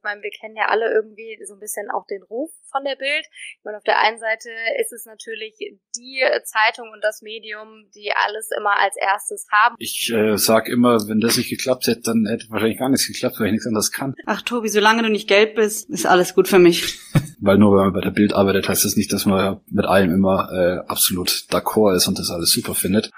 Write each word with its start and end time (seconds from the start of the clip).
Ich 0.00 0.02
meine, 0.02 0.22
wir 0.22 0.30
kennen 0.30 0.56
ja 0.56 0.68
alle 0.68 0.90
irgendwie 0.90 1.38
so 1.46 1.52
ein 1.52 1.60
bisschen 1.60 1.90
auch 1.90 2.06
den 2.06 2.22
Ruf 2.22 2.50
von 2.72 2.82
der 2.84 2.96
Bild. 2.96 3.26
Ich 3.28 3.64
meine, 3.64 3.76
auf 3.76 3.84
der 3.84 4.00
einen 4.00 4.18
Seite 4.18 4.48
ist 4.80 4.94
es 4.94 5.04
natürlich 5.04 5.58
die 5.94 6.24
Zeitung 6.44 6.88
und 6.90 7.04
das 7.04 7.20
Medium, 7.20 7.84
die 7.94 8.10
alles 8.24 8.48
immer 8.56 8.78
als 8.80 8.96
erstes 8.96 9.46
haben. 9.52 9.74
Ich 9.78 10.10
äh, 10.10 10.38
sag 10.38 10.70
immer, 10.70 11.06
wenn 11.06 11.20
das 11.20 11.36
nicht 11.36 11.50
geklappt 11.50 11.86
hätte, 11.86 12.00
dann 12.00 12.26
hätte 12.26 12.46
wahrscheinlich 12.48 12.78
gar 12.78 12.88
nichts 12.88 13.06
geklappt, 13.06 13.38
weil 13.38 13.48
ich 13.48 13.52
nichts 13.52 13.66
anderes 13.66 13.92
kann. 13.92 14.14
Ach 14.24 14.40
Tobi, 14.40 14.70
solange 14.70 15.02
du 15.02 15.10
nicht 15.10 15.28
gelb 15.28 15.56
bist, 15.56 15.90
ist 15.90 16.06
alles 16.06 16.34
gut 16.34 16.48
für 16.48 16.58
mich. 16.58 16.98
weil 17.42 17.58
nur 17.58 17.76
wenn 17.76 17.84
man 17.84 17.92
bei 17.92 18.00
der 18.00 18.10
Bild 18.10 18.32
arbeitet, 18.32 18.70
heißt 18.70 18.86
das 18.86 18.96
nicht, 18.96 19.12
dass 19.12 19.26
man 19.26 19.60
mit 19.66 19.84
allem 19.84 20.14
immer 20.14 20.48
äh, 20.50 20.90
absolut 20.90 21.28
d'accord 21.50 21.96
ist 21.96 22.08
und 22.08 22.18
das 22.18 22.30
alles 22.30 22.52
super 22.52 22.74
findet. 22.74 23.10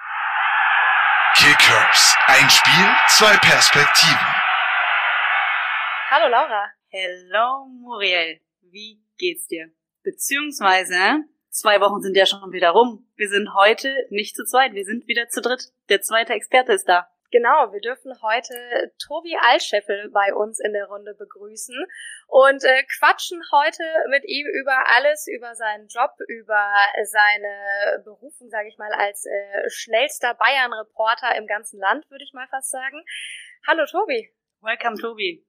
Kickers. 1.36 2.16
Ein 2.26 2.50
Spiel, 2.50 2.88
zwei 3.08 3.36
Perspektiven. 3.38 4.41
Hallo 6.14 6.28
Laura. 6.28 6.70
Hello 6.90 7.64
Muriel. 7.64 8.38
Wie 8.60 9.00
geht's 9.16 9.46
dir? 9.46 9.70
Beziehungsweise, 10.02 11.24
zwei 11.48 11.80
Wochen 11.80 12.02
sind 12.02 12.18
ja 12.18 12.26
schon 12.26 12.52
wieder 12.52 12.72
rum. 12.72 13.10
Wir 13.16 13.30
sind 13.30 13.48
heute 13.54 13.88
nicht 14.10 14.36
zu 14.36 14.44
zweit, 14.44 14.74
wir 14.74 14.84
sind 14.84 15.06
wieder 15.06 15.30
zu 15.30 15.40
dritt. 15.40 15.72
Der 15.88 16.02
zweite 16.02 16.34
Experte 16.34 16.74
ist 16.74 16.86
da. 16.86 17.08
Genau, 17.30 17.72
wir 17.72 17.80
dürfen 17.80 18.12
heute 18.20 18.92
Tobi 19.02 19.38
Altscheffel 19.40 20.10
bei 20.10 20.34
uns 20.34 20.60
in 20.60 20.74
der 20.74 20.84
Runde 20.84 21.14
begrüßen 21.14 21.82
und 22.26 22.62
äh, 22.62 22.82
quatschen 22.98 23.40
heute 23.50 23.82
mit 24.10 24.24
ihm 24.26 24.46
über 24.48 24.84
alles, 24.94 25.26
über 25.28 25.54
seinen 25.54 25.88
Job, 25.88 26.10
über 26.28 26.74
seine 27.04 28.02
Berufung, 28.04 28.50
sage 28.50 28.68
ich 28.68 28.76
mal, 28.76 28.92
als 28.92 29.24
äh, 29.24 29.70
schnellster 29.70 30.34
Bayern-Reporter 30.34 31.36
im 31.38 31.46
ganzen 31.46 31.80
Land, 31.80 32.10
würde 32.10 32.24
ich 32.24 32.34
mal 32.34 32.48
fast 32.48 32.70
sagen. 32.70 33.02
Hallo 33.66 33.86
Tobi. 33.86 34.30
Welcome 34.60 35.00
Tobi. 35.00 35.42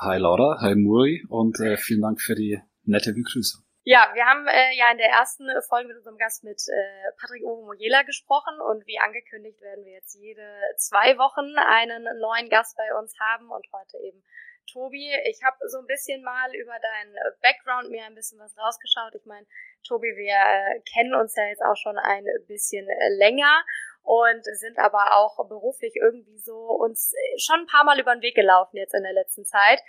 Hi 0.00 0.16
Laura, 0.16 0.60
hi 0.60 0.76
Muri 0.76 1.26
und 1.28 1.58
äh, 1.58 1.76
vielen 1.76 2.02
Dank 2.02 2.22
für 2.22 2.36
die 2.36 2.62
nette 2.84 3.12
Begrüßung. 3.12 3.64
Ja, 3.82 4.06
wir 4.14 4.26
haben 4.26 4.46
äh, 4.46 4.70
ja 4.78 4.92
in 4.92 4.98
der 4.98 5.10
ersten 5.10 5.50
Folge 5.68 5.88
mit 5.88 5.96
unserem 5.96 6.16
Gast 6.18 6.44
mit 6.44 6.62
äh, 6.70 7.10
Patrick 7.18 7.42
Ovomoyela 7.42 8.04
gesprochen 8.04 8.60
und 8.60 8.86
wie 8.86 9.00
angekündigt 9.00 9.60
werden 9.60 9.84
wir 9.84 9.94
jetzt 9.94 10.14
jede 10.14 10.46
zwei 10.76 11.18
Wochen 11.18 11.50
einen 11.58 12.06
neuen 12.20 12.48
Gast 12.48 12.76
bei 12.76 12.94
uns 12.94 13.12
haben 13.18 13.50
und 13.50 13.66
heute 13.72 13.98
eben 13.98 14.22
Tobi. 14.70 15.10
Ich 15.26 15.42
habe 15.42 15.56
so 15.66 15.78
ein 15.78 15.86
bisschen 15.88 16.22
mal 16.22 16.54
über 16.54 16.78
deinen 16.78 17.16
Background 17.42 17.90
mir 17.90 18.04
ein 18.04 18.14
bisschen 18.14 18.38
was 18.38 18.56
rausgeschaut. 18.56 19.16
Ich 19.16 19.26
meine, 19.26 19.48
Tobi, 19.82 20.14
wir 20.14 20.38
äh, 20.38 20.78
kennen 20.94 21.16
uns 21.16 21.34
ja 21.34 21.48
jetzt 21.48 21.62
auch 21.62 21.76
schon 21.76 21.98
ein 21.98 22.24
bisschen 22.46 22.86
länger 23.18 23.64
und 24.08 24.42
sind 24.42 24.78
aber 24.78 25.18
auch 25.18 25.36
beruflich 25.48 25.94
irgendwie 25.96 26.38
so 26.38 26.56
uns 26.56 27.12
schon 27.36 27.60
ein 27.60 27.66
paar 27.66 27.84
Mal 27.84 28.00
über 28.00 28.14
den 28.14 28.22
Weg 28.22 28.34
gelaufen 28.34 28.78
jetzt 28.78 28.94
in 28.94 29.02
der 29.02 29.12
letzten 29.12 29.44
Zeit. 29.44 29.82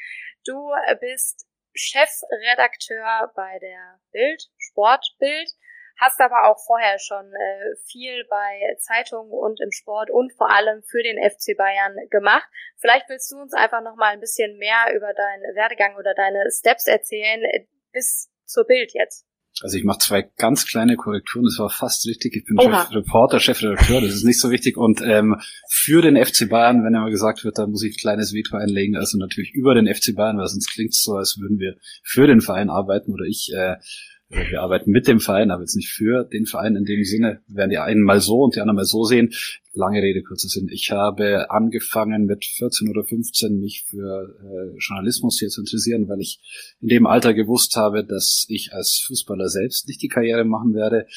Du 0.45 0.71
bist 0.99 1.47
Chefredakteur 1.73 3.31
bei 3.33 3.59
der 3.59 4.01
Bild, 4.11 4.43
Sportbild, 4.57 5.49
hast 6.01 6.19
aber 6.19 6.49
auch 6.49 6.59
vorher 6.65 6.99
schon 6.99 7.33
äh, 7.33 7.75
viel 7.85 8.25
bei 8.29 8.75
Zeitungen 8.79 9.31
und 9.31 9.61
im 9.61 9.71
Sport 9.71 10.09
und 10.09 10.33
vor 10.33 10.49
allem 10.49 10.83
für 10.83 11.01
den 11.01 11.17
FC 11.17 11.55
Bayern 11.55 11.95
gemacht. 12.09 12.47
Vielleicht 12.77 13.07
willst 13.07 13.31
du 13.31 13.37
uns 13.37 13.53
einfach 13.53 13.81
noch 13.81 13.95
mal 13.95 14.11
ein 14.11 14.19
bisschen 14.19 14.57
mehr 14.57 14.93
über 14.93 15.13
deinen 15.13 15.55
Werdegang 15.55 15.95
oder 15.95 16.13
deine 16.13 16.43
Steps 16.51 16.87
erzählen 16.87 17.41
äh, 17.45 17.67
bis 17.93 18.29
zur 18.43 18.65
Bild 18.65 18.91
jetzt. 18.93 19.28
Also 19.61 19.77
ich 19.77 19.83
mache 19.83 19.99
zwei 19.99 20.29
ganz 20.37 20.65
kleine 20.65 20.95
Korrekturen, 20.95 21.45
das 21.45 21.59
war 21.59 21.69
fast 21.69 22.07
richtig. 22.07 22.35
Ich 22.35 22.45
bin 22.45 22.57
Chef 22.59 22.95
Reporter, 22.95 23.39
Chefredakteur, 23.39 24.01
das 24.01 24.13
ist 24.13 24.23
nicht 24.23 24.39
so 24.39 24.51
wichtig. 24.51 24.77
Und 24.77 25.01
ähm, 25.01 25.35
für 25.69 26.01
den 26.01 26.15
FC 26.15 26.49
Bayern, 26.49 26.83
wenn 26.85 26.95
immer 26.95 27.09
gesagt 27.09 27.43
wird, 27.43 27.57
da 27.57 27.67
muss 27.67 27.83
ich 27.83 27.93
ein 27.93 27.99
kleines 27.99 28.33
Veto 28.33 28.55
einlegen, 28.55 28.95
also 28.95 29.17
natürlich 29.17 29.51
über 29.53 29.75
den 29.75 29.93
FC 29.93 30.15
Bayern, 30.15 30.37
weil 30.37 30.47
sonst 30.47 30.71
klingt 30.71 30.93
es 30.93 31.03
so, 31.03 31.15
als 31.15 31.37
würden 31.39 31.59
wir 31.59 31.75
für 32.03 32.25
den 32.25 32.41
Verein 32.41 32.69
arbeiten 32.69 33.11
oder 33.11 33.25
ich 33.25 33.51
äh, 33.53 33.75
wir 34.29 34.61
arbeiten 34.61 34.91
mit 34.91 35.07
dem 35.07 35.19
Verein, 35.19 35.49
aber 35.49 35.63
jetzt 35.63 35.75
nicht 35.75 35.89
für 35.89 36.23
den 36.23 36.45
Verein 36.45 36.75
in 36.75 36.85
dem 36.85 37.03
Sinne, 37.03 37.41
werden 37.47 37.71
die 37.71 37.79
einen 37.79 38.03
mal 38.03 38.21
so 38.21 38.43
und 38.43 38.55
die 38.55 38.61
anderen 38.61 38.75
mal 38.75 38.85
so 38.85 39.03
sehen. 39.03 39.33
Lange 39.73 40.03
Rede, 40.03 40.21
kurzer 40.21 40.47
Sinn. 40.47 40.67
Ich 40.71 40.91
habe 40.91 41.49
angefangen 41.49 42.25
mit 42.25 42.45
14 42.45 42.89
oder 42.89 43.03
15 43.03 43.59
mich 43.59 43.85
für 43.89 44.35
äh, 44.39 44.77
Journalismus 44.77 45.39
hier 45.39 45.49
zu 45.49 45.61
interessieren, 45.61 46.07
weil 46.07 46.19
ich 46.19 46.39
in 46.79 46.89
dem 46.89 47.07
Alter 47.07 47.33
gewusst 47.33 47.75
habe, 47.75 48.05
dass 48.05 48.45
ich 48.49 48.71
als 48.71 49.03
Fußballer 49.07 49.49
selbst 49.49 49.87
nicht 49.87 50.01
die 50.01 50.09
Karriere 50.09 50.45
machen 50.45 50.75
werde. 50.75 51.07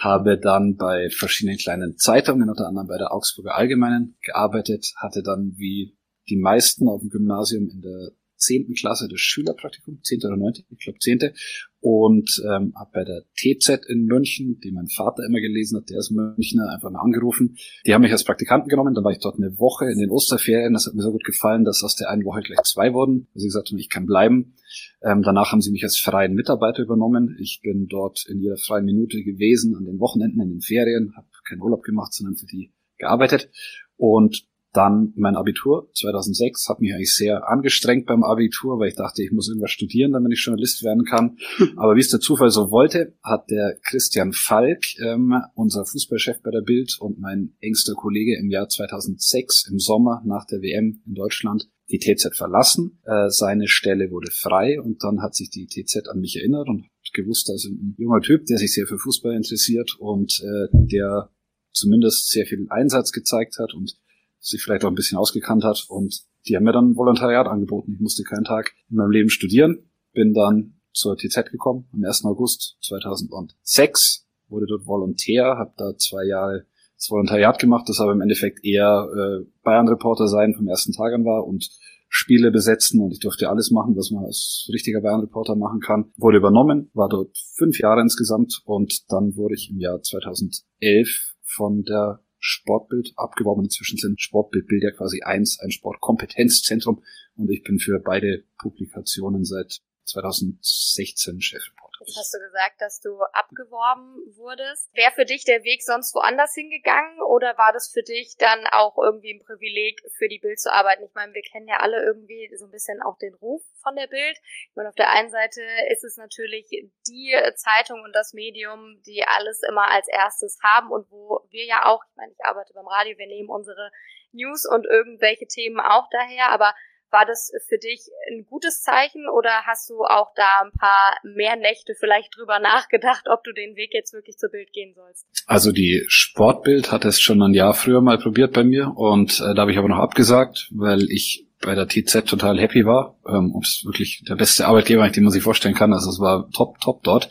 Habe 0.00 0.38
dann 0.38 0.76
bei 0.76 1.08
verschiedenen 1.08 1.56
kleinen 1.56 1.96
Zeitungen, 1.96 2.50
unter 2.50 2.66
anderem 2.66 2.86
bei 2.86 2.98
der 2.98 3.14
Augsburger 3.14 3.56
Allgemeinen, 3.56 4.16
gearbeitet, 4.20 4.92
hatte 4.96 5.22
dann 5.22 5.54
wie 5.56 5.96
die 6.28 6.36
meisten 6.36 6.86
auf 6.86 7.00
dem 7.00 7.08
Gymnasium 7.08 7.70
in 7.70 7.80
der 7.80 8.10
zehnten 8.38 8.74
Klasse 8.74 9.08
das 9.08 9.20
Schülerpraktikum, 9.20 10.00
zehnte 10.02 10.28
oder 10.28 10.36
neunte, 10.36 10.64
ich 10.70 10.78
glaube 10.78 10.98
zehnte, 11.00 11.34
und 11.80 12.42
ähm, 12.44 12.72
habe 12.74 12.90
bei 12.92 13.04
der 13.04 13.22
TZ 13.34 13.88
in 13.88 14.04
München, 14.04 14.58
die 14.60 14.72
mein 14.72 14.88
Vater 14.88 15.24
immer 15.24 15.40
gelesen 15.40 15.78
hat, 15.78 15.88
der 15.90 15.98
ist 15.98 16.10
Münchner, 16.10 16.70
einfach 16.74 16.90
mal 16.90 17.00
angerufen. 17.00 17.56
Die 17.86 17.94
haben 17.94 18.02
mich 18.02 18.10
als 18.10 18.24
Praktikanten 18.24 18.68
genommen, 18.68 18.94
dann 18.94 19.04
war 19.04 19.12
ich 19.12 19.20
dort 19.20 19.36
eine 19.36 19.58
Woche 19.58 19.86
in 19.90 19.98
den 19.98 20.10
Osterferien, 20.10 20.72
das 20.72 20.86
hat 20.86 20.94
mir 20.94 21.02
so 21.02 21.12
gut 21.12 21.24
gefallen, 21.24 21.64
dass 21.64 21.82
aus 21.84 21.94
der 21.94 22.10
einen 22.10 22.24
Woche 22.24 22.40
gleich 22.40 22.62
zwei 22.62 22.92
wurden. 22.92 23.28
Also 23.34 23.46
gesagt 23.46 23.70
haben, 23.70 23.78
ich 23.78 23.88
kann 23.88 24.06
bleiben. 24.06 24.54
Ähm, 25.02 25.22
danach 25.22 25.52
haben 25.52 25.60
sie 25.60 25.70
mich 25.70 25.84
als 25.84 25.98
freien 25.98 26.34
Mitarbeiter 26.34 26.82
übernommen. 26.82 27.36
Ich 27.40 27.60
bin 27.62 27.86
dort 27.86 28.24
in 28.28 28.40
jeder 28.40 28.56
freien 28.56 28.84
Minute 28.84 29.22
gewesen, 29.22 29.76
an 29.76 29.84
den 29.84 30.00
Wochenenden, 30.00 30.40
in 30.40 30.50
den 30.50 30.60
Ferien, 30.60 31.12
habe 31.16 31.28
keinen 31.48 31.62
Urlaub 31.62 31.82
gemacht, 31.82 32.12
sondern 32.12 32.36
für 32.36 32.46
die 32.46 32.72
gearbeitet. 32.98 33.50
Und 33.96 34.48
dann 34.78 35.12
mein 35.16 35.34
Abitur 35.34 35.90
2006 35.92 36.68
hat 36.68 36.80
mich 36.80 36.94
eigentlich 36.94 37.12
sehr 37.12 37.48
angestrengt 37.48 38.06
beim 38.06 38.22
Abitur, 38.22 38.78
weil 38.78 38.88
ich 38.88 38.94
dachte, 38.94 39.24
ich 39.24 39.32
muss 39.32 39.48
irgendwas 39.48 39.72
studieren, 39.72 40.12
damit 40.12 40.32
ich 40.32 40.44
Journalist 40.44 40.84
werden 40.84 41.04
kann. 41.04 41.36
Aber 41.76 41.96
wie 41.96 42.00
es 42.00 42.10
der 42.10 42.20
Zufall 42.20 42.50
so 42.50 42.70
wollte, 42.70 43.16
hat 43.24 43.50
der 43.50 43.76
Christian 43.82 44.32
Falk, 44.32 44.84
ähm, 45.00 45.34
unser 45.54 45.84
Fußballchef 45.84 46.42
bei 46.42 46.52
der 46.52 46.60
Bild 46.60 46.96
und 47.00 47.18
mein 47.18 47.54
engster 47.60 47.94
Kollege 47.94 48.38
im 48.38 48.50
Jahr 48.50 48.68
2006 48.68 49.68
im 49.68 49.80
Sommer 49.80 50.22
nach 50.24 50.46
der 50.46 50.62
WM 50.62 51.02
in 51.04 51.14
Deutschland 51.14 51.68
die 51.90 51.98
TZ 51.98 52.36
verlassen. 52.36 53.00
Äh, 53.04 53.30
seine 53.30 53.66
Stelle 53.66 54.12
wurde 54.12 54.30
frei 54.30 54.80
und 54.80 55.02
dann 55.02 55.22
hat 55.22 55.34
sich 55.34 55.50
die 55.50 55.66
TZ 55.66 56.06
an 56.08 56.20
mich 56.20 56.36
erinnert 56.36 56.68
und 56.68 56.86
gewusst, 57.12 57.50
also 57.50 57.68
ein 57.68 57.96
junger 57.98 58.20
Typ, 58.20 58.46
der 58.46 58.58
sich 58.58 58.72
sehr 58.74 58.86
für 58.86 58.98
Fußball 58.98 59.34
interessiert 59.34 59.96
und 59.98 60.40
äh, 60.40 60.68
der 60.72 61.30
zumindest 61.72 62.30
sehr 62.30 62.46
viel 62.46 62.66
Einsatz 62.70 63.10
gezeigt 63.10 63.58
hat 63.58 63.74
und 63.74 63.96
sich 64.40 64.62
vielleicht 64.62 64.84
auch 64.84 64.88
ein 64.88 64.94
bisschen 64.94 65.18
ausgekannt 65.18 65.64
hat 65.64 65.86
und 65.88 66.22
die 66.46 66.56
haben 66.56 66.64
mir 66.64 66.72
dann 66.72 66.96
Volontariat 66.96 67.46
angeboten. 67.46 67.92
Ich 67.94 68.00
musste 68.00 68.22
keinen 68.22 68.44
Tag 68.44 68.72
in 68.88 68.96
meinem 68.96 69.10
Leben 69.10 69.30
studieren, 69.30 69.90
bin 70.12 70.32
dann 70.32 70.80
zur 70.92 71.16
TZ 71.16 71.50
gekommen 71.50 71.88
am 71.92 72.04
1. 72.04 72.24
August 72.24 72.78
2006, 72.82 74.26
wurde 74.48 74.66
dort 74.66 74.86
Volontär, 74.86 75.56
habe 75.56 75.72
da 75.76 75.96
zwei 75.96 76.24
Jahre 76.24 76.66
das 76.96 77.10
Volontariat 77.10 77.58
gemacht, 77.58 77.88
das 77.88 78.00
aber 78.00 78.12
im 78.12 78.20
Endeffekt 78.20 78.64
eher 78.64 79.08
äh, 79.14 79.46
Bayern-Reporter 79.62 80.26
sein 80.26 80.54
vom 80.54 80.66
ersten 80.66 80.92
Tag 80.92 81.12
an 81.12 81.24
war 81.24 81.46
und 81.46 81.70
Spiele 82.08 82.50
besetzen 82.50 83.00
und 83.00 83.12
ich 83.12 83.20
durfte 83.20 83.48
alles 83.48 83.70
machen, 83.70 83.94
was 83.94 84.10
man 84.10 84.24
als 84.24 84.68
richtiger 84.72 85.00
Bayern-Reporter 85.00 85.54
machen 85.56 85.80
kann. 85.80 86.10
Wurde 86.16 86.38
übernommen, 86.38 86.90
war 86.94 87.08
dort 87.08 87.36
fünf 87.54 87.78
Jahre 87.78 88.00
insgesamt 88.00 88.62
und 88.64 89.10
dann 89.12 89.36
wurde 89.36 89.54
ich 89.54 89.70
im 89.70 89.78
Jahr 89.78 90.02
2011 90.02 91.34
von 91.44 91.84
der 91.84 92.20
Sportbild 92.38 93.12
abgeworben. 93.16 93.64
Inzwischen 93.64 93.98
sind 93.98 94.20
Sportbild 94.20 94.66
ja 94.82 94.90
quasi 94.90 95.22
eins, 95.22 95.58
ein 95.60 95.70
Sportkompetenzzentrum 95.70 97.02
und 97.36 97.50
ich 97.50 97.62
bin 97.62 97.78
für 97.78 97.98
beide 98.00 98.44
Publikationen 98.58 99.44
seit 99.44 99.80
2016 100.04 101.40
Chefreporter. 101.40 101.87
Jetzt 102.00 102.16
hast 102.16 102.34
du 102.34 102.38
gesagt, 102.38 102.80
dass 102.80 103.00
du 103.00 103.20
abgeworben 103.32 104.16
wurdest. 104.36 104.88
Wäre 104.94 105.12
für 105.12 105.24
dich 105.24 105.44
der 105.44 105.64
Weg 105.64 105.82
sonst 105.82 106.14
woanders 106.14 106.54
hingegangen 106.54 107.20
oder 107.22 107.56
war 107.58 107.72
das 107.72 107.88
für 107.88 108.02
dich 108.02 108.36
dann 108.38 108.66
auch 108.68 108.96
irgendwie 108.98 109.34
ein 109.34 109.44
Privileg, 109.44 110.00
für 110.16 110.28
die 110.28 110.38
Bild 110.38 110.60
zu 110.60 110.72
arbeiten? 110.72 111.04
Ich 111.04 111.14
meine, 111.14 111.34
wir 111.34 111.42
kennen 111.42 111.68
ja 111.68 111.78
alle 111.78 112.04
irgendwie 112.04 112.50
so 112.56 112.66
ein 112.66 112.70
bisschen 112.70 113.02
auch 113.02 113.18
den 113.18 113.34
Ruf 113.34 113.62
von 113.82 113.96
der 113.96 114.06
Bild. 114.06 114.38
Ich 114.70 114.76
meine, 114.76 114.88
auf 114.88 114.94
der 114.94 115.10
einen 115.10 115.30
Seite 115.30 115.62
ist 115.90 116.04
es 116.04 116.16
natürlich 116.16 116.68
die 116.68 117.36
Zeitung 117.56 118.02
und 118.02 118.12
das 118.14 118.32
Medium, 118.32 119.02
die 119.06 119.24
alles 119.24 119.62
immer 119.68 119.90
als 119.90 120.08
erstes 120.08 120.58
haben 120.62 120.90
und 120.90 121.10
wo 121.10 121.40
wir 121.50 121.64
ja 121.64 121.86
auch, 121.86 122.02
ich 122.10 122.16
meine, 122.16 122.32
ich 122.32 122.44
arbeite 122.44 122.72
beim 122.74 122.86
Radio, 122.86 123.16
wir 123.18 123.26
nehmen 123.26 123.48
unsere 123.48 123.90
News 124.32 124.66
und 124.66 124.86
irgendwelche 124.86 125.46
Themen 125.46 125.80
auch 125.80 126.08
daher, 126.10 126.50
aber 126.50 126.74
war 127.10 127.24
das 127.26 127.52
für 127.68 127.78
dich 127.78 128.00
ein 128.30 128.44
gutes 128.48 128.82
Zeichen 128.82 129.28
oder 129.28 129.50
hast 129.66 129.88
du 129.90 130.02
auch 130.04 130.32
da 130.34 130.62
ein 130.64 130.72
paar 130.78 131.16
mehr 131.22 131.56
Nächte 131.56 131.94
vielleicht 131.98 132.36
drüber 132.36 132.58
nachgedacht, 132.58 133.26
ob 133.30 133.44
du 133.44 133.52
den 133.52 133.76
Weg 133.76 133.94
jetzt 133.94 134.12
wirklich 134.12 134.36
zur 134.36 134.50
Bild 134.50 134.72
gehen 134.72 134.94
sollst? 134.94 135.26
Also 135.46 135.72
die 135.72 136.04
Sportbild 136.08 136.92
hat 136.92 137.04
es 137.04 137.20
schon 137.20 137.42
ein 137.42 137.54
Jahr 137.54 137.74
früher 137.74 138.00
mal 138.00 138.18
probiert 138.18 138.52
bei 138.52 138.64
mir 138.64 138.92
und 138.96 139.40
äh, 139.40 139.54
da 139.54 139.62
habe 139.62 139.72
ich 139.72 139.78
aber 139.78 139.88
noch 139.88 139.98
abgesagt, 139.98 140.68
weil 140.72 141.10
ich 141.10 141.46
bei 141.60 141.74
der 141.74 141.88
TZ 141.88 142.24
total 142.24 142.58
happy 142.58 142.84
war. 142.84 143.16
Ähm, 143.28 143.52
es 143.60 143.82
wirklich 143.84 144.22
der 144.28 144.36
beste 144.36 144.66
Arbeitgeber, 144.66 145.08
den 145.08 145.24
man 145.24 145.32
sich 145.32 145.42
vorstellen 145.42 145.74
kann. 145.74 145.92
Also 145.92 146.10
es 146.10 146.20
war 146.20 146.48
top, 146.50 146.78
top 146.80 147.02
dort. 147.02 147.28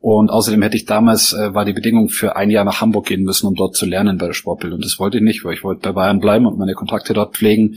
Und 0.00 0.30
außerdem 0.30 0.62
hätte 0.62 0.76
ich 0.76 0.86
damals, 0.86 1.32
äh, 1.32 1.52
war 1.52 1.64
die 1.64 1.74
Bedingung 1.74 2.08
für 2.08 2.36
ein 2.36 2.50
Jahr 2.50 2.64
nach 2.64 2.80
Hamburg 2.80 3.06
gehen 3.06 3.22
müssen, 3.22 3.46
um 3.46 3.54
dort 3.54 3.76
zu 3.76 3.84
lernen 3.84 4.18
bei 4.18 4.26
der 4.26 4.32
Sportbild. 4.32 4.72
Und 4.72 4.84
das 4.84 4.98
wollte 4.98 5.18
ich 5.18 5.22
nicht, 5.22 5.44
weil 5.44 5.54
ich 5.54 5.64
wollte 5.64 5.82
bei 5.82 5.92
Bayern 5.92 6.20
bleiben 6.20 6.46
und 6.46 6.58
meine 6.58 6.74
Kontakte 6.74 7.12
dort 7.12 7.36
pflegen 7.36 7.76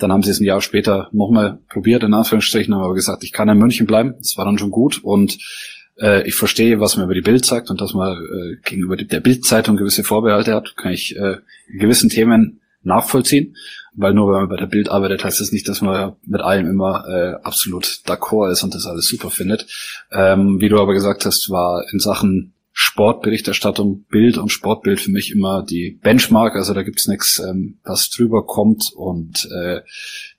Dann 0.00 0.12
haben 0.12 0.22
sie 0.22 0.30
es 0.30 0.40
ein 0.40 0.44
Jahr 0.44 0.60
später 0.60 1.08
nochmal 1.12 1.58
probiert, 1.68 2.02
in 2.02 2.14
Anführungsstrichen, 2.14 2.74
haben 2.74 2.82
aber 2.82 2.94
gesagt, 2.94 3.22
ich 3.22 3.32
kann 3.32 3.48
in 3.48 3.58
München 3.58 3.86
bleiben. 3.86 4.14
Das 4.18 4.36
war 4.36 4.44
dann 4.44 4.58
schon 4.58 4.70
gut 4.70 5.02
und 5.02 5.38
äh, 6.00 6.26
ich 6.26 6.34
verstehe, 6.34 6.80
was 6.80 6.96
man 6.96 7.04
über 7.04 7.14
die 7.14 7.20
Bild 7.20 7.44
sagt 7.44 7.70
und 7.70 7.80
dass 7.80 7.94
man 7.94 8.16
äh, 8.16 8.56
gegenüber 8.64 8.96
der 8.96 9.20
Bildzeitung 9.20 9.76
gewisse 9.76 10.04
Vorbehalte 10.04 10.54
hat, 10.54 10.76
kann 10.76 10.92
ich 10.92 11.16
äh, 11.16 11.36
in 11.68 11.78
gewissen 11.78 12.10
Themen 12.10 12.60
nachvollziehen, 12.82 13.56
weil 13.94 14.14
nur 14.14 14.28
wenn 14.28 14.40
man 14.40 14.48
bei 14.48 14.56
der 14.56 14.66
Bild 14.66 14.88
arbeitet, 14.88 15.24
heißt 15.24 15.40
das 15.40 15.52
nicht, 15.52 15.68
dass 15.68 15.82
man 15.82 16.16
mit 16.24 16.40
allem 16.40 16.66
immer 16.66 17.04
äh, 17.08 17.34
absolut 17.42 17.84
d'accord 18.06 18.50
ist 18.50 18.62
und 18.62 18.74
das 18.74 18.86
alles 18.86 19.06
super 19.06 19.30
findet. 19.30 19.66
Ähm, 20.10 20.60
wie 20.60 20.68
du 20.68 20.80
aber 20.80 20.94
gesagt 20.94 21.26
hast, 21.26 21.50
war 21.50 21.84
in 21.92 21.98
Sachen 21.98 22.54
Sportberichterstattung, 22.80 24.04
Bild 24.08 24.38
und 24.38 24.48
Sportbild 24.48 25.00
für 25.00 25.10
mich 25.10 25.32
immer 25.32 25.62
die 25.62 25.98
Benchmark. 26.02 26.56
Also 26.56 26.72
da 26.72 26.82
gibt's 26.82 27.08
nichts, 27.08 27.38
ähm, 27.38 27.78
was 27.84 28.08
drüber 28.08 28.46
kommt 28.46 28.90
und 28.94 29.46
äh, 29.52 29.82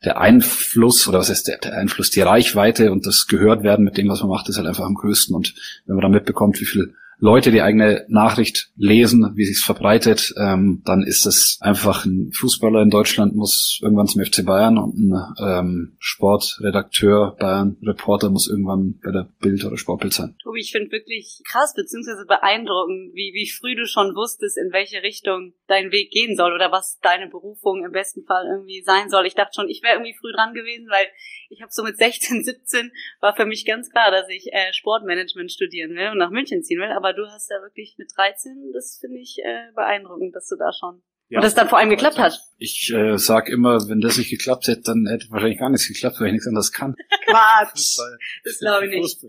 der 0.04 0.20
Einfluss 0.20 1.08
oder 1.08 1.20
was 1.20 1.30
heißt 1.30 1.48
der, 1.48 1.60
der 1.60 1.78
Einfluss, 1.78 2.10
die 2.10 2.22
Reichweite 2.22 2.92
und 2.92 3.06
das 3.06 3.28
gehört 3.28 3.62
werden 3.62 3.86
mit 3.86 3.96
dem, 3.98 4.10
was 4.10 4.22
man 4.22 4.30
macht, 4.30 4.50
ist 4.50 4.58
halt 4.58 4.66
einfach 4.68 4.86
am 4.86 4.96
größten. 4.96 5.36
Und 5.36 5.54
wenn 5.86 5.96
man 5.96 6.02
dann 6.02 6.12
mitbekommt, 6.12 6.60
wie 6.60 6.66
viel 6.66 6.96
Leute 7.22 7.52
die 7.52 7.62
eigene 7.62 8.04
Nachricht 8.10 8.72
lesen, 8.76 9.34
wie 9.36 9.46
sich's 9.46 9.64
verbreitet, 9.64 10.34
ähm, 10.38 10.82
dann 10.86 11.04
ist 11.04 11.28
es 11.28 11.60
einfach 11.62 12.04
ein 12.04 12.32
Fußballer 12.34 12.82
in 12.82 12.90
Deutschland 12.90 13.36
muss 13.36 13.80
irgendwann 13.84 14.08
zum 14.08 14.26
FC 14.26 14.44
Bayern 14.44 14.80
und 14.80 14.98
ein 14.98 15.36
ähm, 15.40 15.96
Sportredakteur, 16.00 17.36
Bayern 17.40 17.78
Reporter 17.84 18.32
muss 18.32 18.50
irgendwann 18.50 19.00
bei 19.04 19.12
der 19.12 19.30
Bild 19.40 19.64
oder 19.64 19.78
Sportbild 19.78 20.14
sein. 20.14 20.36
Tobi, 20.42 20.62
ich 20.62 20.72
finde 20.72 20.92
wirklich 20.92 21.42
krass 21.48 21.76
beziehungsweise 21.76 22.26
beeindruckend, 22.26 23.14
wie, 23.14 23.32
wie 23.36 23.50
früh 23.50 23.76
du 23.76 23.86
schon 23.86 24.16
wusstest, 24.16 24.58
in 24.58 24.74
welche 24.74 25.04
Richtung 25.04 25.54
dein 25.68 25.92
Weg 25.92 26.10
gehen 26.10 26.36
soll 26.36 26.54
oder 26.54 26.72
was 26.72 27.00
deine 27.04 27.28
Berufung 27.28 27.86
im 27.86 27.92
besten 27.92 28.26
Fall 28.26 28.48
irgendwie 28.52 28.82
sein 28.82 29.10
soll. 29.10 29.28
Ich 29.28 29.36
dachte 29.36 29.52
schon, 29.54 29.70
ich 29.70 29.84
wäre 29.84 29.98
irgendwie 29.98 30.18
früh 30.20 30.32
dran 30.34 30.56
gewesen, 30.56 30.88
weil 30.90 31.06
ich 31.50 31.62
habe 31.62 31.72
so 31.72 31.84
mit 31.84 31.98
16, 31.98 32.44
17 32.44 32.92
war 33.20 33.36
für 33.36 33.46
mich 33.46 33.66
ganz 33.66 33.90
klar, 33.90 34.10
dass 34.10 34.28
ich 34.30 34.48
äh, 34.52 34.74
Sportmanagement 34.74 35.52
studieren 35.52 35.92
will 35.96 36.10
und 36.10 36.18
nach 36.18 36.32
München 36.32 36.64
ziehen 36.64 36.80
will. 36.80 36.92
Aber 36.92 37.11
du 37.14 37.28
hast 37.28 37.50
ja 37.50 37.62
wirklich 37.62 37.96
mit 37.98 38.12
13, 38.16 38.72
das 38.74 38.98
finde 39.00 39.20
ich 39.20 39.38
äh, 39.44 39.72
beeindruckend, 39.74 40.36
dass 40.36 40.48
du 40.48 40.56
da 40.56 40.72
schon 40.72 41.02
ja. 41.32 41.40
Und 41.40 41.46
das 41.46 41.56
dann 41.56 41.70
vor 41.70 41.78
allem 41.78 41.90
geklappt 41.90 42.20
hat. 42.20 42.38
Ich 42.58 42.92
äh, 42.94 43.18
sag 43.18 43.48
immer, 43.48 43.88
wenn 43.88 44.02
das 44.02 44.18
nicht 44.18 44.30
geklappt 44.30 44.68
hätte, 44.68 44.82
dann 44.82 45.08
hätte 45.08 45.28
wahrscheinlich 45.30 45.60
gar 45.60 45.70
nichts 45.70 45.88
geklappt, 45.88 46.20
weil 46.20 46.28
ich 46.28 46.34
nichts 46.34 46.48
anderes 46.48 46.74
kann. 46.74 46.94
Quatsch. 47.26 47.98
das 48.44 48.60
glaube 48.60 48.88
ich 48.88 49.00
nicht. 49.00 49.22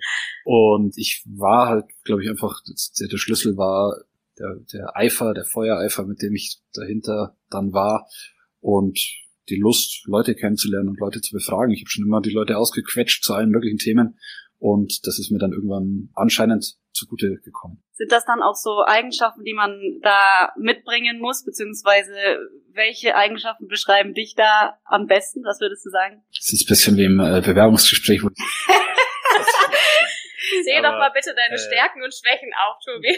Und 0.45 0.99
ich 0.99 1.25
war 1.27 1.69
halt, 1.69 1.85
glaube 2.03 2.25
ich, 2.25 2.29
einfach, 2.29 2.61
der, 2.99 3.07
der 3.07 3.19
Schlüssel 3.19 3.57
war 3.57 3.95
der, 4.37 4.57
der 4.73 4.97
Eifer, 4.97 5.33
der 5.33 5.45
Feuereifer, 5.45 6.05
mit 6.05 6.23
dem 6.23 6.35
ich 6.35 6.59
dahinter 6.75 7.37
dann 7.51 7.73
war. 7.73 8.09
Und 8.59 8.99
die 9.49 9.61
Lust, 9.61 10.05
Leute 10.07 10.35
kennenzulernen 10.35 10.89
und 10.89 10.99
Leute 10.99 11.21
zu 11.21 11.33
befragen. 11.37 11.73
Ich 11.73 11.83
habe 11.83 11.91
schon 11.91 12.05
immer 12.05 12.21
die 12.21 12.31
Leute 12.31 12.59
ausgequetscht 12.59 13.23
zu 13.23 13.33
allen 13.33 13.51
möglichen 13.51 13.79
Themen 13.79 14.19
und 14.63 15.05
das 15.09 15.19
ist 15.19 15.33
mir 15.33 15.39
dann 15.39 15.53
irgendwann 15.53 16.11
anscheinend 16.15 16.77
zugute 16.93 17.37
gekommen. 17.43 17.83
Sind 17.95 18.13
das 18.13 18.25
dann 18.25 18.43
auch 18.43 18.55
so 18.55 18.85
Eigenschaften, 18.87 19.43
die 19.43 19.55
man 19.55 19.77
da 20.03 20.53
mitbringen 20.57 21.21
muss, 21.21 21.45
beziehungsweise 21.45 22.13
welche 22.73 23.17
Eigenschaften 23.17 23.67
beschreiben 23.67 24.15
dich 24.15 24.35
da 24.37 24.79
am 24.85 25.07
besten? 25.07 25.43
Was 25.43 25.61
würdest 25.61 25.85
du 25.85 25.91
sagen? 25.91 26.23
Das 26.37 26.53
ist 26.53 26.63
ein 26.63 26.69
bisschen 26.69 26.97
wie 26.97 27.05
im 27.05 27.19
äh, 27.19 27.43
Sehe 30.73 30.83
doch 30.83 30.99
mal 30.99 31.11
bitte 31.11 31.35
deine 31.35 31.55
äh, 31.55 31.59
Stärken 31.59 32.03
und 32.03 32.15
Schwächen 32.15 32.51
auf, 32.67 32.77
Tobi. 32.85 33.17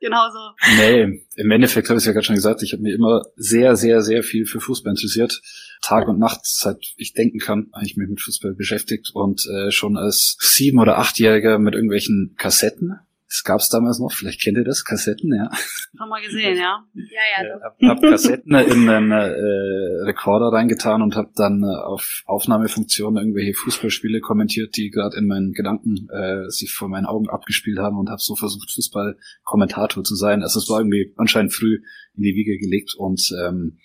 Genauso. 0.00 0.38
Nee, 0.76 1.22
im 1.36 1.50
Endeffekt 1.50 1.88
habe 1.88 1.96
ich 1.96 2.02
es 2.02 2.06
ja 2.06 2.12
gerade 2.12 2.24
schon 2.24 2.34
gesagt, 2.34 2.62
ich 2.62 2.72
habe 2.72 2.82
mir 2.82 2.94
immer 2.94 3.24
sehr, 3.36 3.76
sehr, 3.76 4.02
sehr 4.02 4.22
viel 4.22 4.46
für 4.46 4.60
Fußball 4.60 4.92
interessiert. 4.92 5.40
Tag 5.82 6.08
und 6.08 6.18
Nacht, 6.18 6.40
seit 6.44 6.78
ich 6.96 7.14
denken 7.14 7.38
kann, 7.38 7.70
habe 7.72 7.84
ich 7.84 7.96
mich 7.96 8.08
mit 8.08 8.20
Fußball 8.20 8.54
beschäftigt 8.54 9.10
und 9.14 9.46
äh, 9.46 9.70
schon 9.70 9.96
als 9.96 10.36
sieben- 10.40 10.78
oder 10.78 10.98
achtjähriger 10.98 11.58
mit 11.58 11.74
irgendwelchen 11.74 12.34
Kassetten 12.36 13.00
das 13.28 13.42
gab's 13.42 13.68
damals 13.68 13.98
noch, 13.98 14.12
vielleicht 14.12 14.40
kennt 14.40 14.56
ihr 14.56 14.64
das, 14.64 14.84
Kassetten, 14.84 15.34
ja. 15.34 15.50
Haben 15.98 16.08
wir 16.08 16.22
gesehen, 16.24 16.56
ja. 16.56 16.84
Ja, 16.94 17.44
ja. 17.44 17.60
Hab, 17.60 17.80
hab 17.82 18.00
Kassetten 18.00 18.54
in 18.54 18.88
einen 18.88 19.10
äh, 19.10 20.04
Rekorder 20.04 20.56
reingetan 20.56 21.02
und 21.02 21.16
habe 21.16 21.30
dann 21.34 21.64
äh, 21.64 21.66
auf 21.66 22.22
Aufnahmefunktion 22.26 23.16
irgendwelche 23.16 23.54
Fußballspiele 23.54 24.20
kommentiert, 24.20 24.76
die 24.76 24.90
gerade 24.90 25.16
in 25.16 25.26
meinen 25.26 25.52
Gedanken 25.52 26.08
äh, 26.10 26.48
sich 26.50 26.72
vor 26.72 26.88
meinen 26.88 27.06
Augen 27.06 27.28
abgespielt 27.28 27.78
haben 27.78 27.98
und 27.98 28.10
habe 28.10 28.20
so 28.20 28.36
versucht, 28.36 28.70
Fußballkommentator 28.70 30.04
zu 30.04 30.14
sein. 30.14 30.42
Also 30.42 30.60
es 30.60 30.68
war 30.70 30.78
irgendwie 30.78 31.12
anscheinend 31.16 31.52
früh 31.52 31.82
in 32.16 32.22
die 32.22 32.34
Wiege 32.36 32.58
gelegt 32.58 32.94
und 32.96 33.34
ähm, 33.44 33.78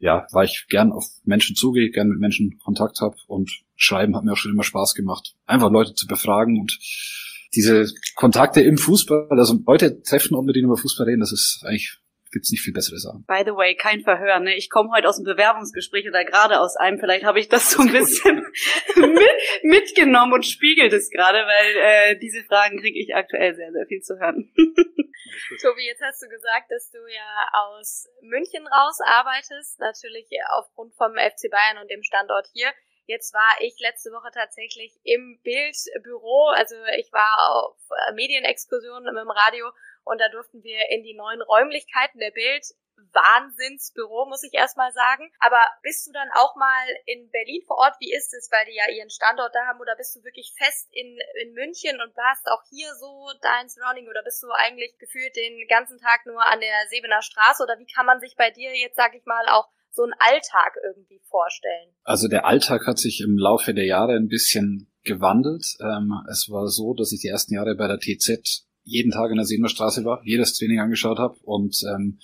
ja, 0.00 0.26
war 0.32 0.44
ich 0.44 0.66
gern 0.68 0.92
auf 0.92 1.04
Menschen 1.24 1.54
zugehe, 1.54 1.90
gern 1.90 2.08
mit 2.08 2.18
Menschen 2.18 2.58
Kontakt 2.58 3.00
habe 3.00 3.16
und 3.26 3.62
Schreiben 3.76 4.16
hat 4.16 4.24
mir 4.24 4.32
auch 4.32 4.36
schon 4.36 4.52
immer 4.52 4.64
Spaß 4.64 4.94
gemacht. 4.94 5.36
Einfach 5.46 5.70
Leute 5.70 5.94
zu 5.94 6.06
befragen 6.06 6.60
und 6.60 6.78
diese 7.54 7.86
Kontakte 8.14 8.60
im 8.60 8.78
Fußball, 8.78 9.28
also 9.30 9.58
Leute 9.66 10.02
treffen 10.02 10.34
und 10.34 10.46
mit 10.46 10.56
ihnen 10.56 10.66
über 10.66 10.76
Fußball 10.76 11.06
reden, 11.06 11.20
das 11.20 11.32
ist 11.32 11.62
eigentlich 11.64 11.98
gibt's 12.30 12.50
nicht 12.50 12.62
viel 12.62 12.72
bessere 12.72 12.98
Sachen. 12.98 13.24
By 13.26 13.42
the 13.44 13.52
way, 13.52 13.74
kein 13.74 14.00
Verhör, 14.02 14.40
ne? 14.40 14.54
Ich 14.56 14.70
komme 14.70 14.90
heute 14.94 15.08
aus 15.08 15.16
dem 15.16 15.24
Bewerbungsgespräch 15.24 16.06
oder 16.08 16.24
gerade 16.24 16.60
aus 16.60 16.76
einem, 16.76 16.98
vielleicht 16.98 17.24
habe 17.24 17.40
ich 17.40 17.48
das 17.48 17.70
so 17.70 17.82
ein 17.82 17.92
bisschen 17.92 18.36
mit, 18.96 19.30
mitgenommen 19.62 20.32
und 20.34 20.46
spiegelt 20.46 20.92
es 20.92 21.10
gerade, 21.10 21.38
weil 21.38 21.76
äh, 21.76 22.18
diese 22.18 22.44
Fragen 22.44 22.78
kriege 22.78 23.00
ich 23.00 23.14
aktuell 23.14 23.54
sehr, 23.54 23.72
sehr 23.72 23.86
viel 23.86 24.00
zu 24.00 24.18
hören. 24.18 24.52
Tobi, 25.62 25.86
jetzt 25.86 26.02
hast 26.02 26.22
du 26.22 26.28
gesagt, 26.28 26.70
dass 26.70 26.90
du 26.90 26.98
ja 27.08 27.48
aus 27.52 28.08
München 28.22 28.66
raus 28.66 28.98
arbeitest, 29.04 29.78
natürlich 29.78 30.28
aufgrund 30.56 30.94
vom 30.96 31.12
FC 31.14 31.50
Bayern 31.50 31.78
und 31.80 31.90
dem 31.90 32.02
Standort 32.02 32.46
hier. 32.52 32.68
Jetzt 33.08 33.32
war 33.32 33.56
ich 33.60 33.80
letzte 33.80 34.10
Woche 34.10 34.30
tatsächlich 34.30 34.92
im 35.02 35.40
Bildbüro, 35.42 36.48
also 36.48 36.76
ich 36.98 37.10
war 37.10 37.56
auf 37.56 37.78
äh, 37.88 38.12
Medienexkursionen 38.12 39.16
im 39.16 39.30
Radio 39.30 39.72
und 40.04 40.20
da 40.20 40.28
durften 40.28 40.62
wir 40.62 40.90
in 40.90 41.02
die 41.02 41.14
neuen 41.14 41.40
Räumlichkeiten 41.40 42.20
der 42.20 42.32
Bild 42.32 42.66
Wahnsinnsbüro, 43.14 44.26
muss 44.26 44.42
ich 44.42 44.52
erstmal 44.52 44.92
sagen. 44.92 45.32
Aber 45.38 45.64
bist 45.82 46.06
du 46.06 46.12
dann 46.12 46.28
auch 46.34 46.54
mal 46.56 46.84
in 47.06 47.30
Berlin 47.30 47.62
vor 47.66 47.78
Ort? 47.78 47.94
Wie 47.98 48.12
ist 48.12 48.34
es, 48.34 48.50
weil 48.52 48.66
die 48.66 48.74
ja 48.74 48.90
ihren 48.90 49.08
Standort 49.08 49.54
da 49.54 49.66
haben? 49.66 49.80
Oder 49.80 49.96
bist 49.96 50.14
du 50.14 50.22
wirklich 50.22 50.52
fest 50.58 50.88
in, 50.92 51.18
in 51.40 51.54
München 51.54 52.02
und 52.02 52.12
hast 52.18 52.46
auch 52.48 52.62
hier 52.68 52.94
so 52.96 53.30
dein 53.40 53.70
Surrounding? 53.70 54.08
Oder 54.08 54.22
bist 54.22 54.42
du 54.42 54.50
eigentlich 54.50 54.98
gefühlt 54.98 55.34
den 55.34 55.66
ganzen 55.68 55.98
Tag 55.98 56.26
nur 56.26 56.44
an 56.44 56.60
der 56.60 56.88
Sebener 56.90 57.22
Straße? 57.22 57.62
Oder 57.62 57.78
wie 57.78 57.86
kann 57.86 58.04
man 58.04 58.20
sich 58.20 58.36
bei 58.36 58.50
dir 58.50 58.76
jetzt, 58.76 58.96
sag 58.96 59.14
ich 59.14 59.24
mal, 59.24 59.46
auch 59.48 59.70
so 59.92 60.02
einen 60.02 60.14
Alltag 60.18 60.76
irgendwie 60.84 61.20
vorstellen? 61.28 61.90
Also 62.04 62.28
der 62.28 62.46
Alltag 62.46 62.86
hat 62.86 62.98
sich 62.98 63.20
im 63.20 63.38
Laufe 63.38 63.74
der 63.74 63.86
Jahre 63.86 64.14
ein 64.14 64.28
bisschen 64.28 64.90
gewandelt. 65.02 65.64
Ähm, 65.80 66.12
es 66.30 66.48
war 66.50 66.68
so, 66.68 66.94
dass 66.94 67.12
ich 67.12 67.20
die 67.20 67.28
ersten 67.28 67.54
Jahre 67.54 67.74
bei 67.74 67.88
der 67.88 67.98
TZ 67.98 68.66
jeden 68.84 69.10
Tag 69.10 69.30
in 69.30 69.36
der 69.36 69.44
Siebener 69.44 69.68
war, 69.68 70.22
jedes 70.24 70.54
Training 70.56 70.80
angeschaut 70.80 71.18
habe 71.18 71.36
und 71.42 71.76
ähm, 71.94 72.18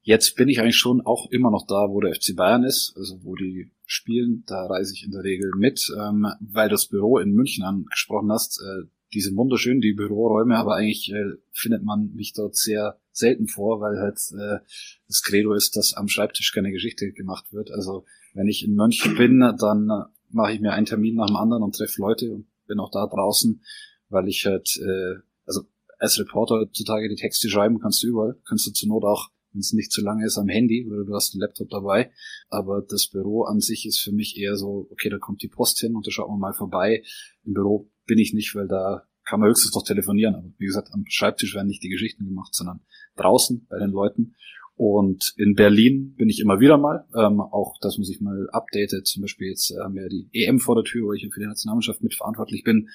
jetzt 0.00 0.36
bin 0.36 0.48
ich 0.48 0.60
eigentlich 0.60 0.76
schon 0.76 1.02
auch 1.02 1.30
immer 1.30 1.50
noch 1.50 1.66
da, 1.66 1.88
wo 1.90 2.00
der 2.00 2.14
FC 2.14 2.34
Bayern 2.34 2.64
ist, 2.64 2.94
also 2.96 3.22
wo 3.22 3.34
die 3.34 3.70
spielen, 3.84 4.44
da 4.46 4.66
reise 4.66 4.94
ich 4.94 5.04
in 5.04 5.10
der 5.10 5.24
Regel 5.24 5.50
mit, 5.58 5.80
ähm, 5.98 6.26
weil 6.40 6.68
das 6.68 6.86
Büro 6.86 7.18
in 7.18 7.32
München 7.32 7.64
angesprochen 7.64 8.32
hast, 8.32 8.60
äh, 8.60 8.88
die 9.12 9.20
sind 9.20 9.36
wunderschön, 9.36 9.80
die 9.80 9.92
Büroräume, 9.92 10.56
aber 10.56 10.76
eigentlich 10.76 11.12
äh, 11.12 11.36
findet 11.52 11.82
man 11.84 12.12
mich 12.14 12.32
dort 12.34 12.56
sehr 12.56 12.98
selten 13.16 13.48
vor, 13.48 13.80
weil 13.80 13.98
halt 13.98 14.18
äh, 14.38 14.64
das 15.08 15.22
Credo 15.22 15.54
ist, 15.54 15.76
dass 15.76 15.94
am 15.94 16.08
Schreibtisch 16.08 16.52
keine 16.52 16.70
Geschichte 16.70 17.12
gemacht 17.12 17.52
wird. 17.52 17.70
Also 17.70 18.04
wenn 18.34 18.48
ich 18.48 18.64
in 18.64 18.74
Mönch 18.74 19.02
bin, 19.16 19.40
dann 19.58 19.88
mache 20.30 20.52
ich 20.52 20.60
mir 20.60 20.72
einen 20.72 20.86
Termin 20.86 21.14
nach 21.14 21.26
dem 21.26 21.36
anderen 21.36 21.62
und 21.62 21.74
treffe 21.74 22.00
Leute 22.00 22.32
und 22.32 22.46
bin 22.66 22.80
auch 22.80 22.90
da 22.90 23.06
draußen, 23.06 23.62
weil 24.08 24.28
ich 24.28 24.44
halt, 24.46 24.76
äh, 24.76 25.14
also 25.46 25.62
als 25.98 26.18
Reporter 26.18 26.56
heutzutage 26.56 27.08
die 27.08 27.16
Texte 27.16 27.48
schreiben 27.48 27.80
kannst 27.80 28.02
du 28.02 28.08
überall, 28.08 28.36
kannst 28.46 28.66
du 28.66 28.72
zur 28.72 28.88
Not 28.88 29.04
auch, 29.04 29.30
wenn 29.52 29.60
es 29.60 29.72
nicht 29.72 29.90
zu 29.90 30.02
lange 30.02 30.26
ist, 30.26 30.36
am 30.36 30.48
Handy 30.48 30.86
oder 30.86 31.04
du 31.04 31.14
hast 31.14 31.32
einen 31.32 31.40
Laptop 31.40 31.70
dabei. 31.70 32.10
Aber 32.50 32.82
das 32.82 33.06
Büro 33.06 33.44
an 33.44 33.60
sich 33.60 33.86
ist 33.86 34.00
für 34.00 34.12
mich 34.12 34.36
eher 34.36 34.56
so, 34.56 34.86
okay, 34.90 35.08
da 35.08 35.18
kommt 35.18 35.42
die 35.42 35.48
Post 35.48 35.80
hin 35.80 35.96
und 35.96 36.06
da 36.06 36.10
schaut 36.10 36.28
man 36.28 36.38
mal 36.38 36.52
vorbei. 36.52 37.02
Im 37.44 37.54
Büro 37.54 37.90
bin 38.04 38.18
ich 38.18 38.34
nicht, 38.34 38.54
weil 38.54 38.68
da 38.68 39.08
kann 39.26 39.40
man 39.40 39.48
höchstens 39.48 39.74
noch 39.74 39.84
telefonieren. 39.84 40.34
Aber 40.34 40.48
wie 40.58 40.66
gesagt, 40.66 40.88
am 40.92 41.04
Schreibtisch 41.08 41.54
werden 41.54 41.66
nicht 41.66 41.82
die 41.82 41.88
Geschichten 41.88 42.24
gemacht, 42.24 42.54
sondern 42.54 42.80
draußen 43.16 43.66
bei 43.68 43.78
den 43.78 43.90
Leuten. 43.90 44.34
Und 44.76 45.32
in 45.36 45.54
Berlin 45.54 46.14
bin 46.16 46.28
ich 46.28 46.38
immer 46.38 46.60
wieder 46.60 46.76
mal, 46.76 47.06
ähm, 47.16 47.40
auch 47.40 47.78
dass 47.80 47.96
man 47.96 48.04
sich 48.04 48.20
mal 48.20 48.48
updatet. 48.50 49.06
Zum 49.06 49.22
Beispiel 49.22 49.48
jetzt 49.48 49.72
haben 49.82 49.94
wir 49.94 50.08
die 50.08 50.28
EM 50.32 50.60
vor 50.60 50.74
der 50.74 50.84
Tür, 50.84 51.06
wo 51.06 51.12
ich 51.12 51.26
für 51.32 51.40
die 51.40 51.46
Nationalmannschaft 51.46 52.02
mitverantwortlich 52.02 52.62
bin. 52.62 52.88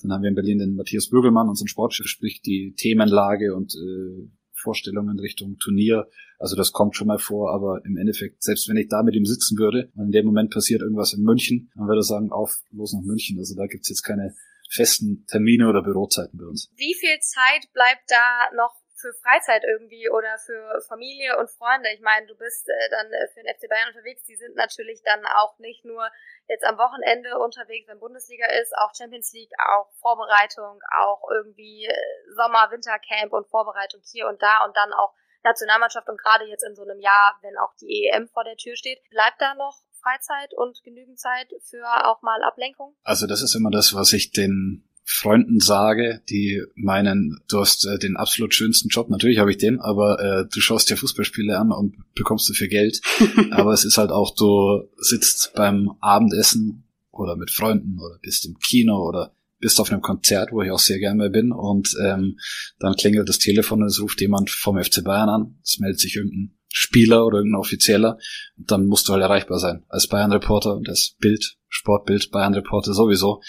Dann 0.00 0.12
haben 0.12 0.22
wir 0.22 0.28
in 0.28 0.36
Berlin 0.36 0.58
den 0.58 0.76
Matthias 0.76 1.08
Bürgelmann, 1.08 1.48
unseren 1.48 1.68
Sportchef, 1.68 2.06
sprich 2.06 2.40
die 2.40 2.74
Themenlage 2.76 3.54
und 3.54 3.74
äh, 3.74 4.28
Vorstellungen 4.52 5.18
Richtung 5.18 5.58
Turnier. 5.58 6.06
Also 6.38 6.56
das 6.56 6.72
kommt 6.72 6.96
schon 6.96 7.08
mal 7.08 7.18
vor, 7.18 7.52
aber 7.52 7.84
im 7.84 7.96
Endeffekt, 7.96 8.42
selbst 8.42 8.68
wenn 8.68 8.76
ich 8.76 8.88
da 8.88 9.02
mit 9.02 9.16
ihm 9.16 9.26
sitzen 9.26 9.58
würde 9.58 9.90
und 9.96 10.06
in 10.06 10.12
dem 10.12 10.26
Moment 10.26 10.50
passiert 10.50 10.82
irgendwas 10.82 11.14
in 11.14 11.22
München, 11.22 11.70
dann 11.74 11.86
würde 11.86 12.00
er 12.00 12.04
sagen, 12.04 12.30
auf, 12.30 12.62
los 12.70 12.92
nach 12.92 13.02
München. 13.02 13.38
Also 13.38 13.56
da 13.56 13.66
gibt's 13.66 13.88
jetzt 13.88 14.02
keine 14.02 14.34
festen 14.74 15.26
Termine 15.26 15.68
oder 15.68 15.82
Bürozeiten 15.82 16.38
bei 16.38 16.46
uns. 16.46 16.70
Wie 16.74 16.94
viel 16.94 17.18
Zeit 17.20 17.72
bleibt 17.72 18.10
da 18.10 18.50
noch 18.54 18.74
für 19.04 19.12
Freizeit 19.20 19.62
irgendwie 19.64 20.08
oder 20.08 20.38
für 20.38 20.80
Familie 20.88 21.36
und 21.36 21.50
Freunde. 21.50 21.92
Ich 21.92 22.00
meine, 22.00 22.26
du 22.26 22.34
bist 22.36 22.66
äh, 22.68 22.88
dann 22.90 23.12
äh, 23.12 23.28
für 23.28 23.42
den 23.42 23.52
FC 23.54 23.68
Bayern 23.68 23.88
unterwegs. 23.88 24.24
Die 24.24 24.36
sind 24.36 24.56
natürlich 24.56 25.02
dann 25.04 25.26
auch 25.26 25.58
nicht 25.58 25.84
nur 25.84 26.08
jetzt 26.48 26.64
am 26.64 26.78
Wochenende 26.78 27.38
unterwegs, 27.38 27.86
wenn 27.88 28.00
Bundesliga 28.00 28.46
ist, 28.60 28.72
auch 28.78 28.94
Champions 28.96 29.32
League, 29.34 29.52
auch 29.58 29.92
Vorbereitung, 30.00 30.80
auch 30.96 31.20
irgendwie 31.30 31.84
äh, 31.84 31.94
Sommer, 32.34 32.70
Wintercamp 32.70 33.32
und 33.32 33.46
Vorbereitung 33.48 34.00
hier 34.10 34.26
und 34.26 34.40
da 34.40 34.64
und 34.64 34.74
dann 34.74 34.92
auch 34.94 35.12
Nationalmannschaft 35.42 36.08
und 36.08 36.18
gerade 36.18 36.46
jetzt 36.46 36.64
in 36.64 36.74
so 36.74 36.82
einem 36.82 37.00
Jahr, 37.00 37.38
wenn 37.42 37.58
auch 37.58 37.74
die 37.76 38.08
EM 38.08 38.28
vor 38.28 38.44
der 38.44 38.56
Tür 38.56 38.76
steht, 38.76 39.02
bleibt 39.10 39.40
da 39.40 39.54
noch 39.54 39.76
Freizeit 40.04 40.52
und 40.56 40.82
genügend 40.84 41.18
Zeit 41.18 41.48
für 41.62 41.84
auch 42.06 42.22
mal 42.22 42.42
Ablenkung? 42.44 42.94
Also 43.02 43.26
das 43.26 43.42
ist 43.42 43.54
immer 43.54 43.70
das, 43.70 43.94
was 43.94 44.12
ich 44.12 44.30
den 44.30 44.84
Freunden 45.06 45.60
sage, 45.60 46.22
die 46.30 46.62
meinen, 46.74 47.40
du 47.48 47.60
hast 47.60 47.84
äh, 47.86 47.98
den 47.98 48.16
absolut 48.16 48.54
schönsten 48.54 48.88
Job, 48.88 49.10
natürlich 49.10 49.38
habe 49.38 49.50
ich 49.50 49.58
den, 49.58 49.80
aber 49.80 50.18
äh, 50.18 50.46
du 50.50 50.60
schaust 50.60 50.88
dir 50.88 50.96
Fußballspiele 50.96 51.58
an 51.58 51.72
und 51.72 51.96
bekommst 52.14 52.48
dafür 52.48 52.68
Geld. 52.68 53.02
aber 53.50 53.72
es 53.72 53.84
ist 53.84 53.98
halt 53.98 54.10
auch, 54.10 54.34
du 54.34 54.88
sitzt 54.96 55.52
beim 55.54 55.94
Abendessen 56.00 56.84
oder 57.10 57.36
mit 57.36 57.50
Freunden 57.50 57.98
oder 57.98 58.18
bist 58.22 58.46
im 58.46 58.58
Kino 58.58 59.06
oder 59.06 59.34
bist 59.58 59.78
auf 59.78 59.90
einem 59.90 60.02
Konzert, 60.02 60.52
wo 60.52 60.62
ich 60.62 60.70
auch 60.70 60.78
sehr 60.78 60.98
gerne 60.98 61.30
bin 61.30 61.52
und 61.52 61.94
ähm, 62.02 62.38
dann 62.78 62.96
klingelt 62.96 63.28
das 63.28 63.38
Telefon 63.38 63.82
und 63.82 63.88
es 63.88 64.00
ruft 64.00 64.20
jemand 64.20 64.50
vom 64.50 64.82
FC 64.82 65.04
Bayern 65.04 65.28
an, 65.28 65.58
es 65.62 65.78
meldet 65.78 66.00
sich 66.00 66.16
irgendein 66.16 66.54
Spieler 66.76 67.24
oder 67.24 67.38
irgendein 67.38 67.60
Offizieller, 67.60 68.18
dann 68.56 68.86
musst 68.86 69.08
du 69.08 69.12
halt 69.12 69.22
erreichbar 69.22 69.58
sein. 69.58 69.84
Als 69.88 70.08
Bayern-Reporter 70.08 70.74
und 70.74 70.88
als 70.88 71.14
Bild, 71.20 71.56
Sportbild, 71.68 72.30
Bayern-Reporter 72.32 72.94
sowieso 72.94 73.40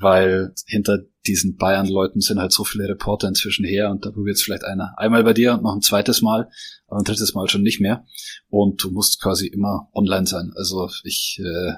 weil 0.00 0.52
hinter 0.66 1.00
diesen 1.26 1.56
Bayern-Leuten 1.56 2.20
sind 2.20 2.38
halt 2.38 2.52
so 2.52 2.64
viele 2.64 2.88
Reporter 2.88 3.28
inzwischen 3.28 3.64
her 3.64 3.90
und 3.90 4.06
da 4.06 4.10
probiert 4.10 4.36
es 4.36 4.42
vielleicht 4.42 4.64
einer 4.64 4.94
einmal 4.96 5.24
bei 5.24 5.34
dir 5.34 5.54
und 5.54 5.62
noch 5.62 5.74
ein 5.74 5.82
zweites 5.82 6.22
Mal, 6.22 6.48
aber 6.86 7.00
ein 7.00 7.04
drittes 7.04 7.34
Mal 7.34 7.48
schon 7.48 7.62
nicht 7.62 7.80
mehr. 7.80 8.06
Und 8.48 8.82
du 8.82 8.90
musst 8.90 9.20
quasi 9.20 9.46
immer 9.46 9.88
online 9.92 10.26
sein. 10.26 10.52
Also 10.56 10.88
ich 11.02 11.40
äh, 11.44 11.72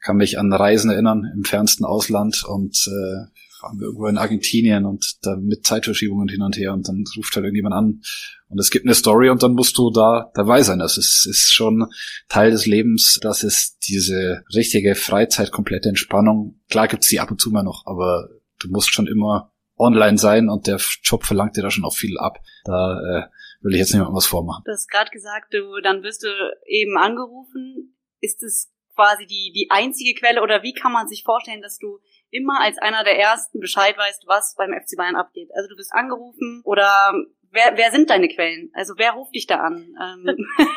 kann 0.00 0.16
mich 0.16 0.38
an 0.38 0.52
Reisen 0.52 0.90
erinnern 0.90 1.30
im 1.34 1.44
fernsten 1.44 1.84
Ausland 1.84 2.44
und 2.44 2.76
äh, 2.88 3.26
waren 3.62 3.78
wir 3.78 3.86
irgendwo 3.86 4.06
in 4.06 4.18
Argentinien 4.18 4.86
und 4.86 5.16
da 5.22 5.36
mit 5.36 5.64
Zeitverschiebungen 5.66 6.28
hin 6.28 6.42
und 6.42 6.56
her 6.56 6.72
und 6.72 6.88
dann 6.88 7.04
ruft 7.16 7.34
halt 7.34 7.44
irgendjemand 7.44 7.74
an 7.74 8.02
und 8.50 8.58
es 8.58 8.70
gibt 8.70 8.84
eine 8.84 8.94
Story 8.94 9.30
und 9.30 9.42
dann 9.42 9.52
musst 9.52 9.78
du 9.78 9.90
da 9.90 10.30
dabei 10.34 10.62
sein. 10.62 10.80
Das 10.80 10.98
ist, 10.98 11.24
ist 11.28 11.52
schon 11.52 11.86
Teil 12.28 12.50
des 12.50 12.66
Lebens. 12.66 13.20
Das 13.22 13.44
ist 13.44 13.78
diese 13.88 14.42
richtige 14.54 14.96
Freizeit, 14.96 15.52
komplette 15.52 15.88
Entspannung. 15.88 16.60
Klar 16.68 16.88
gibt's 16.88 17.08
die 17.08 17.20
ab 17.20 17.30
und 17.30 17.40
zu 17.40 17.50
mal 17.50 17.62
noch, 17.62 17.86
aber 17.86 18.28
du 18.58 18.68
musst 18.68 18.92
schon 18.92 19.06
immer 19.06 19.52
online 19.78 20.18
sein 20.18 20.48
und 20.48 20.66
der 20.66 20.80
Job 21.04 21.24
verlangt 21.24 21.56
dir 21.56 21.62
da 21.62 21.70
schon 21.70 21.84
auch 21.84 21.94
viel 21.94 22.18
ab. 22.18 22.38
Da 22.64 23.00
äh, 23.00 23.22
will 23.60 23.74
ich 23.74 23.78
jetzt 23.78 23.94
mal 23.94 24.12
was 24.12 24.26
vormachen. 24.26 24.62
Du 24.66 24.72
hast 24.72 24.90
gerade 24.90 25.10
gesagt, 25.10 25.54
du, 25.54 25.80
dann 25.82 26.02
wirst 26.02 26.24
du 26.24 26.28
eben 26.66 26.98
angerufen. 26.98 27.96
Ist 28.20 28.42
es 28.42 28.72
quasi 28.96 29.26
die, 29.26 29.52
die 29.54 29.68
einzige 29.70 30.18
Quelle 30.18 30.42
oder 30.42 30.62
wie 30.64 30.74
kann 30.74 30.92
man 30.92 31.08
sich 31.08 31.22
vorstellen, 31.22 31.62
dass 31.62 31.78
du 31.78 32.00
immer 32.30 32.60
als 32.60 32.78
einer 32.78 33.04
der 33.04 33.18
ersten 33.18 33.60
Bescheid 33.60 33.96
weißt, 33.96 34.24
was 34.26 34.54
beim 34.56 34.72
FC 34.72 34.96
Bayern 34.96 35.16
abgeht? 35.16 35.50
Also 35.54 35.68
du 35.68 35.76
bist 35.76 35.92
angerufen 35.92 36.62
oder 36.64 37.12
wer, 37.52 37.72
wer 37.76 37.90
sind 37.90 38.10
deine 38.10 38.28
Quellen? 38.28 38.70
Also 38.74 38.94
wer 38.96 39.12
ruft 39.12 39.34
dich 39.34 39.46
da 39.46 39.56
an? 39.56 39.94
Ähm, 40.00 40.46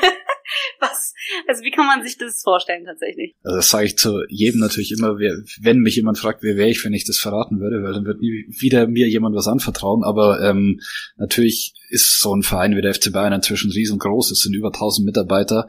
was, 0.79 1.13
also 1.47 1.63
wie 1.63 1.71
kann 1.71 1.85
man 1.85 2.03
sich 2.03 2.17
das 2.17 2.41
vorstellen 2.41 2.85
tatsächlich? 2.85 3.35
Also 3.43 3.57
das 3.57 3.69
sage 3.69 3.85
ich 3.85 3.97
zu 3.97 4.23
jedem 4.29 4.59
natürlich 4.59 4.91
immer, 4.91 5.17
wer, 5.19 5.33
wenn 5.61 5.79
mich 5.79 5.95
jemand 5.95 6.17
fragt, 6.17 6.43
wer 6.43 6.57
wäre 6.57 6.69
ich, 6.69 6.83
wenn 6.83 6.93
ich 6.93 7.05
das 7.05 7.17
verraten 7.17 7.59
würde, 7.59 7.83
weil 7.83 7.93
dann 7.93 8.05
wird 8.05 8.21
nie 8.21 8.45
wieder 8.59 8.87
mir 8.87 9.07
jemand 9.07 9.35
was 9.35 9.47
anvertrauen. 9.47 10.03
Aber 10.03 10.41
ähm, 10.41 10.79
natürlich 11.17 11.73
ist 11.89 12.19
so 12.19 12.35
ein 12.35 12.43
Verein 12.43 12.75
wie 12.75 12.81
der 12.81 12.93
FC 12.93 13.11
Bayern 13.11 13.33
inzwischen 13.33 13.71
riesengroß. 13.71 14.31
Es 14.31 14.39
sind 14.39 14.55
über 14.55 14.69
1000 14.69 15.05
Mitarbeiter 15.05 15.67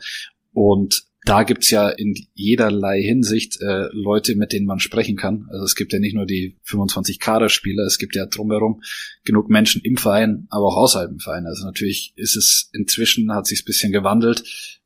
und 0.52 1.04
da 1.24 1.42
gibt's 1.42 1.70
ja 1.70 1.88
in 1.88 2.14
jederlei 2.34 3.00
Hinsicht 3.00 3.60
äh, 3.62 3.88
Leute, 3.92 4.36
mit 4.36 4.52
denen 4.52 4.66
man 4.66 4.78
sprechen 4.78 5.16
kann. 5.16 5.46
Also 5.50 5.64
es 5.64 5.74
gibt 5.74 5.92
ja 5.92 5.98
nicht 5.98 6.14
nur 6.14 6.26
die 6.26 6.56
25 6.64 7.18
Kaderspieler, 7.18 7.84
es 7.84 7.98
gibt 7.98 8.14
ja 8.14 8.26
drumherum 8.26 8.82
genug 9.24 9.48
Menschen 9.48 9.80
im 9.82 9.96
Verein, 9.96 10.46
aber 10.50 10.66
auch 10.66 10.76
außerhalb 10.76 11.10
im 11.10 11.20
Verein. 11.20 11.46
Also 11.46 11.64
natürlich 11.64 12.12
ist 12.16 12.36
es 12.36 12.68
inzwischen, 12.72 13.32
hat 13.32 13.46
sich 13.46 13.62
ein 13.62 13.64
bisschen 13.66 13.92
gewandelt. 13.92 14.44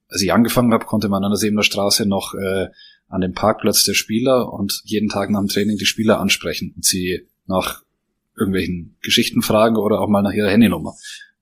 Als 0.09 0.23
ich 0.23 0.33
angefangen 0.33 0.73
habe, 0.73 0.85
konnte 0.85 1.09
man 1.09 1.25
an 1.25 1.33
der 1.33 1.39
Sebener 1.39 1.65
Straße 1.65 2.07
noch 2.07 2.35
äh, 2.35 2.69
an 3.09 3.21
dem 3.21 3.33
Parkplatz 3.33 3.85
der 3.85 3.95
Spieler 3.95 4.53
und 4.53 4.81
jeden 4.85 5.09
Tag 5.09 5.31
nach 5.31 5.41
dem 5.41 5.49
Training 5.49 5.77
die 5.77 5.87
Spieler 5.87 6.21
ansprechen 6.21 6.73
und 6.77 6.85
sie 6.85 7.27
nach 7.47 7.83
irgendwelchen 8.37 8.97
Geschichten 9.03 9.43
fragen 9.43 9.77
oder 9.77 10.01
auch 10.01 10.09
mal 10.09 10.23
nach 10.23 10.33
ihrer 10.33 10.51
Handynummer. 10.51 10.95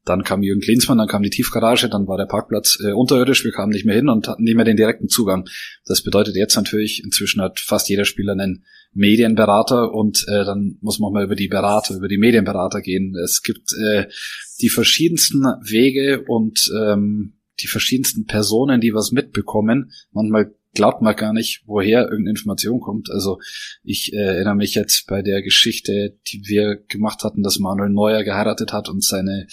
Dann 0.06 0.22
kam 0.22 0.42
Jürgen 0.42 0.60
Klinsmann, 0.60 0.98
dann 0.98 1.08
kam 1.08 1.24
die 1.24 1.30
Tiefgarage, 1.30 1.88
dann 1.88 2.06
war 2.06 2.16
der 2.16 2.26
Parkplatz 2.26 2.78
äh, 2.80 2.92
unterirdisch, 2.92 3.44
wir 3.44 3.50
kamen 3.50 3.72
nicht 3.72 3.84
mehr 3.84 3.96
hin 3.96 4.08
und 4.08 4.28
hatten 4.28 4.44
nicht 4.44 4.54
mehr 4.54 4.64
den 4.64 4.76
direkten 4.76 5.08
Zugang. 5.08 5.48
Das 5.84 6.02
bedeutet 6.02 6.36
jetzt 6.36 6.54
natürlich, 6.56 7.02
inzwischen 7.04 7.42
hat 7.42 7.58
fast 7.58 7.88
jeder 7.88 8.04
Spieler 8.04 8.32
einen 8.32 8.64
Medienberater 8.94 9.92
und 9.92 10.24
äh, 10.28 10.44
dann 10.44 10.78
muss 10.80 11.00
man 11.00 11.12
mal 11.12 11.24
über 11.24 11.34
die 11.34 11.48
Berater, 11.48 11.96
über 11.96 12.06
die 12.06 12.18
Medienberater 12.18 12.80
gehen. 12.82 13.16
Es 13.16 13.42
gibt 13.42 13.72
äh, 13.74 14.06
die 14.60 14.68
verschiedensten 14.68 15.44
Wege 15.62 16.22
und 16.26 16.70
ähm, 16.80 17.34
die 17.60 17.66
verschiedensten 17.66 18.26
Personen, 18.26 18.80
die 18.80 18.94
was 18.94 19.10
mitbekommen. 19.10 19.90
Manchmal 20.12 20.54
glaubt 20.76 21.02
man 21.02 21.16
gar 21.16 21.32
nicht, 21.32 21.62
woher 21.66 22.02
irgendeine 22.02 22.30
Information 22.30 22.80
kommt. 22.80 23.10
Also 23.10 23.40
ich 23.82 24.12
äh, 24.12 24.18
erinnere 24.18 24.54
mich 24.54 24.74
jetzt 24.74 25.06
bei 25.08 25.22
der 25.22 25.42
Geschichte, 25.42 26.16
die 26.28 26.42
wir 26.46 26.76
gemacht 26.76 27.24
hatten, 27.24 27.42
dass 27.42 27.58
Manuel 27.58 27.90
Neuer 27.90 28.22
geheiratet 28.22 28.72
hat 28.72 28.88
und 28.88 29.02
seine 29.02 29.48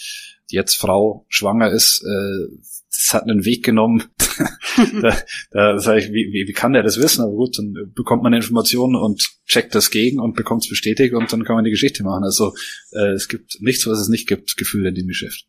jetzt 0.50 0.75
Frau 0.75 1.25
schwanger 1.29 1.71
ist, 1.71 2.03
äh, 2.05 2.57
das 2.91 3.13
hat 3.13 3.23
einen 3.23 3.45
Weg 3.45 3.63
genommen. 3.63 4.03
da 5.01 5.17
da 5.51 5.79
sage 5.79 6.01
ich, 6.01 6.07
wie, 6.09 6.31
wie, 6.31 6.47
wie 6.47 6.53
kann 6.53 6.73
der 6.73 6.83
das 6.83 7.00
wissen? 7.00 7.21
Aber 7.21 7.33
gut, 7.33 7.57
dann 7.57 7.73
bekommt 7.93 8.23
man 8.23 8.33
Informationen 8.33 8.95
und 8.95 9.23
checkt 9.45 9.73
das 9.75 9.89
gegen 9.89 10.19
und 10.19 10.35
bekommt 10.35 10.63
es 10.63 10.69
bestätigt 10.69 11.13
und 11.13 11.31
dann 11.33 11.43
kann 11.43 11.55
man 11.55 11.65
die 11.65 11.71
Geschichte 11.71 12.03
machen. 12.03 12.23
Also 12.23 12.53
äh, 12.91 13.13
es 13.13 13.27
gibt 13.27 13.57
nichts, 13.62 13.88
was 13.88 14.00
es 14.00 14.09
nicht 14.09 14.27
gibt, 14.27 14.57
Gefühle 14.57 14.89
in 14.89 14.95
dem 14.95 15.07
Geschäft. 15.07 15.45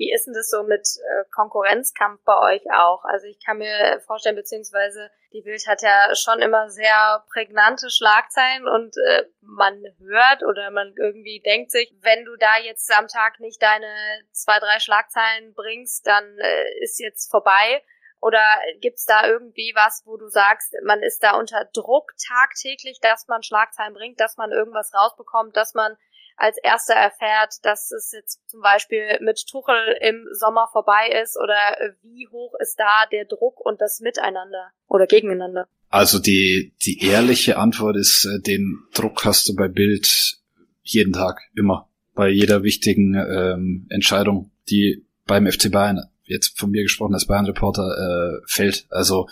Wie 0.00 0.10
ist 0.14 0.24
denn 0.24 0.32
das 0.32 0.48
so 0.48 0.62
mit 0.62 0.80
äh, 0.80 1.24
Konkurrenzkampf 1.30 2.22
bei 2.24 2.54
euch 2.54 2.62
auch? 2.72 3.04
Also 3.04 3.26
ich 3.26 3.38
kann 3.44 3.58
mir 3.58 4.00
vorstellen, 4.06 4.34
beziehungsweise 4.34 5.10
die 5.34 5.42
Bild 5.42 5.66
hat 5.68 5.82
ja 5.82 6.14
schon 6.14 6.40
immer 6.40 6.70
sehr 6.70 7.22
prägnante 7.30 7.90
Schlagzeilen 7.90 8.66
und 8.66 8.96
äh, 8.96 9.24
man 9.42 9.78
hört 9.98 10.42
oder 10.42 10.70
man 10.70 10.94
irgendwie 10.96 11.42
denkt 11.44 11.70
sich, 11.70 11.92
wenn 12.00 12.24
du 12.24 12.34
da 12.36 12.56
jetzt 12.64 12.90
am 12.96 13.08
Tag 13.08 13.40
nicht 13.40 13.60
deine 13.60 13.92
zwei, 14.32 14.58
drei 14.58 14.80
Schlagzeilen 14.80 15.52
bringst, 15.52 16.06
dann 16.06 16.24
äh, 16.38 16.82
ist 16.82 16.98
jetzt 16.98 17.30
vorbei. 17.30 17.82
Oder 18.22 18.42
gibt's 18.80 19.04
da 19.04 19.26
irgendwie 19.26 19.72
was, 19.74 20.02
wo 20.06 20.16
du 20.16 20.28
sagst, 20.28 20.74
man 20.82 21.02
ist 21.02 21.22
da 21.22 21.38
unter 21.38 21.66
Druck 21.74 22.12
tagtäglich, 22.26 23.00
dass 23.00 23.28
man 23.28 23.42
Schlagzeilen 23.42 23.92
bringt, 23.92 24.18
dass 24.18 24.38
man 24.38 24.50
irgendwas 24.50 24.94
rausbekommt, 24.94 25.58
dass 25.58 25.74
man 25.74 25.94
als 26.40 26.56
erster 26.62 26.94
erfährt, 26.94 27.56
dass 27.62 27.90
es 27.90 28.12
jetzt 28.12 28.40
zum 28.48 28.62
Beispiel 28.62 29.18
mit 29.20 29.44
Tuchel 29.46 29.96
im 30.00 30.26
Sommer 30.32 30.68
vorbei 30.72 31.20
ist 31.22 31.36
oder 31.36 31.76
wie 32.02 32.28
hoch 32.28 32.54
ist 32.60 32.76
da 32.78 33.04
der 33.12 33.26
Druck 33.26 33.60
und 33.60 33.80
das 33.80 34.00
Miteinander 34.00 34.70
oder 34.88 35.06
gegeneinander? 35.06 35.68
Also 35.90 36.18
die, 36.18 36.72
die 36.84 37.04
ehrliche 37.04 37.58
Antwort 37.58 37.96
ist, 37.96 38.24
äh, 38.24 38.40
den 38.40 38.78
Druck 38.94 39.24
hast 39.24 39.48
du 39.48 39.54
bei 39.54 39.68
Bild 39.68 40.38
jeden 40.82 41.12
Tag, 41.12 41.40
immer. 41.54 41.90
Bei 42.14 42.28
jeder 42.28 42.62
wichtigen 42.62 43.14
ähm, 43.14 43.86
Entscheidung, 43.90 44.50
die 44.70 45.04
beim 45.26 45.50
FC 45.50 45.70
Bayern, 45.70 46.00
jetzt 46.24 46.58
von 46.58 46.70
mir 46.70 46.82
gesprochen 46.82 47.14
als 47.14 47.26
Bayern-Reporter, 47.26 47.82
äh, 47.82 48.42
fällt. 48.46 48.86
Also 48.88 49.28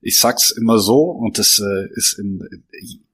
ich 0.00 0.18
sag's 0.18 0.50
immer 0.50 0.78
so 0.78 1.02
und 1.02 1.38
das 1.38 1.58
äh, 1.58 1.88
ist 1.94 2.18
in 2.18 2.64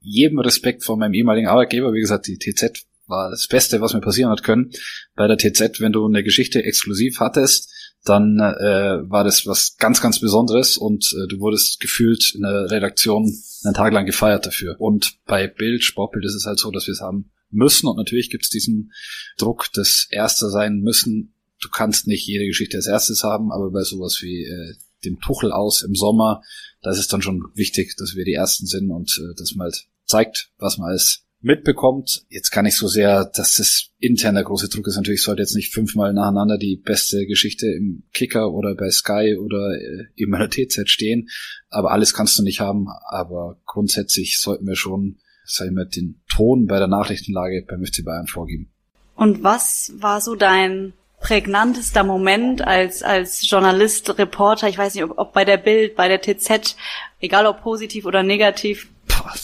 jedem 0.00 0.38
Respekt 0.40 0.84
von 0.84 0.98
meinem 0.98 1.14
ehemaligen 1.14 1.48
Arbeitgeber, 1.48 1.92
wie 1.92 2.00
gesagt, 2.00 2.26
die 2.26 2.38
TZ 2.38 2.87
war 3.08 3.30
das 3.30 3.46
Beste, 3.48 3.80
was 3.80 3.94
mir 3.94 4.00
passieren 4.00 4.30
hat 4.30 4.44
können. 4.44 4.70
Bei 5.16 5.26
der 5.26 5.38
TZ, 5.38 5.80
wenn 5.80 5.92
du 5.92 6.06
eine 6.06 6.22
Geschichte 6.22 6.62
exklusiv 6.62 7.20
hattest, 7.20 7.70
dann 8.04 8.38
äh, 8.38 9.10
war 9.10 9.24
das 9.24 9.46
was 9.46 9.76
ganz, 9.76 10.00
ganz 10.00 10.20
Besonderes 10.20 10.76
und 10.76 11.04
äh, 11.12 11.26
du 11.28 11.40
wurdest 11.40 11.80
gefühlt 11.80 12.34
in 12.34 12.42
der 12.42 12.70
Redaktion 12.70 13.24
einen 13.64 13.74
Tag 13.74 13.92
lang 13.92 14.06
gefeiert 14.06 14.46
dafür. 14.46 14.76
Und 14.78 15.18
bei 15.26 15.46
Bild, 15.48 15.82
Sportbild 15.82 16.24
ist 16.24 16.34
es 16.34 16.46
halt 16.46 16.58
so, 16.58 16.70
dass 16.70 16.86
wir 16.86 16.92
es 16.92 17.00
haben 17.00 17.30
müssen 17.50 17.88
und 17.88 17.96
natürlich 17.96 18.30
gibt 18.30 18.44
es 18.44 18.50
diesen 18.50 18.92
Druck 19.36 19.72
des 19.72 20.06
Erster 20.10 20.50
sein 20.50 20.80
müssen. 20.80 21.34
Du 21.60 21.68
kannst 21.70 22.06
nicht 22.06 22.26
jede 22.26 22.46
Geschichte 22.46 22.76
als 22.76 22.86
erstes 22.86 23.24
haben, 23.24 23.50
aber 23.50 23.70
bei 23.70 23.82
sowas 23.82 24.18
wie 24.22 24.44
äh, 24.44 24.74
dem 25.04 25.20
Tuchel 25.20 25.52
aus 25.52 25.82
im 25.82 25.94
Sommer, 25.94 26.42
da 26.82 26.90
ist 26.90 26.98
es 26.98 27.08
dann 27.08 27.22
schon 27.22 27.44
wichtig, 27.54 27.96
dass 27.96 28.14
wir 28.14 28.24
die 28.24 28.34
Ersten 28.34 28.66
sind 28.66 28.90
und 28.90 29.18
äh, 29.18 29.34
dass 29.36 29.54
man 29.54 29.64
halt 29.64 29.86
zeigt, 30.04 30.50
was 30.58 30.78
man 30.78 30.90
als 30.90 31.24
mitbekommt. 31.40 32.24
Jetzt 32.28 32.50
kann 32.50 32.66
ich 32.66 32.76
so 32.76 32.88
sehr, 32.88 33.24
dass 33.24 33.54
das 33.54 33.90
intern 33.98 34.34
der 34.34 34.44
große 34.44 34.68
Druck 34.68 34.86
ist. 34.86 34.96
Natürlich 34.96 35.22
sollte 35.22 35.42
jetzt 35.42 35.54
nicht 35.54 35.72
fünfmal 35.72 36.12
nacheinander 36.12 36.58
die 36.58 36.76
beste 36.76 37.26
Geschichte 37.26 37.66
im 37.66 38.04
Kicker 38.12 38.52
oder 38.52 38.74
bei 38.74 38.90
Sky 38.90 39.36
oder 39.38 39.76
äh, 39.76 40.06
in 40.16 40.30
der 40.30 40.50
TZ 40.50 40.88
stehen. 40.88 41.28
Aber 41.68 41.92
alles 41.92 42.14
kannst 42.14 42.38
du 42.38 42.42
nicht 42.42 42.60
haben. 42.60 42.86
Aber 43.08 43.60
grundsätzlich 43.66 44.38
sollten 44.40 44.66
wir 44.66 44.76
schon, 44.76 45.18
sag 45.44 45.68
ich 45.68 45.72
mal, 45.72 45.86
den 45.86 46.20
Ton 46.28 46.66
bei 46.66 46.78
der 46.78 46.88
Nachrichtenlage 46.88 47.64
beim 47.68 47.84
FC 47.84 48.04
Bayern 48.04 48.26
vorgeben. 48.26 48.70
Und 49.14 49.42
was 49.42 49.92
war 49.96 50.20
so 50.20 50.34
dein 50.34 50.92
prägnantester 51.20 52.04
Moment 52.04 52.62
als, 52.62 53.02
als 53.02 53.48
Journalist, 53.48 54.16
Reporter, 54.18 54.68
ich 54.68 54.78
weiß 54.78 54.94
nicht, 54.94 55.04
ob, 55.04 55.18
ob 55.18 55.32
bei 55.32 55.44
der 55.44 55.56
Bild, 55.56 55.96
bei 55.96 56.08
der 56.08 56.20
TZ, 56.20 56.76
egal 57.20 57.46
ob 57.46 57.62
positiv 57.62 58.06
oder 58.06 58.22
negativ? 58.22 58.88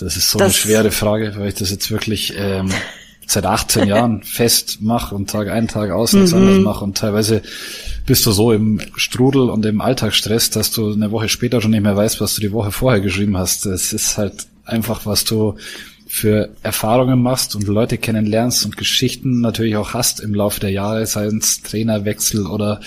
Das 0.00 0.16
ist 0.16 0.30
so 0.30 0.38
das 0.38 0.46
eine 0.46 0.54
schwere 0.54 0.90
Frage, 0.90 1.34
weil 1.36 1.48
ich 1.48 1.54
das 1.54 1.70
jetzt 1.70 1.90
wirklich 1.90 2.34
ähm, 2.36 2.70
seit 3.26 3.46
18 3.46 3.88
Jahren 3.88 4.22
fest 4.24 4.78
mache 4.80 5.14
und 5.14 5.30
Tag 5.30 5.48
ein, 5.48 5.68
Tag 5.68 5.90
aus 5.90 6.12
nichts 6.12 6.32
mhm. 6.32 6.38
anderes 6.38 6.64
mache 6.64 6.84
und 6.84 6.96
teilweise 6.96 7.42
bist 8.06 8.26
du 8.26 8.32
so 8.32 8.52
im 8.52 8.80
Strudel 8.96 9.48
und 9.50 9.64
im 9.64 9.80
Alltagsstress, 9.80 10.50
dass 10.50 10.70
du 10.70 10.92
eine 10.92 11.10
Woche 11.10 11.28
später 11.28 11.60
schon 11.60 11.70
nicht 11.70 11.82
mehr 11.82 11.96
weißt, 11.96 12.20
was 12.20 12.34
du 12.34 12.40
die 12.40 12.52
Woche 12.52 12.70
vorher 12.70 13.00
geschrieben 13.00 13.36
hast. 13.36 13.64
Es 13.66 13.92
ist 13.92 14.18
halt 14.18 14.46
einfach, 14.64 15.06
was 15.06 15.24
du 15.24 15.56
für 16.06 16.50
Erfahrungen 16.62 17.22
machst 17.22 17.56
und 17.56 17.66
Leute 17.66 17.98
kennenlernst 17.98 18.64
und 18.64 18.76
Geschichten 18.76 19.40
natürlich 19.40 19.76
auch 19.76 19.94
hast 19.94 20.20
im 20.20 20.34
Laufe 20.34 20.60
der 20.60 20.70
Jahre, 20.70 21.06
sei 21.06 21.24
es 21.24 21.62
Trainerwechsel 21.62 22.46
oder 22.46 22.80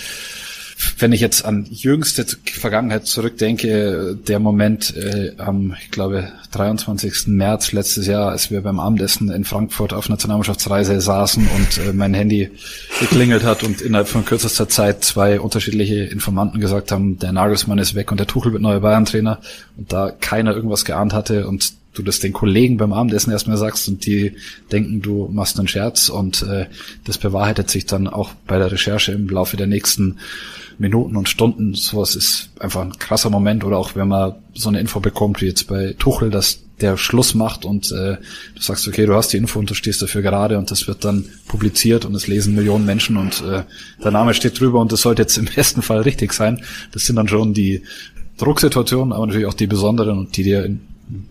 wenn 0.99 1.11
ich 1.11 1.21
jetzt 1.21 1.43
an 1.43 1.65
jüngste 1.69 2.25
Vergangenheit 2.45 3.07
zurückdenke, 3.07 4.15
der 4.15 4.39
Moment 4.39 4.95
äh, 4.95 5.33
am, 5.37 5.75
ich 5.81 5.89
glaube, 5.89 6.31
23. 6.51 7.27
März 7.27 7.71
letztes 7.71 8.05
Jahr, 8.05 8.29
als 8.29 8.51
wir 8.51 8.61
beim 8.61 8.79
Abendessen 8.79 9.31
in 9.31 9.43
Frankfurt 9.43 9.93
auf 9.93 10.07
Nationalmannschaftsreise 10.07 11.01
saßen 11.01 11.47
und 11.47 11.77
äh, 11.79 11.93
mein 11.93 12.13
Handy 12.13 12.51
geklingelt 12.99 13.43
hat 13.43 13.63
und 13.63 13.81
innerhalb 13.81 14.07
von 14.07 14.25
kürzester 14.25 14.69
Zeit 14.69 15.03
zwei 15.03 15.39
unterschiedliche 15.39 16.03
Informanten 16.03 16.59
gesagt 16.59 16.91
haben, 16.91 17.17
der 17.17 17.31
Nagelsmann 17.31 17.79
ist 17.79 17.95
weg 17.95 18.11
und 18.11 18.19
der 18.19 18.27
Tuchel 18.27 18.53
wird 18.53 18.61
neuer 18.61 18.79
Bayern-Trainer 18.79 19.39
und 19.77 19.91
da 19.91 20.11
keiner 20.11 20.55
irgendwas 20.55 20.85
geahnt 20.85 21.13
hatte 21.13 21.47
und 21.47 21.73
du 21.97 22.03
das 22.03 22.19
den 22.19 22.33
Kollegen 22.33 22.77
beim 22.77 22.93
Abendessen 22.93 23.31
erstmal 23.31 23.57
sagst 23.57 23.87
und 23.87 24.05
die 24.05 24.33
denken, 24.71 25.01
du 25.01 25.29
machst 25.31 25.57
einen 25.57 25.67
Scherz 25.67 26.09
und 26.09 26.43
äh, 26.43 26.67
das 27.05 27.17
bewahrheitet 27.17 27.69
sich 27.69 27.85
dann 27.85 28.07
auch 28.07 28.31
bei 28.45 28.57
der 28.57 28.71
Recherche 28.71 29.11
im 29.11 29.27
Laufe 29.29 29.57
der 29.57 29.67
nächsten 29.67 30.17
Minuten 30.77 31.15
und 31.15 31.29
Stunden. 31.29 31.73
Sowas 31.73 32.15
ist 32.15 32.49
einfach 32.59 32.81
ein 32.81 32.97
krasser 32.97 33.29
Moment. 33.29 33.63
Oder 33.63 33.77
auch 33.77 33.95
wenn 33.95 34.07
man 34.07 34.35
so 34.53 34.69
eine 34.69 34.79
Info 34.79 34.99
bekommt, 34.99 35.41
wie 35.41 35.47
jetzt 35.47 35.67
bei 35.67 35.95
Tuchel, 35.97 36.29
dass 36.29 36.59
der 36.81 36.97
Schluss 36.97 37.33
macht 37.33 37.65
und 37.65 37.91
äh, 37.91 38.17
du 38.55 38.61
sagst, 38.61 38.87
okay, 38.87 39.07
du 39.07 39.15
hast 39.15 39.33
die 39.33 39.37
Info 39.37 39.57
und 39.57 39.69
du 39.69 39.73
stehst 39.73 40.01
dafür 40.01 40.21
gerade 40.21 40.59
und 40.59 40.69
das 40.69 40.87
wird 40.87 41.03
dann 41.03 41.25
publiziert 41.47 42.05
und 42.05 42.13
es 42.13 42.27
lesen 42.27 42.53
Millionen 42.53 42.85
Menschen 42.85 43.17
und 43.17 43.41
äh, 43.41 43.63
der 44.03 44.11
Name 44.11 44.35
steht 44.35 44.59
drüber 44.59 44.79
und 44.79 44.91
das 44.91 45.01
sollte 45.01 45.23
jetzt 45.23 45.37
im 45.37 45.45
besten 45.55 45.81
Fall 45.81 46.01
richtig 46.01 46.33
sein. 46.33 46.61
Das 46.91 47.05
sind 47.05 47.15
dann 47.15 47.27
schon 47.27 47.55
die 47.55 47.81
Drucksituationen, 48.37 49.11
aber 49.11 49.25
natürlich 49.25 49.47
auch 49.47 49.55
die 49.55 49.65
besonderen 49.65 50.19
und 50.19 50.37
die 50.37 50.43
dir 50.43 50.65
in 50.65 50.81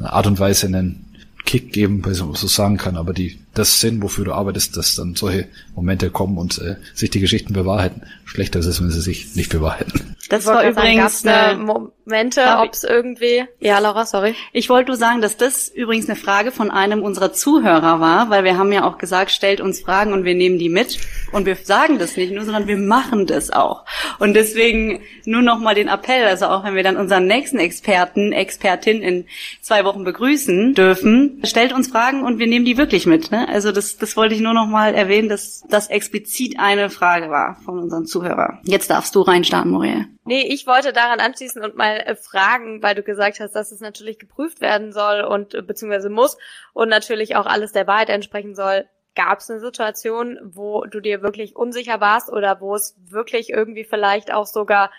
Art 0.01 0.27
und 0.27 0.39
Weise 0.39 0.67
einen 0.67 1.05
Kick 1.45 1.73
geben, 1.73 2.05
weil 2.05 2.15
man 2.15 2.35
so 2.35 2.47
sagen 2.47 2.77
kann, 2.77 2.97
aber 2.97 3.13
die 3.13 3.39
das 3.59 3.81
sind, 3.81 4.03
wofür 4.03 4.25
du 4.25 4.33
arbeitest, 4.33 4.77
dass 4.77 4.95
dann 4.95 5.15
solche 5.15 5.49
Momente 5.75 6.11
kommen 6.11 6.39
und 6.39 6.59
äh, 6.59 6.77
sich 6.95 7.11
die 7.11 7.21
Geschichten 7.21 7.53
bewahrheiten. 7.53 8.03
Schlechter 8.25 8.59
ist 8.59 8.67
es, 8.67 8.81
wenn 8.81 8.91
sie 8.91 9.01
sich 9.01 9.35
nicht 9.35 9.51
bewahrheiten. 9.51 10.17
Das 10.29 10.47
war 10.47 10.69
übrigens 10.69 11.23
sagen, 11.23 11.61
eine 11.61 11.65
Momente, 12.07 12.43
ob 12.59 12.73
es 12.73 12.83
irgendwie. 12.83 13.45
Ja, 13.61 13.79
Laura, 13.79 14.07
sorry. 14.07 14.35
Ich 14.53 14.69
wollte 14.69 14.91
nur 14.91 14.97
sagen, 14.97 15.21
dass 15.21 15.37
das 15.37 15.69
übrigens 15.69 16.09
eine 16.09 16.17
Frage 16.17 16.51
von 16.51 16.71
einem 16.71 17.03
unserer 17.03 17.33
Zuhörer 17.33 18.01
war, 18.01 18.29
weil 18.29 18.43
wir 18.43 18.59
haben 18.59 18.73
ja 18.73 18.85
auch 18.85 18.99
gesagt, 18.99 19.31
stellt 19.31 19.61
uns 19.61 19.81
Fragen 19.81 20.13
und 20.13 20.25
wir 20.25 20.35
nehmen 20.35 20.59
die 20.59 20.69
mit. 20.69 20.99
Und 21.33 21.47
wir 21.47 21.57
sagen 21.57 21.99
das 21.99 22.17
nicht 22.17 22.33
nur, 22.33 22.45
sondern 22.45 22.67
wir 22.67 22.77
machen 22.77 23.27
das 23.27 23.51
auch. 23.51 23.85
Und 24.19 24.35
deswegen 24.35 25.01
nur 25.25 25.43
noch 25.43 25.61
mal 25.61 25.75
den 25.75 25.89
Appell, 25.89 26.25
also 26.25 26.47
auch 26.47 26.65
wenn 26.65 26.75
wir 26.75 26.83
dann 26.83 26.97
unseren 26.97 27.27
nächsten 27.27 27.59
Experten, 27.59 28.33
Expertin 28.33 29.03
in 29.03 29.27
zwei 29.61 29.85
Wochen 29.85 30.03
begrüßen 30.03 30.75
dürfen, 30.75 31.41
stellt 31.45 31.73
uns 31.73 31.89
Fragen 31.89 32.25
und 32.25 32.39
wir 32.39 32.49
nehmen 32.49 32.65
die 32.65 32.79
wirklich 32.79 33.07
mit. 33.07 33.31
Ne? 33.31 33.46
Also 33.47 33.73
das, 33.73 33.97
das 33.97 34.17
wollte 34.17 34.35
ich 34.35 34.41
nur 34.41 34.55
noch 34.55 34.67
mal 34.67 34.95
erwähnen, 34.95 35.29
dass 35.29 35.63
das 35.69 35.89
explizit 35.89 36.59
eine 36.59 36.91
Frage 36.91 37.31
war 37.31 37.57
von 37.65 37.79
unseren 37.79 38.07
Zuhörern. 38.07 38.61
Jetzt 38.65 38.91
darfst 38.91 39.15
du 39.15 39.23
reinstarten, 39.23 39.71
Muriel. 39.71 40.07
Nee, 40.25 40.43
ich 40.43 40.67
wollte 40.67 40.93
daran 40.93 41.21
anschließen 41.21 41.63
und 41.63 41.77
mal 41.77 41.99
äh, 41.99 42.17
fragen, 42.17 42.83
weil 42.83 42.95
du 42.95 43.03
gesagt 43.03 43.39
hast, 43.41 43.53
dass 43.53 43.71
es 43.71 43.81
natürlich 43.81 44.19
geprüft 44.19 44.61
werden 44.61 44.93
soll 44.93 45.21
und 45.23 45.55
äh, 45.55 45.63
beziehungsweise 45.63 46.11
muss 46.11 46.37
und 46.73 46.89
natürlich 46.89 47.37
auch 47.37 47.47
alles 47.47 47.73
der 47.73 47.87
Wahrheit 47.87 48.11
entsprechen 48.11 48.55
soll. 48.55 48.87
Gab 49.15 49.39
es 49.39 49.51
eine 49.51 49.61
Situation, 49.61 50.39
wo 50.43 50.85
du 50.85 51.01
dir 51.01 51.23
wirklich 51.23 51.57
unsicher 51.57 52.01
warst 52.01 52.31
oder 52.31 52.61
wo 52.61 52.75
es 52.75 52.97
wirklich 53.09 53.51
irgendwie 53.51 53.85
vielleicht 53.85 54.33
auch 54.33 54.47
sogar 54.47 54.91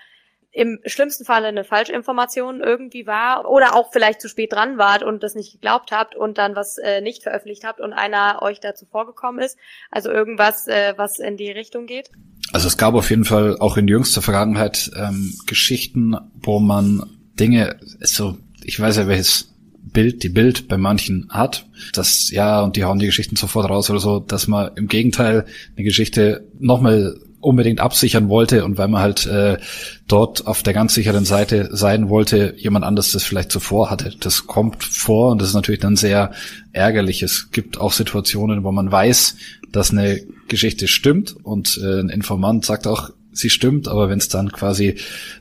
im 0.57 0.79
schlimmsten 0.87 1.23
Falle 1.23 1.47
eine 1.47 1.63
Falschinformation 1.63 2.61
irgendwie 2.61 3.05
war 3.05 3.47
oder 3.47 3.75
auch 3.75 3.91
vielleicht 3.93 4.21
zu 4.21 4.27
spät 4.27 4.53
dran 4.53 4.79
wart 4.79 5.03
und 5.03 5.21
das 5.21 5.35
nicht 5.35 5.51
geglaubt 5.51 5.91
habt 5.91 6.15
und 6.15 6.39
dann 6.39 6.55
was 6.55 6.79
äh, 6.79 6.99
nicht 6.99 7.21
veröffentlicht 7.21 7.63
habt 7.63 7.79
und 7.79 7.93
einer 7.93 8.39
euch 8.41 8.59
dazu 8.59 8.87
vorgekommen 8.87 9.39
ist? 9.39 9.55
Also 9.91 10.09
irgendwas, 10.09 10.67
äh, 10.67 10.95
was 10.97 11.19
in 11.19 11.37
die 11.37 11.51
Richtung 11.51 11.85
geht? 11.85 12.09
Also 12.53 12.67
es 12.67 12.75
gab 12.75 12.95
auf 12.95 13.11
jeden 13.11 13.23
Fall 13.23 13.57
auch 13.59 13.77
in 13.77 13.87
jüngster 13.87 14.23
Vergangenheit 14.23 14.89
ähm, 14.95 15.35
Geschichten, 15.45 16.15
wo 16.33 16.57
man 16.57 17.05
Dinge, 17.39 17.79
so 17.99 18.39
ich 18.63 18.79
weiß 18.79 18.97
ja 18.97 19.07
welches 19.07 19.53
Bild, 19.93 20.23
die 20.23 20.29
Bild 20.29 20.67
bei 20.67 20.77
manchen 20.77 21.27
hat, 21.29 21.67
dass 21.93 22.31
ja 22.31 22.61
und 22.61 22.75
die 22.77 22.83
hauen 22.83 22.97
die 22.97 23.05
Geschichten 23.05 23.35
sofort 23.35 23.69
raus 23.69 23.91
oder 23.91 23.99
so, 23.99 24.19
dass 24.19 24.47
man 24.47 24.71
im 24.75 24.87
Gegenteil 24.87 25.45
eine 25.75 25.83
Geschichte 25.83 26.47
nochmal 26.57 27.15
unbedingt 27.47 27.79
absichern 27.79 28.27
wollte 28.27 28.65
und 28.65 28.77
weil 28.77 28.89
man 28.89 29.01
halt 29.01 29.25
äh, 29.25 29.57
dort 30.07 30.45
auf 30.45 30.63
der 30.63 30.73
ganz 30.73 30.93
sicheren 30.93 31.23
Seite 31.23 31.69
sein 31.71 32.09
wollte, 32.09 32.53
jemand 32.57 32.83
anders 32.83 33.13
das 33.13 33.23
vielleicht 33.23 33.51
zuvor 33.51 33.89
hatte. 33.89 34.13
Das 34.19 34.47
kommt 34.47 34.83
vor 34.83 35.31
und 35.31 35.41
das 35.41 35.49
ist 35.49 35.55
natürlich 35.55 35.79
dann 35.79 35.95
sehr 35.95 36.31
ärgerlich. 36.73 37.23
Es 37.23 37.51
gibt 37.51 37.79
auch 37.79 37.93
Situationen, 37.93 38.63
wo 38.63 38.71
man 38.71 38.91
weiß, 38.91 39.37
dass 39.71 39.91
eine 39.91 40.21
Geschichte 40.49 40.87
stimmt 40.87 41.35
und 41.43 41.79
äh, 41.81 42.01
ein 42.01 42.09
Informant 42.09 42.65
sagt 42.65 42.85
auch, 42.85 43.11
sie 43.31 43.49
stimmt, 43.49 43.87
aber 43.87 44.09
wenn 44.09 44.17
es 44.17 44.27
dann 44.27 44.51
quasi 44.51 44.95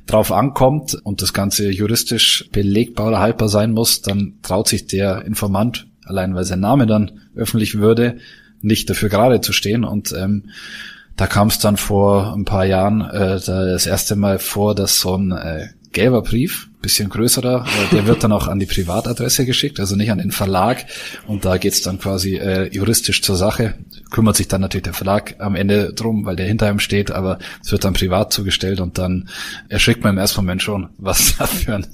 drauf 0.07 0.31
ankommt 0.31 0.95
und 1.03 1.23
das 1.23 1.33
Ganze 1.33 1.71
juristisch 1.71 2.49
belegbar 2.53 3.09
oder 3.09 3.21
haltbar 3.21 3.49
sein 3.49 3.73
muss, 3.73 4.03
dann 4.03 4.35
traut 4.43 4.69
sich 4.69 4.87
der 4.87 5.25
Informant, 5.25 5.87
allein 6.05 6.35
weil 6.35 6.45
sein 6.45 6.61
Name 6.61 6.87
dann 6.87 7.23
öffentlich 7.35 7.79
würde, 7.79 8.19
nicht 8.63 8.89
dafür 8.91 9.09
gerade 9.09 9.41
zu 9.41 9.53
stehen 9.53 9.85
und 9.85 10.13
ähm, 10.13 10.51
da 11.17 11.27
kam 11.27 11.49
es 11.49 11.59
dann 11.59 11.77
vor 11.77 12.35
ein 12.35 12.45
paar 12.45 12.65
Jahren 12.65 13.01
äh, 13.01 13.41
das 13.41 13.87
erste 13.87 14.17
Mal 14.17 14.39
vor, 14.39 14.75
dass 14.75 15.01
so 15.01 15.17
ein 15.17 15.33
äh, 15.33 15.69
gelber 15.93 16.21
Brief, 16.21 16.69
bisschen 16.83 17.09
größerer, 17.09 17.65
äh, 17.67 17.95
der 17.95 18.07
wird 18.07 18.23
dann 18.23 18.31
auch 18.31 18.49
an 18.49 18.59
die 18.59 18.67
Privatadresse 18.67 19.47
geschickt, 19.47 19.81
also 19.81 19.97
nicht 19.97 20.11
an 20.11 20.19
den 20.19 20.31
Verlag. 20.31 20.85
Und 21.27 21.45
da 21.45 21.57
geht's 21.57 21.81
dann 21.81 21.99
quasi 21.99 22.37
äh, 22.37 22.69
juristisch 22.73 23.23
zur 23.23 23.37
Sache. 23.37 23.75
Kümmert 24.11 24.37
sich 24.37 24.47
dann 24.47 24.61
natürlich 24.61 24.85
der 24.85 24.93
Verlag 24.93 25.37
am 25.39 25.57
Ende 25.57 25.95
drum, 25.95 26.27
weil 26.27 26.37
der 26.37 26.47
hinter 26.47 26.71
ihm 26.71 26.81
steht, 26.81 27.11
aber 27.11 27.39
es 27.65 27.73
wird 27.73 27.85
dann 27.85 27.95
privat 27.95 28.33
zugestellt 28.33 28.81
und 28.81 28.99
dann 28.99 29.29
erschrickt 29.69 30.05
man 30.05 30.13
im 30.13 30.19
ersten 30.19 30.43
Moment 30.43 30.63
schon, 30.63 30.91
was 30.99 31.37
da 31.39 31.47
für 31.47 31.75
ein 31.75 31.87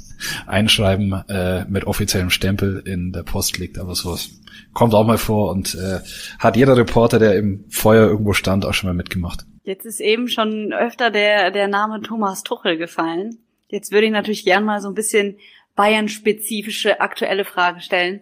Einschreiben 0.47 1.13
äh, 1.29 1.65
mit 1.67 1.85
offiziellem 1.85 2.31
Stempel 2.31 2.83
in 2.85 3.13
der 3.13 3.23
Post 3.23 3.59
liegt. 3.59 3.79
Aber 3.79 3.95
sowas 3.95 4.31
kommt 4.73 4.95
auch 4.95 5.07
mal 5.07 5.19
vor 5.19 5.51
und 5.51 5.75
äh, 5.75 6.01
hat 6.39 6.57
jeder 6.57 6.77
Reporter, 6.77 7.19
der 7.19 7.37
im 7.37 7.65
Feuer 7.69 8.09
irgendwo 8.09 8.33
stand, 8.33 8.65
auch 8.65 8.75
schon 8.75 8.89
mal 8.89 8.95
mitgemacht. 8.95 9.45
Jetzt 9.65 9.87
ist 9.87 10.01
eben 10.01 10.29
schon 10.29 10.73
öfter 10.73 11.11
der, 11.11 11.51
der 11.51 11.69
Name 11.69 12.01
Thomas 12.03 12.43
Tuchel 12.43 12.77
gefallen. 12.77 13.39
Jetzt 13.69 13.93
würde 13.93 14.07
ich 14.07 14.13
natürlich 14.13 14.45
gern 14.45 14.65
mal 14.65 14.81
so 14.81 14.89
ein 14.89 14.95
bisschen 14.95 15.39
Bayern-spezifische 15.77 17.01
aktuelle 17.01 17.45
Frage 17.45 17.81
stellen. 17.81 18.21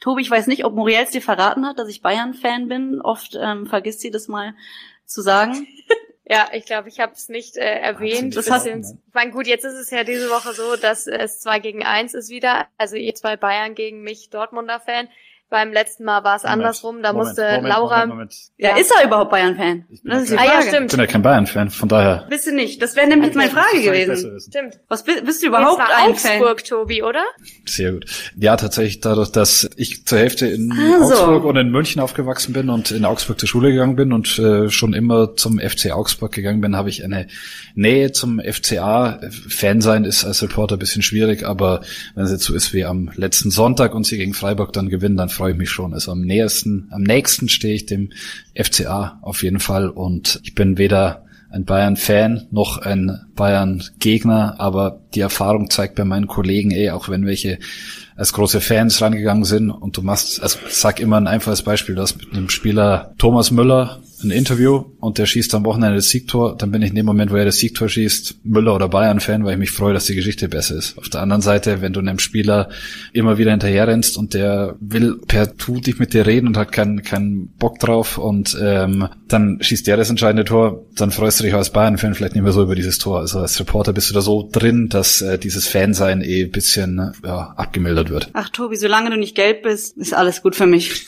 Tobi, 0.00 0.22
ich 0.22 0.30
weiß 0.30 0.46
nicht, 0.46 0.64
ob 0.64 0.74
Muriels 0.74 1.10
dir 1.10 1.22
verraten 1.22 1.66
hat, 1.66 1.78
dass 1.78 1.88
ich 1.88 2.02
Bayern-Fan 2.02 2.68
bin. 2.68 3.00
Oft 3.00 3.38
ähm, 3.40 3.66
vergisst 3.66 4.00
sie 4.00 4.10
das 4.10 4.28
mal 4.28 4.54
zu 5.04 5.22
sagen. 5.22 5.66
Ja, 6.30 6.48
ich 6.52 6.64
glaube, 6.64 6.88
ich 6.88 7.00
habe 7.00 7.12
es 7.12 7.28
nicht 7.28 7.56
äh, 7.56 7.80
erwähnt. 7.80 8.36
Das 8.36 8.48
heißt, 8.48 8.64
ich 8.64 8.84
meine, 9.12 9.32
gut, 9.32 9.48
jetzt 9.48 9.64
ist 9.64 9.74
es 9.74 9.90
ja 9.90 10.04
diese 10.04 10.30
Woche 10.30 10.52
so, 10.52 10.76
dass 10.76 11.08
es 11.08 11.40
zwei 11.40 11.58
gegen 11.58 11.82
eins 11.82 12.14
ist 12.14 12.30
wieder. 12.30 12.68
Also 12.78 12.94
ihr 12.94 13.16
zwei 13.16 13.36
Bayern 13.36 13.74
gegen 13.74 14.02
mich 14.02 14.30
Dortmunder 14.30 14.78
Fan. 14.78 15.08
Beim 15.50 15.72
letzten 15.72 16.04
Mal 16.04 16.22
war 16.22 16.36
es 16.36 16.44
andersrum, 16.44 17.02
da 17.02 17.12
Moment, 17.12 17.28
musste 17.28 17.42
Moment, 17.42 17.68
Laura. 17.68 18.06
Moment, 18.06 18.34
ja. 18.56 18.70
ja, 18.70 18.76
ist 18.76 18.92
er 18.96 19.04
überhaupt 19.04 19.32
Bayern-Fan? 19.32 19.84
Das 20.04 20.22
ist 20.22 20.30
die 20.30 20.36
Frage. 20.36 20.48
Ah, 20.48 20.54
ja, 20.54 20.62
stimmt. 20.62 20.84
Ich 20.84 20.90
bin 20.92 21.00
ja 21.00 21.06
kein 21.06 21.22
Bayern-Fan, 21.22 21.70
von 21.70 21.88
daher. 21.88 22.26
Bist 22.30 22.46
du 22.46 22.54
nicht? 22.54 22.80
Das 22.80 22.94
wäre 22.94 23.08
nämlich 23.08 23.34
meine 23.34 23.50
Frage 23.50 23.82
gewesen. 23.82 24.38
Stimmt. 24.40 24.78
Was 24.86 25.02
bist, 25.02 25.24
bist 25.24 25.42
du 25.42 25.48
überhaupt 25.48 25.80
Jetzt 25.80 25.88
war 25.90 25.96
ein 25.96 26.10
Augsburg, 26.12 26.60
Fan? 26.60 26.68
Tobi, 26.68 27.02
oder? 27.02 27.24
Sehr 27.66 27.90
gut. 27.90 28.06
Ja, 28.38 28.56
tatsächlich 28.56 29.00
dadurch, 29.00 29.32
dass 29.32 29.68
ich 29.76 30.06
zur 30.06 30.18
Hälfte 30.18 30.46
in 30.46 30.72
also. 30.72 31.14
Augsburg 31.14 31.44
und 31.44 31.56
in 31.56 31.70
München 31.70 32.00
aufgewachsen 32.00 32.52
bin 32.52 32.70
und 32.70 32.92
in 32.92 33.04
Augsburg 33.04 33.40
zur 33.40 33.48
Schule 33.48 33.72
gegangen 33.72 33.96
bin 33.96 34.12
und 34.12 34.38
äh, 34.38 34.70
schon 34.70 34.92
immer 34.94 35.34
zum 35.34 35.58
FC 35.58 35.90
Augsburg 35.90 36.30
gegangen 36.30 36.60
bin, 36.60 36.76
habe 36.76 36.90
ich 36.90 37.02
eine 37.02 37.26
Nähe 37.74 38.12
zum 38.12 38.40
FCA. 38.40 39.20
Fan 39.48 39.80
sein 39.80 40.04
ist 40.04 40.24
als 40.24 40.44
Reporter 40.44 40.76
ein 40.76 40.78
bisschen 40.78 41.02
schwierig, 41.02 41.44
aber 41.44 41.80
wenn 42.14 42.24
es 42.24 42.30
jetzt 42.30 42.44
so 42.44 42.54
ist 42.54 42.72
wie 42.72 42.84
am 42.84 43.10
letzten 43.16 43.50
Sonntag 43.50 43.96
und 43.96 44.06
sie 44.06 44.16
gegen 44.16 44.34
Freiburg 44.34 44.72
dann 44.72 44.88
gewinnen, 44.88 45.16
dann 45.16 45.28
freue 45.40 45.52
ich 45.52 45.58
mich 45.58 45.70
schon. 45.70 45.94
Also 45.94 46.12
am 46.12 46.20
nächsten, 46.20 46.88
am 46.90 47.00
nächsten 47.00 47.48
stehe 47.48 47.72
ich 47.72 47.86
dem 47.86 48.10
FCA 48.54 49.18
auf 49.22 49.42
jeden 49.42 49.58
Fall 49.58 49.88
und 49.88 50.38
ich 50.42 50.54
bin 50.54 50.76
weder 50.76 51.24
ein 51.50 51.64
Bayern-Fan 51.64 52.48
noch 52.50 52.76
ein 52.76 53.18
Bayern-Gegner, 53.36 54.56
aber 54.58 55.00
die 55.14 55.20
Erfahrung 55.20 55.70
zeigt 55.70 55.94
bei 55.94 56.04
meinen 56.04 56.26
Kollegen 56.26 56.72
eh, 56.72 56.90
auch 56.90 57.08
wenn 57.08 57.24
welche 57.24 57.58
als 58.20 58.34
große 58.34 58.60
Fans 58.60 59.00
rangegangen 59.00 59.44
sind 59.44 59.70
und 59.70 59.96
du 59.96 60.02
machst, 60.02 60.42
also 60.42 60.58
sag 60.68 61.00
immer 61.00 61.16
ein 61.16 61.26
einfaches 61.26 61.62
Beispiel, 61.62 61.94
du 61.94 62.02
hast 62.02 62.18
mit 62.18 62.34
einem 62.34 62.50
Spieler 62.50 63.14
Thomas 63.16 63.50
Müller 63.50 64.02
ein 64.22 64.30
Interview 64.30 64.84
und 65.00 65.18
der 65.18 65.26
schießt 65.26 65.54
am 65.54 65.64
Wochenende 65.64 65.96
das 65.96 66.10
Siegtor, 66.10 66.56
dann 66.56 66.70
bin 66.70 66.82
ich 66.82 66.90
in 66.90 66.96
dem 66.96 67.06
Moment, 67.06 67.30
wo 67.30 67.36
er 67.36 67.44
das 67.44 67.58
Siegtor 67.58 67.88
schießt, 67.88 68.44
Müller 68.44 68.74
oder 68.74 68.88
Bayern-Fan, 68.88 69.44
weil 69.44 69.54
ich 69.54 69.58
mich 69.58 69.70
freue, 69.70 69.94
dass 69.94 70.04
die 70.04 70.14
Geschichte 70.14 70.48
besser 70.48 70.76
ist. 70.76 70.98
Auf 70.98 71.08
der 71.08 71.22
anderen 71.22 71.42
Seite, 71.42 71.80
wenn 71.80 71.92
du 71.92 72.00
einem 72.00 72.18
Spieler 72.18 72.68
immer 73.12 73.38
wieder 73.38 73.50
hinterher 73.50 73.88
rennst 73.88 74.16
und 74.16 74.34
der 74.34 74.76
will 74.80 75.18
per 75.26 75.56
Tu 75.56 75.80
dich 75.80 75.98
mit 75.98 76.12
dir 76.12 76.26
reden 76.26 76.48
und 76.48 76.56
hat 76.56 76.72
keinen 76.72 77.02
keinen 77.02 77.48
Bock 77.58 77.78
drauf 77.78 78.18
und 78.18 78.56
ähm, 78.60 79.08
dann 79.28 79.58
schießt 79.60 79.86
der 79.86 79.96
das 79.96 80.10
entscheidende 80.10 80.44
Tor, 80.44 80.84
dann 80.96 81.10
freust 81.10 81.40
du 81.40 81.44
dich 81.44 81.54
als 81.54 81.70
Bayern-Fan 81.70 82.14
vielleicht 82.14 82.34
nicht 82.34 82.42
mehr 82.42 82.52
so 82.52 82.62
über 82.62 82.74
dieses 82.74 82.98
Tor. 82.98 83.20
Also 83.20 83.40
als 83.40 83.58
Reporter 83.58 83.92
bist 83.92 84.10
du 84.10 84.14
da 84.14 84.20
so 84.20 84.48
drin, 84.50 84.88
dass 84.88 85.22
äh, 85.22 85.38
dieses 85.38 85.66
Fansein 85.66 86.22
eh 86.22 86.44
bisschen 86.44 87.12
ja, 87.24 87.54
abgemildert 87.56 88.09
wird. 88.10 88.30
Ach 88.32 88.48
Tobi, 88.48 88.76
solange 88.76 89.10
du 89.10 89.16
nicht 89.16 89.34
gelb 89.34 89.62
bist, 89.62 89.96
ist 89.96 90.14
alles 90.14 90.42
gut 90.42 90.56
für 90.56 90.66
mich. 90.66 91.06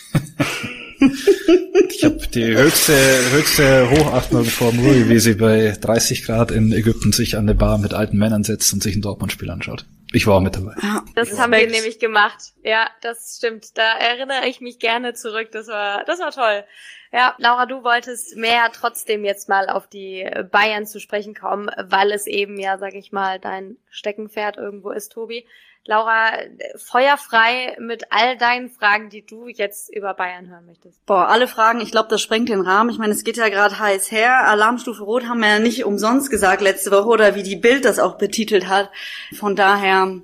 Ich 1.95 2.05
habe 2.05 2.27
die 2.29 2.57
höchste, 2.57 2.95
höchste 3.33 3.91
Hochachtung 3.91 4.45
vor 4.45 4.73
Muri, 4.73 5.09
wie 5.09 5.19
sie 5.19 5.35
bei 5.35 5.77
30 5.81 6.25
Grad 6.25 6.51
in 6.51 6.73
Ägypten 6.73 7.13
sich 7.13 7.37
an 7.37 7.47
der 7.47 7.55
Bar 7.55 7.79
mit 7.79 7.95
alten 7.95 8.19
Männern 8.19 8.45
setzt 8.45 8.73
und 8.73 8.83
sich 8.83 8.97
ein 8.97 9.03
Dortmund-Spiel 9.03 9.51
anschaut. 9.51 9.85
Ich 10.13 10.27
war 10.27 10.37
auch 10.37 10.41
mit 10.41 10.57
dabei. 10.57 10.75
Ja, 10.83 11.05
das 11.15 11.29
Respekt. 11.29 11.41
haben 11.41 11.53
wir 11.53 11.71
nämlich 11.71 11.99
gemacht. 11.99 12.53
Ja, 12.63 12.89
das 13.01 13.37
stimmt. 13.39 13.79
Da 13.79 13.99
erinnere 13.99 14.47
ich 14.47 14.61
mich 14.61 14.79
gerne 14.79 15.15
zurück. 15.15 15.49
Das 15.53 15.69
war, 15.69 16.05
das 16.05 16.21
war 16.21 16.33
toll. 16.33 16.65
Ja, 17.13 17.35
Laura, 17.39 17.67
du 17.67 17.85
wolltest 17.85 18.37
mehr 18.37 18.71
trotzdem 18.73 19.25
jetzt 19.25 19.49
mal 19.49 19.69
auf 19.69 19.87
die 19.87 20.29
Bayern 20.51 20.87
zu 20.87 20.99
sprechen 20.99 21.35
kommen, 21.35 21.71
weil 21.77 22.11
es 22.11 22.27
eben 22.27 22.59
ja, 22.59 22.79
sag 22.79 22.95
ich 22.95 23.13
mal, 23.13 23.39
dein 23.39 23.77
Steckenpferd 23.91 24.57
irgendwo 24.57 24.91
ist, 24.91 25.13
Tobi. 25.13 25.47
Laura, 25.85 26.31
feuerfrei 26.77 27.77
mit 27.81 28.05
all 28.11 28.37
deinen 28.37 28.71
Fragen, 28.71 29.11
die 29.11 29.27
du 29.27 29.49
jetzt 29.49 29.93
über 29.93 30.15
Bayern 30.15 30.49
hören 30.49 30.65
möchtest. 30.67 31.05
Boah, 31.07 31.29
alle 31.29 31.49
Fragen, 31.49 31.81
ich 31.81 31.91
glaube, 31.91 32.09
das 32.09 32.23
sprengt 32.23 32.49
den 32.49 32.61
Rahmen. 32.61 32.91
Ich 32.91 32.99
meine, 32.99 33.13
es 33.13 33.25
geht 33.25 33.37
ja 33.37 33.49
gerade 33.49 33.79
heiß 33.81 34.13
her. 34.13 34.47
Alarmstufe 34.47 35.03
Rot 35.03 35.27
haben 35.27 35.41
wir 35.41 35.49
ja 35.49 35.59
nicht 35.59 35.85
umsonst 35.85 36.31
gesagt 36.31 36.63
letzte 36.63 36.93
Woche 36.93 37.09
oder 37.09 37.35
wie 37.35 37.43
die 37.43 37.57
Bild 37.57 37.85
das 37.85 37.99
auch 37.99 38.17
betitelt 38.17 38.69
hat. 38.69 38.91
Von 39.35 39.57
daher 39.57 40.23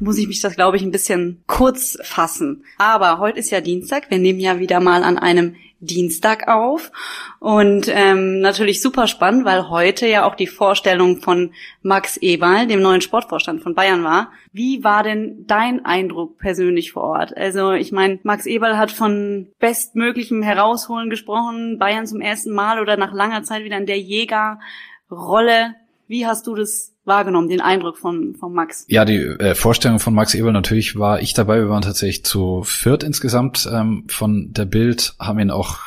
muss 0.00 0.18
ich 0.18 0.28
mich 0.28 0.40
das, 0.40 0.56
glaube 0.56 0.76
ich, 0.76 0.82
ein 0.82 0.90
bisschen 0.90 1.42
kurz 1.46 1.98
fassen. 2.02 2.64
Aber 2.78 3.18
heute 3.18 3.38
ist 3.38 3.50
ja 3.50 3.60
Dienstag. 3.60 4.10
Wir 4.10 4.18
nehmen 4.18 4.40
ja 4.40 4.58
wieder 4.58 4.80
mal 4.80 5.02
an 5.02 5.18
einem 5.18 5.56
Dienstag 5.80 6.46
auf. 6.48 6.92
Und 7.38 7.86
ähm, 7.88 8.40
natürlich 8.40 8.82
super 8.82 9.06
spannend, 9.06 9.44
weil 9.44 9.68
heute 9.70 10.06
ja 10.06 10.24
auch 10.26 10.34
die 10.34 10.46
Vorstellung 10.46 11.20
von 11.20 11.52
Max 11.82 12.18
Eberl, 12.18 12.66
dem 12.66 12.82
neuen 12.82 13.00
Sportvorstand 13.00 13.62
von 13.62 13.74
Bayern 13.74 14.04
war. 14.04 14.30
Wie 14.52 14.84
war 14.84 15.02
denn 15.02 15.46
dein 15.46 15.84
Eindruck 15.84 16.38
persönlich 16.38 16.92
vor 16.92 17.04
Ort? 17.04 17.36
Also 17.36 17.72
ich 17.72 17.92
meine, 17.92 18.18
Max 18.22 18.46
Eberl 18.46 18.76
hat 18.76 18.92
von 18.92 19.48
bestmöglichem 19.58 20.42
Herausholen 20.42 21.08
gesprochen, 21.08 21.78
Bayern 21.78 22.06
zum 22.06 22.20
ersten 22.20 22.52
Mal 22.52 22.80
oder 22.80 22.96
nach 22.96 23.12
langer 23.12 23.42
Zeit 23.42 23.64
wieder 23.64 23.78
in 23.78 23.86
der 23.86 24.00
Jägerrolle. 24.00 25.74
Wie 26.08 26.26
hast 26.26 26.46
du 26.46 26.54
das 26.54 26.92
wahrgenommen, 27.04 27.48
den 27.48 27.60
Eindruck 27.60 27.98
von, 27.98 28.34
von 28.34 28.52
Max? 28.52 28.84
Ja, 28.88 29.04
die 29.04 29.18
äh, 29.18 29.54
Vorstellung 29.54 29.98
von 29.98 30.14
Max 30.14 30.34
Eberl 30.34 30.52
natürlich 30.52 30.98
war 30.98 31.20
ich 31.20 31.34
dabei. 31.34 31.58
Wir 31.58 31.68
waren 31.68 31.82
tatsächlich 31.82 32.24
zu 32.24 32.62
viert 32.62 33.02
insgesamt 33.02 33.68
ähm, 33.72 34.04
von 34.08 34.52
der 34.52 34.64
Bild, 34.64 35.14
haben 35.18 35.38
ihn 35.38 35.50
auch 35.50 35.78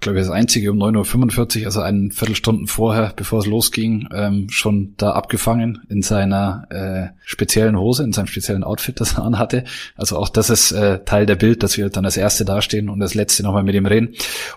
glaube 0.00 0.18
ich, 0.18 0.24
das 0.24 0.32
einzige 0.32 0.70
um 0.70 0.78
9.45 0.78 1.60
Uhr, 1.60 1.66
also 1.66 1.80
einen 1.80 2.10
Viertelstunden 2.10 2.66
vorher, 2.66 3.12
bevor 3.14 3.40
es 3.40 3.46
losging, 3.46 4.08
ähm, 4.14 4.48
schon 4.50 4.94
da 4.96 5.12
abgefangen 5.12 5.82
in 5.88 6.02
seiner 6.02 6.66
äh, 6.70 7.18
speziellen 7.24 7.78
Hose, 7.78 8.04
in 8.04 8.12
seinem 8.12 8.26
speziellen 8.26 8.64
Outfit, 8.64 9.00
das 9.00 9.14
er 9.14 9.24
anhatte. 9.24 9.64
Also 9.96 10.16
auch 10.16 10.28
das 10.28 10.50
ist 10.50 10.72
äh, 10.72 11.00
Teil 11.04 11.26
der 11.26 11.36
Bild, 11.36 11.62
dass 11.62 11.76
wir 11.76 11.88
dann 11.90 12.04
als 12.04 12.16
Erste 12.16 12.44
dastehen 12.44 12.88
und 12.88 13.00
das 13.00 13.14
Letzte 13.14 13.42
nochmal 13.42 13.62
mit 13.62 13.74
ihm 13.74 13.86
reden. 13.86 14.14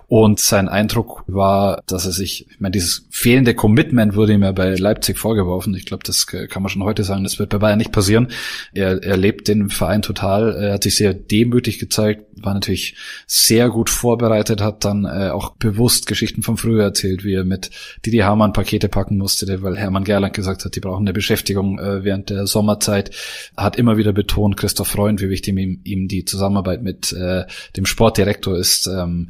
Und 0.08 0.40
sein 0.40 0.70
Eindruck 0.70 1.24
war, 1.28 1.82
dass 1.88 2.06
er 2.06 2.12
sich, 2.12 2.48
ich 2.50 2.60
meine, 2.60 2.72
dieses 2.72 3.06
fehlende 3.10 3.54
Commitment 3.54 4.16
wurde 4.16 4.34
ihm 4.34 4.44
ja 4.44 4.52
bei 4.52 4.76
Leipzig 4.76 5.18
vorgeworfen. 5.18 5.76
Ich 5.76 5.86
glaube, 5.86 6.04
das 6.06 6.28
kann 6.28 6.64
man 6.64 6.70
schon 6.70 6.84
heute 6.84 7.04
sagen, 7.04 7.24
das 7.24 7.40
wird 7.40 7.50
bei 7.50 7.58
Bayern 7.58 7.78
nicht 7.78 7.92
passieren. 7.92 8.30
Er, 8.74 9.04
er 9.04 9.18
lebt 9.18 9.48
den 9.48 9.70
Verein 9.70 10.02
total, 10.02 10.56
er 10.56 10.74
hat 10.74 10.84
sich 10.84 10.96
sehr 10.96 11.14
demütig 11.14 11.80
gezeigt, 11.80 12.26
war 12.44 12.54
natürlich 12.54 12.96
sehr 13.28 13.70
gut 13.70 13.90
vorbereitet, 13.90 14.62
hat 14.62 14.86
dann 14.86 15.06
äh, 15.06 15.29
auch 15.34 15.56
bewusst 15.56 16.06
Geschichten 16.08 16.44
von 16.44 16.58
früher 16.58 16.84
erzählt, 16.84 17.24
wie 17.24 17.34
er 17.34 17.44
mit 17.44 17.72
Didi 18.06 18.20
Hamann 18.20 18.54
Pakete 18.54 18.90
packen 18.90 19.18
musste, 19.18 19.62
weil 19.62 19.78
Hermann 19.78 20.04
Gerland 20.04 20.34
gesagt 20.34 20.66
hat, 20.66 20.76
die 20.76 20.80
brauchen 20.80 21.04
eine 21.04 21.14
Beschäftigung 21.14 21.80
äh, 21.80 22.04
während 22.04 22.30
der 22.30 22.48
Sommerzeit. 22.48 23.12
Hat 23.58 23.78
immer 23.78 23.98
wieder 23.98 24.14
betont, 24.14 24.58
Christoph 24.58 24.88
Freund, 24.88 25.22
wie 25.22 25.30
wichtig 25.30 25.58
ihm, 25.58 25.82
ihm 25.84 26.08
die 26.08 26.26
Zusammenarbeit 26.26 26.82
mit 26.82 27.12
äh, 27.14 27.46
dem 27.76 27.86
Sportdirektor 27.86 28.58
ist. 28.58 28.88
Ähm, 28.88 29.30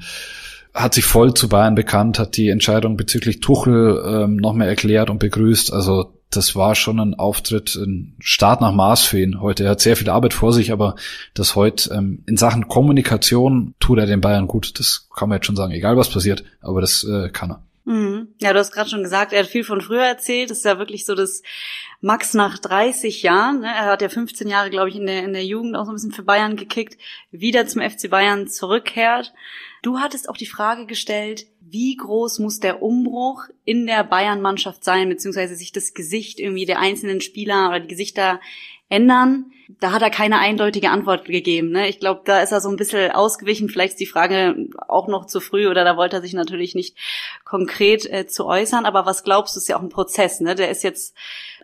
hat 0.73 0.93
sich 0.93 1.05
voll 1.05 1.33
zu 1.33 1.49
Bayern 1.49 1.75
bekannt, 1.75 2.19
hat 2.19 2.37
die 2.37 2.49
Entscheidung 2.49 2.95
bezüglich 2.95 3.39
Tuchel 3.39 4.01
ähm, 4.05 4.35
noch 4.37 4.53
mehr 4.53 4.67
erklärt 4.67 5.09
und 5.09 5.19
begrüßt. 5.19 5.73
Also 5.73 6.18
das 6.31 6.55
war 6.55 6.75
schon 6.75 6.99
ein 6.99 7.15
Auftritt, 7.15 7.75
ein 7.75 8.15
Start 8.19 8.61
nach 8.61 8.71
Maß 8.71 9.03
für 9.03 9.19
ihn 9.19 9.41
heute. 9.41 9.63
Er 9.63 9.71
hat 9.71 9.81
sehr 9.81 9.95
viel 9.95 10.09
Arbeit 10.09 10.33
vor 10.33 10.53
sich, 10.53 10.71
aber 10.71 10.95
das 11.33 11.55
heute 11.55 11.93
ähm, 11.93 12.23
in 12.27 12.37
Sachen 12.37 12.67
Kommunikation 12.67 13.73
tut 13.79 13.97
er 13.97 14.05
den 14.05 14.21
Bayern 14.21 14.47
gut. 14.47 14.79
Das 14.79 15.07
kann 15.15 15.29
man 15.29 15.37
jetzt 15.37 15.47
schon 15.47 15.55
sagen, 15.55 15.71
egal 15.71 15.97
was 15.97 16.09
passiert, 16.09 16.43
aber 16.61 16.81
das 16.81 17.03
äh, 17.03 17.29
kann 17.29 17.51
er. 17.51 17.63
Mhm. 17.89 18.35
Ja, 18.39 18.53
du 18.53 18.59
hast 18.59 18.71
gerade 18.71 18.87
schon 18.87 19.01
gesagt, 19.01 19.33
er 19.33 19.39
hat 19.39 19.49
viel 19.49 19.63
von 19.63 19.81
früher 19.81 20.03
erzählt. 20.03 20.51
Das 20.51 20.59
ist 20.59 20.63
ja 20.63 20.77
wirklich 20.77 21.07
so 21.07 21.15
das 21.15 21.41
Max 22.01 22.35
nach 22.35 22.59
30 22.59 23.23
Jahren. 23.23 23.61
Ne? 23.61 23.65
Er 23.65 23.85
hat 23.85 24.03
ja 24.03 24.09
15 24.09 24.47
Jahre, 24.47 24.69
glaube 24.69 24.89
ich, 24.89 24.95
in 24.95 25.07
der, 25.07 25.23
in 25.23 25.33
der 25.33 25.43
Jugend 25.43 25.75
auch 25.75 25.85
so 25.85 25.91
ein 25.91 25.95
bisschen 25.95 26.11
für 26.11 26.21
Bayern 26.21 26.55
gekickt, 26.55 27.01
wieder 27.31 27.65
zum 27.65 27.81
FC 27.81 28.07
Bayern 28.07 28.47
zurückkehrt. 28.47 29.33
Du 29.81 29.97
hattest 29.97 30.29
auch 30.29 30.37
die 30.37 30.45
Frage 30.45 30.85
gestellt, 30.85 31.47
wie 31.61 31.95
groß 31.95 32.37
muss 32.37 32.59
der 32.59 32.83
Umbruch 32.83 33.45
in 33.65 33.87
der 33.87 34.03
Bayern-Mannschaft 34.03 34.83
sein, 34.83 35.09
beziehungsweise 35.09 35.55
sich 35.55 35.71
das 35.71 35.95
Gesicht 35.95 36.39
irgendwie 36.39 36.65
der 36.67 36.77
einzelnen 36.77 37.21
Spieler 37.21 37.69
oder 37.69 37.79
die 37.79 37.87
Gesichter 37.87 38.39
ändern? 38.89 39.51
Da 39.79 39.91
hat 39.91 40.01
er 40.01 40.09
keine 40.09 40.39
eindeutige 40.39 40.89
Antwort 40.89 41.25
gegeben. 41.25 41.69
Ne? 41.69 41.87
Ich 41.87 41.99
glaube, 41.99 42.21
da 42.25 42.41
ist 42.41 42.51
er 42.51 42.59
so 42.59 42.69
ein 42.69 42.75
bisschen 42.75 43.11
ausgewichen. 43.11 43.69
Vielleicht 43.69 43.93
ist 43.93 43.99
die 43.99 44.07
Frage 44.07 44.67
auch 44.87 45.07
noch 45.07 45.27
zu 45.27 45.39
früh 45.39 45.69
oder 45.69 45.83
da 45.83 45.95
wollte 45.95 46.17
er 46.17 46.21
sich 46.21 46.33
natürlich 46.33 46.73
nicht 46.73 46.97
konkret 47.45 48.11
äh, 48.11 48.25
zu 48.25 48.47
äußern. 48.47 48.85
Aber 48.85 49.05
was 49.05 49.23
glaubst 49.23 49.55
du, 49.55 49.59
ist 49.59 49.69
ja 49.69 49.77
auch 49.77 49.83
ein 49.83 49.89
Prozess. 49.89 50.41
Ne? 50.41 50.55
Der 50.55 50.69
ist 50.69 50.83
jetzt 50.83 51.15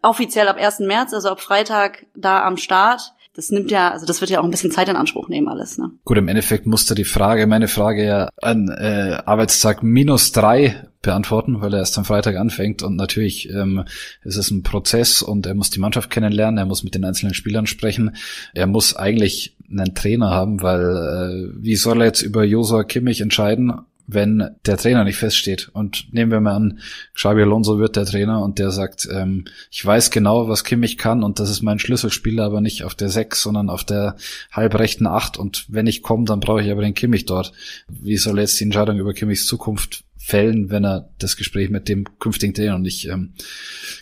offiziell 0.03 0.47
ab 0.47 0.57
1. 0.57 0.79
März, 0.79 1.13
also 1.13 1.29
ab 1.29 1.41
Freitag, 1.41 2.05
da 2.13 2.45
am 2.45 2.57
Start 2.57 3.14
das 3.35 3.51
nimmt 3.51 3.69
ja, 3.69 3.91
also 3.91 4.05
das 4.05 4.21
wird 4.21 4.31
ja 4.31 4.39
auch 4.39 4.45
ein 4.45 4.51
bisschen 4.51 4.71
Zeit 4.71 4.87
in 4.87 4.95
Anspruch 4.95 5.27
nehmen 5.27 5.49
alles. 5.49 5.77
Ne? 5.77 5.91
Gut, 6.05 6.17
im 6.17 6.29
Endeffekt 6.29 6.65
musste 6.65 6.95
die 6.95 7.03
Frage, 7.03 7.47
meine 7.47 7.67
Frage 7.67 8.05
ja 8.05 8.29
an 8.41 8.69
äh, 8.69 9.17
Arbeitstag 9.25 9.83
minus 9.83 10.31
drei 10.31 10.87
beantworten, 11.01 11.61
weil 11.61 11.73
er 11.73 11.79
erst 11.79 11.97
am 11.97 12.05
Freitag 12.05 12.37
anfängt 12.37 12.81
und 12.81 12.95
natürlich 12.95 13.49
ähm, 13.49 13.83
ist 14.23 14.37
es 14.37 14.51
ein 14.51 14.63
Prozess 14.63 15.21
und 15.21 15.45
er 15.45 15.53
muss 15.53 15.69
die 15.69 15.79
Mannschaft 15.79 16.09
kennenlernen, 16.09 16.57
er 16.57 16.65
muss 16.65 16.83
mit 16.83 16.95
den 16.95 17.03
einzelnen 17.03 17.33
Spielern 17.33 17.67
sprechen, 17.67 18.15
er 18.53 18.67
muss 18.67 18.95
eigentlich 18.95 19.55
einen 19.69 19.93
Trainer 19.95 20.29
haben, 20.29 20.61
weil 20.61 20.81
äh, 20.81 21.61
wie 21.61 21.75
soll 21.75 22.01
er 22.01 22.07
jetzt 22.07 22.21
über 22.21 22.43
Josua 22.43 22.83
Kimmich 22.85 23.19
entscheiden, 23.19 23.73
wenn 24.07 24.55
der 24.65 24.77
Trainer 24.77 25.03
nicht 25.03 25.17
feststeht. 25.17 25.69
Und 25.73 26.13
nehmen 26.13 26.31
wir 26.31 26.39
mal 26.39 26.55
an, 26.55 26.79
Xabi 27.13 27.41
Alonso 27.41 27.79
wird 27.79 27.95
der 27.95 28.05
Trainer 28.05 28.41
und 28.43 28.59
der 28.59 28.71
sagt, 28.71 29.07
ähm, 29.11 29.45
ich 29.71 29.85
weiß 29.85 30.11
genau, 30.11 30.47
was 30.47 30.63
Kimmich 30.63 30.97
kann 30.97 31.23
und 31.23 31.39
das 31.39 31.49
ist 31.49 31.61
mein 31.61 31.79
Schlüsselspieler, 31.79 32.45
aber 32.45 32.61
nicht 32.61 32.83
auf 32.83 32.95
der 32.95 33.09
6, 33.09 33.41
sondern 33.41 33.69
auf 33.69 33.83
der 33.83 34.15
halbrechten 34.51 35.07
8 35.07 35.37
und 35.37 35.65
wenn 35.67 35.87
ich 35.87 36.01
komme, 36.01 36.25
dann 36.25 36.39
brauche 36.39 36.61
ich 36.61 36.71
aber 36.71 36.81
den 36.81 36.93
Kimmich 36.93 37.25
dort. 37.25 37.51
Wie 37.87 38.17
soll 38.17 38.39
jetzt 38.39 38.59
die 38.59 38.63
Entscheidung 38.63 38.97
über 38.97 39.13
Kimmichs 39.13 39.45
Zukunft 39.45 40.04
Fällen, 40.25 40.71
wenn 40.71 40.83
er 40.83 41.11
das 41.19 41.37
Gespräch 41.37 41.69
mit 41.69 41.87
dem 41.87 42.05
künftigen 42.17 42.55
Trainer 42.55 42.79
nicht 42.79 43.07
ähm, 43.07 43.33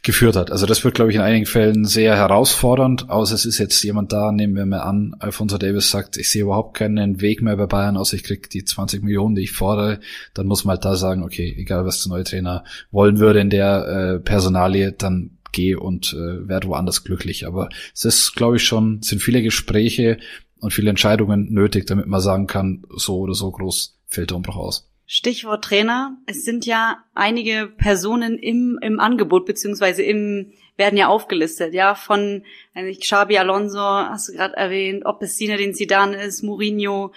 geführt 0.03 0.37
hat. 0.37 0.51
Also 0.51 0.65
das 0.65 0.81
wird, 0.85 0.95
glaube 0.95 1.11
ich, 1.11 1.17
in 1.17 1.21
einigen 1.21 1.45
Fällen 1.45 1.83
sehr 1.83 2.15
herausfordernd, 2.15 3.09
außer 3.09 3.35
es 3.35 3.45
ist 3.45 3.57
jetzt 3.57 3.83
jemand 3.83 4.13
da, 4.13 4.31
nehmen 4.31 4.55
wir 4.55 4.65
mal 4.65 4.79
an, 4.79 5.17
Alfonso 5.19 5.57
Davis 5.57 5.91
sagt, 5.91 6.15
ich 6.15 6.31
sehe 6.31 6.43
überhaupt 6.43 6.77
keinen 6.77 7.19
Weg 7.19 7.41
mehr 7.41 7.57
bei 7.57 7.65
Bayern, 7.65 7.97
außer 7.97 8.15
ich 8.15 8.23
krieg 8.23 8.49
die 8.49 8.63
20 8.63 9.03
Millionen, 9.03 9.35
die 9.35 9.41
ich 9.41 9.51
fordere, 9.51 9.99
dann 10.33 10.47
muss 10.47 10.63
man 10.63 10.75
halt 10.75 10.85
da 10.85 10.95
sagen, 10.95 11.23
okay, 11.23 11.53
egal 11.57 11.85
was 11.85 12.01
der 12.01 12.11
neue 12.11 12.23
Trainer 12.23 12.63
wollen 12.89 13.19
würde 13.19 13.41
in 13.41 13.49
der 13.49 13.85
äh, 14.15 14.19
Personalie, 14.19 14.93
dann 14.93 15.31
geh 15.51 15.75
und 15.75 16.13
äh, 16.13 16.47
werde 16.47 16.69
woanders 16.69 17.03
glücklich. 17.03 17.45
Aber 17.45 17.67
es 17.93 18.05
ist, 18.05 18.33
glaube 18.33 18.55
ich, 18.55 18.63
schon, 18.63 19.01
sind 19.01 19.21
viele 19.21 19.43
Gespräche 19.43 20.19
und 20.61 20.71
viele 20.71 20.89
Entscheidungen 20.89 21.51
nötig, 21.51 21.85
damit 21.85 22.07
man 22.07 22.21
sagen 22.21 22.47
kann, 22.47 22.83
so 22.95 23.17
oder 23.17 23.33
so 23.33 23.51
groß 23.51 23.99
fällt 24.07 24.29
der 24.29 24.37
Umbruch 24.37 24.55
aus. 24.55 24.89
Stichwort 25.05 25.63
Trainer. 25.63 26.17
Es 26.25 26.45
sind 26.45 26.65
ja 26.65 27.03
einige 27.13 27.67
Personen 27.67 28.37
im, 28.37 28.79
im 28.81 28.99
Angebot, 28.99 29.45
beziehungsweise 29.45 30.03
im, 30.03 30.53
werden 30.77 30.97
ja 30.97 31.07
aufgelistet, 31.07 31.73
ja, 31.73 31.95
von 31.95 32.43
also 32.73 32.99
Xabi 32.99 33.37
Alonso, 33.37 33.79
hast 33.79 34.29
du 34.29 34.33
gerade 34.33 34.55
erwähnt, 34.57 35.05
ob 35.05 35.21
es 35.21 35.35
Zinedine 35.37 35.73
Zidane 35.73 36.21
ist, 36.23 36.41
Mourinho, 36.41 37.13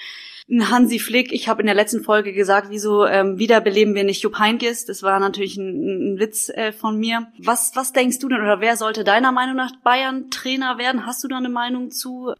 Hansi 0.48 1.00
Flick, 1.00 1.32
ich 1.32 1.48
habe 1.48 1.60
in 1.60 1.66
der 1.66 1.74
letzten 1.74 2.04
Folge 2.04 2.32
gesagt, 2.32 2.68
wieso 2.70 3.04
ähm, 3.04 3.38
wiederbeleben 3.38 3.94
wir 3.94 4.04
nicht 4.04 4.22
Jupp 4.22 4.38
Heynckes? 4.38 4.84
Das 4.84 5.02
war 5.02 5.18
natürlich 5.18 5.56
ein, 5.56 6.14
ein 6.14 6.18
Witz 6.20 6.48
äh, 6.50 6.72
von 6.72 6.98
mir. 6.98 7.26
Was, 7.42 7.72
was 7.74 7.92
denkst 7.92 8.20
du 8.20 8.28
denn 8.28 8.40
oder 8.40 8.60
wer 8.60 8.76
sollte 8.76 9.02
deiner 9.02 9.32
Meinung 9.32 9.56
nach 9.56 9.72
Bayern 9.82 10.30
Trainer 10.30 10.78
werden? 10.78 11.04
Hast 11.04 11.24
du 11.24 11.28
da 11.28 11.38
eine 11.38 11.48
Meinung 11.48 11.90
zu? 11.90 12.32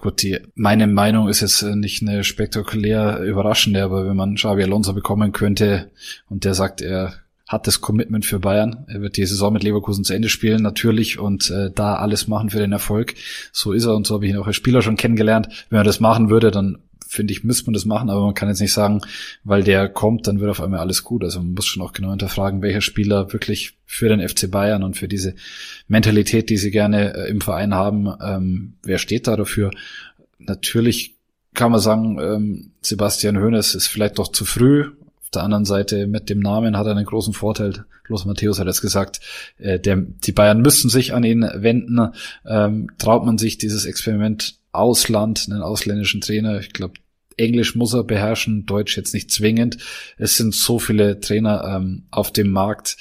Gut, 0.00 0.22
die, 0.22 0.40
meine 0.56 0.88
Meinung 0.88 1.28
ist 1.28 1.40
jetzt 1.40 1.62
äh, 1.62 1.76
nicht 1.76 2.02
eine 2.02 2.24
spektakulär 2.24 3.20
überraschende, 3.20 3.84
aber 3.84 4.04
wenn 4.06 4.16
man 4.16 4.34
Xabi 4.34 4.64
Alonso 4.64 4.92
bekommen 4.92 5.30
könnte 5.30 5.92
und 6.28 6.44
der 6.44 6.54
sagt, 6.54 6.82
er 6.82 7.14
hat 7.46 7.66
das 7.66 7.80
Commitment 7.80 8.24
für 8.24 8.40
Bayern. 8.40 8.84
Er 8.88 9.00
wird 9.00 9.16
die 9.16 9.26
Saison 9.26 9.52
mit 9.52 9.62
Leverkusen 9.62 10.02
zu 10.02 10.14
Ende 10.14 10.28
spielen, 10.28 10.62
natürlich, 10.62 11.18
und 11.18 11.50
äh, 11.50 11.70
da 11.72 11.96
alles 11.96 12.26
machen 12.26 12.50
für 12.50 12.58
den 12.58 12.72
Erfolg. 12.72 13.14
So 13.52 13.72
ist 13.72 13.84
er 13.84 13.94
und 13.94 14.06
so 14.06 14.14
habe 14.14 14.26
ich 14.26 14.32
ihn 14.32 14.38
auch 14.38 14.46
als 14.46 14.56
Spieler 14.56 14.82
schon 14.82 14.96
kennengelernt. 14.96 15.66
Wenn 15.68 15.78
er 15.78 15.84
das 15.84 16.00
machen 16.00 16.30
würde, 16.30 16.50
dann 16.50 16.78
finde 17.06 17.32
ich, 17.32 17.44
müsste 17.44 17.66
man 17.66 17.74
das 17.74 17.84
machen, 17.84 18.10
aber 18.10 18.22
man 18.22 18.34
kann 18.34 18.48
jetzt 18.48 18.60
nicht 18.60 18.72
sagen, 18.72 19.00
weil 19.44 19.62
der 19.62 19.88
kommt, 19.88 20.26
dann 20.26 20.40
wird 20.40 20.50
auf 20.50 20.60
einmal 20.60 20.80
alles 20.80 21.04
gut. 21.04 21.24
Also 21.24 21.40
man 21.40 21.54
muss 21.54 21.66
schon 21.66 21.82
auch 21.82 21.92
genau 21.92 22.10
hinterfragen, 22.10 22.62
welcher 22.62 22.80
Spieler 22.80 23.32
wirklich 23.32 23.78
für 23.86 24.08
den 24.08 24.26
FC 24.26 24.50
Bayern 24.50 24.82
und 24.82 24.96
für 24.96 25.08
diese 25.08 25.34
Mentalität, 25.88 26.50
die 26.50 26.56
sie 26.56 26.70
gerne 26.70 27.14
äh, 27.14 27.28
im 27.28 27.40
Verein 27.40 27.74
haben, 27.74 28.12
ähm, 28.22 28.74
wer 28.82 28.98
steht 28.98 29.26
da 29.26 29.36
dafür? 29.36 29.70
Natürlich 30.38 31.14
kann 31.54 31.70
man 31.70 31.80
sagen, 31.80 32.18
ähm, 32.20 32.70
Sebastian 32.82 33.40
Hoeneß 33.40 33.74
ist 33.74 33.86
vielleicht 33.86 34.18
doch 34.18 34.28
zu 34.28 34.44
früh. 34.44 34.90
Auf 35.20 35.30
der 35.30 35.44
anderen 35.44 35.64
Seite 35.64 36.06
mit 36.06 36.28
dem 36.28 36.40
Namen 36.40 36.76
hat 36.76 36.86
er 36.86 36.96
einen 36.96 37.06
großen 37.06 37.32
Vorteil. 37.32 37.84
Los 38.08 38.26
Matthäus 38.26 38.58
hat 38.58 38.66
jetzt 38.66 38.82
gesagt, 38.82 39.20
äh, 39.58 39.78
der, 39.78 39.96
die 39.96 40.32
Bayern 40.32 40.60
müssen 40.60 40.90
sich 40.90 41.14
an 41.14 41.24
ihn 41.24 41.48
wenden. 41.54 42.10
Ähm, 42.44 42.90
traut 42.98 43.24
man 43.24 43.38
sich 43.38 43.56
dieses 43.56 43.86
Experiment 43.86 44.56
Ausland, 44.74 45.46
einen 45.50 45.62
ausländischen 45.62 46.20
Trainer? 46.20 46.58
Ich 46.60 46.72
glaube, 46.72 46.94
Englisch 47.36 47.74
muss 47.74 47.94
er 47.94 48.04
beherrschen, 48.04 48.66
Deutsch 48.66 48.96
jetzt 48.96 49.14
nicht 49.14 49.30
zwingend. 49.30 49.78
Es 50.18 50.36
sind 50.36 50.54
so 50.54 50.78
viele 50.78 51.20
Trainer 51.20 51.64
ähm, 51.76 52.06
auf 52.10 52.32
dem 52.32 52.50
Markt. 52.50 52.96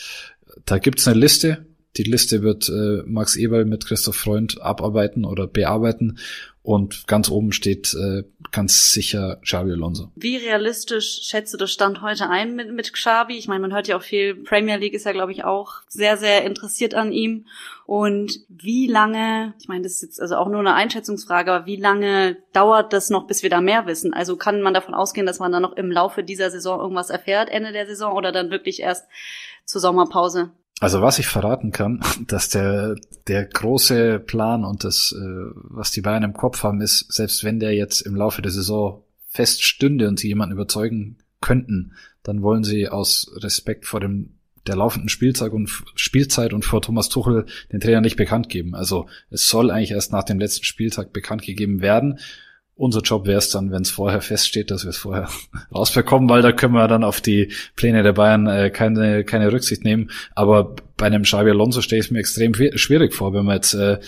Da 0.65 0.77
gibt's 0.79 1.07
eine 1.07 1.19
Liste. 1.19 1.65
Die 1.97 2.03
Liste 2.03 2.41
wird 2.41 2.69
äh, 2.69 3.03
Max 3.05 3.35
Eberl 3.35 3.65
mit 3.65 3.85
Christoph 3.85 4.15
Freund 4.15 4.61
abarbeiten 4.61 5.25
oder 5.25 5.45
bearbeiten. 5.45 6.17
Und 6.63 7.07
ganz 7.07 7.29
oben 7.29 7.51
steht 7.51 7.93
äh, 7.93 8.23
ganz 8.51 8.93
sicher 8.93 9.37
Xabi 9.43 9.73
Alonso. 9.73 10.11
Wie 10.15 10.37
realistisch 10.37 11.19
schätze 11.23 11.57
das 11.57 11.73
Stand 11.73 12.01
heute 12.01 12.29
ein 12.29 12.55
mit, 12.55 12.71
mit 12.71 12.93
Xabi? 12.93 13.37
Ich 13.37 13.49
meine, 13.49 13.59
man 13.59 13.73
hört 13.73 13.89
ja 13.89 13.97
auch 13.97 14.01
viel, 14.01 14.33
Premier 14.33 14.77
League 14.77 14.93
ist 14.93 15.05
ja, 15.05 15.11
glaube 15.11 15.33
ich, 15.33 15.43
auch 15.43 15.81
sehr, 15.89 16.15
sehr 16.15 16.45
interessiert 16.45 16.95
an 16.95 17.11
ihm. 17.11 17.47
Und 17.85 18.39
wie 18.47 18.87
lange, 18.87 19.53
ich 19.59 19.67
meine, 19.67 19.83
das 19.83 19.95
ist 19.95 20.03
jetzt 20.03 20.21
also 20.21 20.37
auch 20.37 20.47
nur 20.47 20.61
eine 20.61 20.73
Einschätzungsfrage, 20.73 21.51
aber 21.51 21.65
wie 21.65 21.75
lange 21.75 22.37
dauert 22.53 22.93
das 22.93 23.09
noch, 23.09 23.27
bis 23.27 23.43
wir 23.43 23.49
da 23.49 23.59
mehr 23.59 23.85
wissen? 23.85 24.13
Also 24.13 24.37
kann 24.37 24.61
man 24.61 24.73
davon 24.73 24.93
ausgehen, 24.93 25.27
dass 25.27 25.39
man 25.39 25.51
dann 25.51 25.63
noch 25.63 25.73
im 25.73 25.91
Laufe 25.91 26.23
dieser 26.23 26.49
Saison 26.49 26.79
irgendwas 26.79 27.09
erfährt, 27.09 27.49
Ende 27.49 27.73
der 27.73 27.87
Saison, 27.87 28.13
oder 28.13 28.31
dann 28.31 28.51
wirklich 28.51 28.79
erst 28.79 29.05
zur 29.65 29.81
Sommerpause? 29.81 30.51
Also 30.83 31.01
was 31.01 31.17
ich 31.17 31.27
verraten 31.27 31.71
kann, 31.71 32.01
dass 32.27 32.49
der, 32.49 32.95
der 33.27 33.45
große 33.45 34.19
Plan 34.19 34.65
und 34.65 34.83
das, 34.83 35.15
äh, 35.17 35.51
was 35.53 35.91
die 35.91 36.01
Bayern 36.01 36.23
im 36.23 36.33
Kopf 36.33 36.61
haben, 36.63 36.81
ist, 36.81 37.05
selbst 37.09 37.45
wenn 37.45 37.61
der 37.61 37.73
jetzt 37.73 38.01
im 38.01 38.17
Laufe 38.17 38.41
der 38.41 38.51
Saison 38.51 39.01
feststünde 39.29 40.09
und 40.09 40.19
sie 40.19 40.27
jemanden 40.27 40.55
überzeugen 40.55 41.19
könnten, 41.39 41.93
dann 42.21 42.41
wollen 42.41 42.65
sie 42.65 42.89
aus 42.89 43.31
Respekt 43.37 43.85
vor 43.85 44.01
dem 44.01 44.33
der 44.67 44.75
laufenden 44.75 45.07
Spielzeit 45.07 45.53
und 45.53 45.69
Spielzeit 45.95 46.51
und 46.51 46.65
vor 46.65 46.81
Thomas 46.81 47.07
Tuchel 47.07 47.45
den 47.71 47.79
Trainer 47.79 48.01
nicht 48.01 48.17
bekannt 48.17 48.49
geben. 48.49 48.75
Also 48.75 49.07
es 49.29 49.47
soll 49.47 49.71
eigentlich 49.71 49.91
erst 49.91 50.11
nach 50.11 50.23
dem 50.23 50.39
letzten 50.39 50.65
Spieltag 50.65 51.13
bekannt 51.13 51.43
gegeben 51.43 51.81
werden. 51.81 52.19
Unser 52.75 53.01
Job 53.01 53.27
wäre 53.27 53.37
es 53.37 53.49
dann, 53.49 53.71
wenn 53.71 53.83
es 53.83 53.91
vorher 53.91 54.21
feststeht, 54.21 54.71
dass 54.71 54.83
wir 54.83 54.89
es 54.89 54.97
vorher 54.97 55.29
rausbekommen, 55.75 56.29
weil 56.29 56.41
da 56.41 56.51
können 56.51 56.73
wir 56.73 56.87
dann 56.87 57.03
auf 57.03 57.21
die 57.21 57.51
Pläne 57.75 58.03
der 58.03 58.13
Bayern 58.13 58.47
äh, 58.47 58.71
keine, 58.71 59.23
keine 59.23 59.51
Rücksicht 59.51 59.83
nehmen. 59.83 60.09
Aber 60.33 60.75
bei 60.97 61.05
einem 61.05 61.23
Xabi 61.23 61.51
Alonso 61.51 61.81
stelle 61.81 61.99
ich 61.99 62.07
es 62.07 62.11
mir 62.11 62.19
extrem 62.19 62.53
schwierig 62.53 63.13
vor, 63.13 63.33
wenn 63.33 63.45
man 63.45 63.55
jetzt 63.55 63.73
äh, 63.73 63.99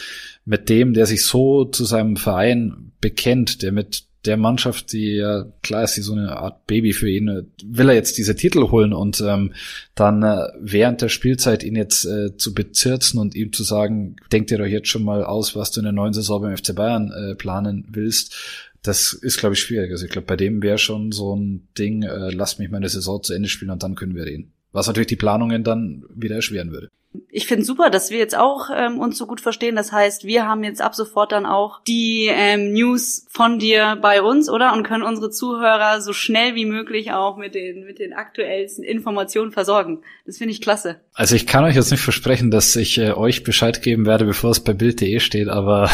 mit 0.46 0.70
dem, 0.70 0.94
der 0.94 1.06
sich 1.06 1.26
so 1.26 1.66
zu 1.66 1.86
seinem 1.86 2.18
Verein 2.18 2.92
bekennt, 3.02 3.62
der 3.62 3.72
mit 3.72 4.06
der 4.26 4.38
Mannschaft, 4.38 4.92
die 4.92 5.16
ja 5.16 5.46
klar 5.62 5.84
ist, 5.84 5.96
die 5.96 6.02
so 6.02 6.14
eine 6.14 6.38
Art 6.38 6.66
Baby 6.68 6.94
für 6.94 7.10
ihn, 7.10 7.52
will 7.64 7.90
er 7.90 7.96
jetzt 7.96 8.18
diese 8.18 8.36
Titel 8.36 8.70
holen 8.72 8.94
und 8.94 9.22
ähm, 9.22 9.54
dann 9.94 10.24
äh, 10.24 10.48
während 10.60 11.02
der 11.02 11.10
Spielzeit 11.10 11.64
ihn 11.64 11.76
jetzt 11.76 12.06
äh, 12.06 12.36
zu 12.38 12.54
bezirzen 12.54 13.20
und 13.20 13.36
ihm 13.36 13.54
zu 13.54 13.64
sagen, 13.64 14.16
denkt 14.32 14.52
ihr 14.52 14.58
doch 14.58 14.66
jetzt 14.66 14.88
schon 14.88 15.04
mal 15.04 15.24
aus, 15.24 15.56
was 15.56 15.72
du 15.72 15.80
in 15.80 15.86
der 15.86 15.94
neuen 15.94 16.14
Saison 16.14 16.42
beim 16.42 16.58
FC 16.58 16.76
Bayern 16.76 17.12
äh, 17.12 17.36
planen 17.36 17.86
willst. 17.90 18.36
Das 18.82 19.14
ist, 19.14 19.40
glaube 19.40 19.56
ich, 19.56 19.62
schwierig. 19.62 19.92
Also 19.92 20.06
ich 20.06 20.12
glaube, 20.12 20.28
bei 20.28 20.36
dem 20.36 20.62
wäre 20.62 20.78
schon 20.78 21.12
so 21.12 21.36
ein 21.36 21.68
Ding, 21.78 22.04
äh, 22.04 22.30
lass 22.32 22.60
mich 22.60 22.70
meine 22.70 22.90
Saison 22.90 23.22
zu 23.24 23.34
Ende 23.34 23.50
spielen 23.50 23.72
und 23.72 23.84
dann 23.84 23.96
können 23.96 24.16
wir 24.16 24.26
reden. 24.26 24.52
Was 24.72 24.88
natürlich 24.88 25.08
die 25.08 25.16
Planungen 25.16 25.64
dann 25.64 26.04
wieder 26.14 26.36
erschweren 26.36 26.72
würde. 26.72 26.90
Ich 27.30 27.48
finde 27.48 27.66
super, 27.66 27.90
dass 27.90 28.10
wir 28.12 28.18
jetzt 28.18 28.38
auch 28.38 28.70
ähm, 28.76 29.00
uns 29.00 29.18
so 29.18 29.28
gut 29.28 29.42
verstehen. 29.42 29.76
Das 29.76 29.92
heißt, 29.92 30.26
wir 30.26 30.48
haben 30.48 30.64
jetzt 30.64 30.82
ab 30.82 30.96
sofort 30.96 31.32
dann 31.32 31.46
auch 31.46 31.82
die 31.84 32.30
ähm, 32.32 32.74
News 32.74 33.26
von 33.30 33.60
dir 33.60 33.98
bei 34.02 34.22
uns, 34.22 34.50
oder? 34.50 34.74
Und 34.74 34.84
können 34.84 35.04
unsere 35.04 35.30
Zuhörer 35.30 36.02
so 36.02 36.14
schnell 36.14 36.56
wie 36.56 36.66
möglich 36.66 37.12
auch 37.12 37.38
mit 37.38 37.56
den, 37.56 37.86
mit 37.86 38.00
den 38.00 38.14
aktuellsten 38.14 38.84
Informationen 38.84 39.52
versorgen. 39.52 40.02
Das 40.26 40.38
finde 40.38 40.54
ich 40.54 40.62
klasse. 40.62 41.02
Also 41.14 41.36
ich 41.36 41.48
kann 41.48 41.64
euch 41.64 41.76
jetzt 41.76 41.92
nicht 41.92 42.02
versprechen, 42.02 42.52
dass 42.52 42.76
ich 42.76 42.98
äh, 42.98 43.12
euch 43.12 43.44
Bescheid 43.44 43.82
geben 43.82 44.06
werde, 44.06 44.26
bevor 44.26 44.52
es 44.52 44.64
bei 44.64 44.74
Bild.de 44.74 45.20
steht, 45.20 45.48
aber 45.48 45.90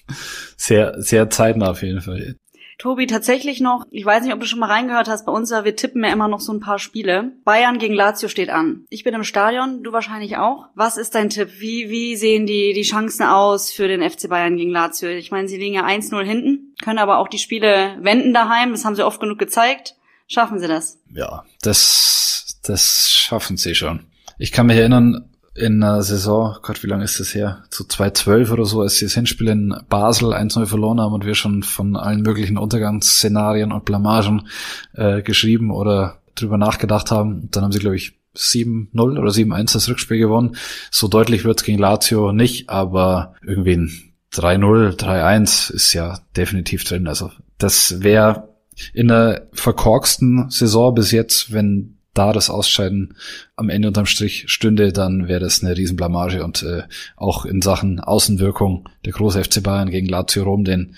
sehr, 0.56 1.00
sehr 1.00 1.30
zeitnah 1.30 1.70
auf 1.70 1.82
jeden 1.82 2.00
Fall. 2.00 2.36
Tobi, 2.78 3.06
tatsächlich 3.06 3.60
noch, 3.60 3.84
ich 3.90 4.04
weiß 4.04 4.22
nicht, 4.22 4.34
ob 4.34 4.40
du 4.40 4.46
schon 4.46 4.58
mal 4.58 4.70
reingehört 4.70 5.08
hast, 5.08 5.24
bei 5.24 5.32
uns, 5.32 5.50
wir 5.50 5.76
tippen 5.76 6.04
ja 6.04 6.12
immer 6.12 6.28
noch 6.28 6.40
so 6.40 6.52
ein 6.52 6.60
paar 6.60 6.78
Spiele. 6.78 7.32
Bayern 7.44 7.78
gegen 7.78 7.94
Lazio 7.94 8.28
steht 8.28 8.50
an. 8.50 8.84
Ich 8.90 9.02
bin 9.02 9.14
im 9.14 9.24
Stadion, 9.24 9.82
du 9.82 9.92
wahrscheinlich 9.92 10.36
auch. 10.36 10.66
Was 10.74 10.98
ist 10.98 11.14
dein 11.14 11.30
Tipp? 11.30 11.48
Wie, 11.58 11.88
wie 11.88 12.16
sehen 12.16 12.46
die, 12.46 12.74
die 12.74 12.82
Chancen 12.82 13.24
aus 13.24 13.72
für 13.72 13.88
den 13.88 14.08
FC 14.08 14.28
Bayern 14.28 14.56
gegen 14.56 14.70
Lazio? 14.70 15.08
Ich 15.08 15.30
meine, 15.30 15.48
sie 15.48 15.56
liegen 15.56 15.74
ja 15.74 15.86
1-0 15.86 16.22
hinten, 16.22 16.74
können 16.82 16.98
aber 16.98 17.18
auch 17.18 17.28
die 17.28 17.38
Spiele 17.38 17.96
wenden 18.00 18.34
daheim, 18.34 18.72
das 18.72 18.84
haben 18.84 18.94
sie 18.94 19.06
oft 19.06 19.20
genug 19.20 19.38
gezeigt. 19.38 19.94
Schaffen 20.28 20.58
sie 20.58 20.68
das? 20.68 20.98
Ja, 21.14 21.44
das, 21.62 22.58
das 22.62 23.08
schaffen 23.10 23.56
sie 23.56 23.74
schon. 23.74 24.06
Ich 24.38 24.52
kann 24.52 24.66
mich 24.66 24.76
erinnern, 24.76 25.30
in 25.56 25.82
einer 25.82 26.02
Saison, 26.02 26.56
Gott, 26.62 26.82
wie 26.82 26.86
lange 26.86 27.04
ist 27.04 27.18
das 27.18 27.34
her? 27.34 27.64
Zu 27.70 27.84
2012 27.84 28.50
oder 28.52 28.64
so, 28.64 28.82
als 28.82 28.96
sie 28.96 29.06
das 29.06 29.14
Hinspiel 29.14 29.48
in 29.48 29.74
Basel 29.88 30.32
1-0 30.32 30.66
verloren 30.66 31.00
haben 31.00 31.14
und 31.14 31.24
wir 31.24 31.34
schon 31.34 31.62
von 31.62 31.96
allen 31.96 32.22
möglichen 32.22 32.58
Untergangsszenarien 32.58 33.72
und 33.72 33.84
Blamagen 33.84 34.48
äh, 34.94 35.22
geschrieben 35.22 35.70
oder 35.70 36.18
drüber 36.34 36.58
nachgedacht 36.58 37.10
haben. 37.10 37.48
dann 37.50 37.64
haben 37.64 37.72
sie, 37.72 37.78
glaube 37.78 37.96
ich, 37.96 38.18
7-0 38.36 39.18
oder 39.18 39.30
7-1 39.30 39.72
das 39.72 39.88
Rückspiel 39.88 40.18
gewonnen. 40.18 40.56
So 40.90 41.08
deutlich 41.08 41.44
wird's 41.44 41.64
gegen 41.64 41.78
Lazio 41.78 42.32
nicht, 42.32 42.68
aber 42.68 43.34
irgendwie 43.42 43.76
ein 43.76 43.90
3-0, 44.34 44.96
3-1 44.96 45.72
ist 45.72 45.92
ja 45.94 46.20
definitiv 46.36 46.84
drin. 46.84 47.08
Also 47.08 47.30
das 47.58 48.02
wäre 48.02 48.50
in 48.92 49.08
der 49.08 49.48
verkorksten 49.52 50.50
Saison 50.50 50.94
bis 50.94 51.10
jetzt, 51.10 51.52
wenn 51.52 51.95
da 52.16 52.32
das 52.32 52.50
Ausscheiden 52.50 53.14
am 53.54 53.68
Ende 53.68 53.88
unterm 53.88 54.06
Strich 54.06 54.44
stünde, 54.48 54.92
dann 54.92 55.28
wäre 55.28 55.40
das 55.40 55.62
eine 55.62 55.76
Riesenblamage 55.76 56.42
und 56.42 56.62
äh, 56.62 56.82
auch 57.16 57.44
in 57.44 57.62
Sachen 57.62 58.00
Außenwirkung 58.00 58.88
der 59.04 59.12
große 59.12 59.42
FC 59.42 59.62
Bayern 59.62 59.90
gegen 59.90 60.08
Lazio 60.08 60.44
Rom, 60.44 60.64
den 60.64 60.96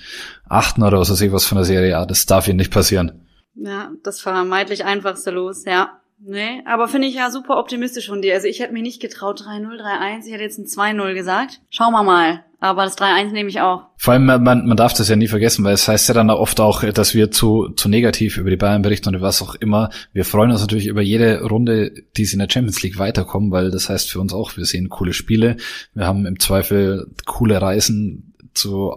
achten 0.48 0.83
oder 0.83 0.98
was 0.98 1.11
weiß 1.11 1.20
ich 1.20 1.33
was 1.33 1.44
von 1.44 1.57
der 1.57 1.64
Serie 1.64 1.98
A, 1.98 2.07
das 2.07 2.26
darf 2.26 2.48
ihnen 2.48 2.57
nicht 2.57 2.72
passieren. 2.72 3.12
Ja, 3.54 3.90
das 4.04 4.20
vermeintlich 4.20 4.85
einfachste 4.85 5.31
Los, 5.31 5.64
ja. 5.64 5.97
Nee, 6.20 6.62
aber 6.64 6.88
finde 6.88 7.09
ich 7.09 7.14
ja 7.14 7.31
super 7.31 7.59
optimistisch 7.59 8.09
von 8.09 8.22
dir. 8.22 8.35
Also 8.35 8.48
ich 8.48 8.61
hätte 8.61 8.72
mir 8.72 8.83
nicht 8.83 9.00
getraut 9.00 9.40
3-0, 9.40 9.81
3-1. 9.81 10.26
Ich 10.26 10.33
hätte 10.33 10.42
jetzt 10.42 10.59
ein 10.59 10.66
2-0 10.66 11.14
gesagt. 11.14 11.61
Schauen 11.70 11.92
wir 11.92 12.02
mal. 12.02 12.44
Aber 12.61 12.83
das 12.83 12.98
3-1 12.98 13.31
nehme 13.31 13.48
ich 13.48 13.61
auch. 13.61 13.85
Vor 13.96 14.14
allem, 14.14 14.26
man, 14.26 14.42
man 14.42 14.76
darf 14.76 14.92
das 14.92 15.09
ja 15.09 15.14
nie 15.14 15.28
vergessen, 15.28 15.64
weil 15.64 15.74
es 15.74 15.87
heißt 15.87 16.09
ja 16.09 16.14
dann 16.14 16.28
oft 16.31 16.59
auch, 16.61 16.83
dass 16.83 17.14
wir 17.14 17.31
zu, 17.31 17.68
zu 17.68 17.88
negativ 17.88 18.37
über 18.37 18.50
die 18.50 18.57
Bayern 18.57 18.83
berichten 18.83 19.14
und 19.14 19.22
was 19.22 19.42
auch 19.42 19.54
immer. 19.54 19.90
Wir 20.12 20.24
freuen 20.24 20.50
uns 20.50 20.61
natürlich 20.61 20.88
über 20.88 21.02
jede 21.02 21.42
Runde, 21.42 21.92
die 22.16 22.24
sie 22.24 22.33
in 22.33 22.40
der 22.40 22.50
Champions 22.50 22.83
League 22.83 22.98
weiterkommen, 22.98 23.52
weil 23.52 23.70
das 23.70 23.88
heißt 23.88 24.11
für 24.11 24.18
uns 24.18 24.33
auch, 24.33 24.57
wir 24.57 24.64
sehen 24.64 24.88
coole 24.88 25.12
Spiele. 25.12 25.57
Wir 25.94 26.07
haben 26.07 26.26
im 26.26 26.40
Zweifel 26.40 27.12
coole 27.26 27.62
Reisen 27.62 28.35
zu 28.54 28.92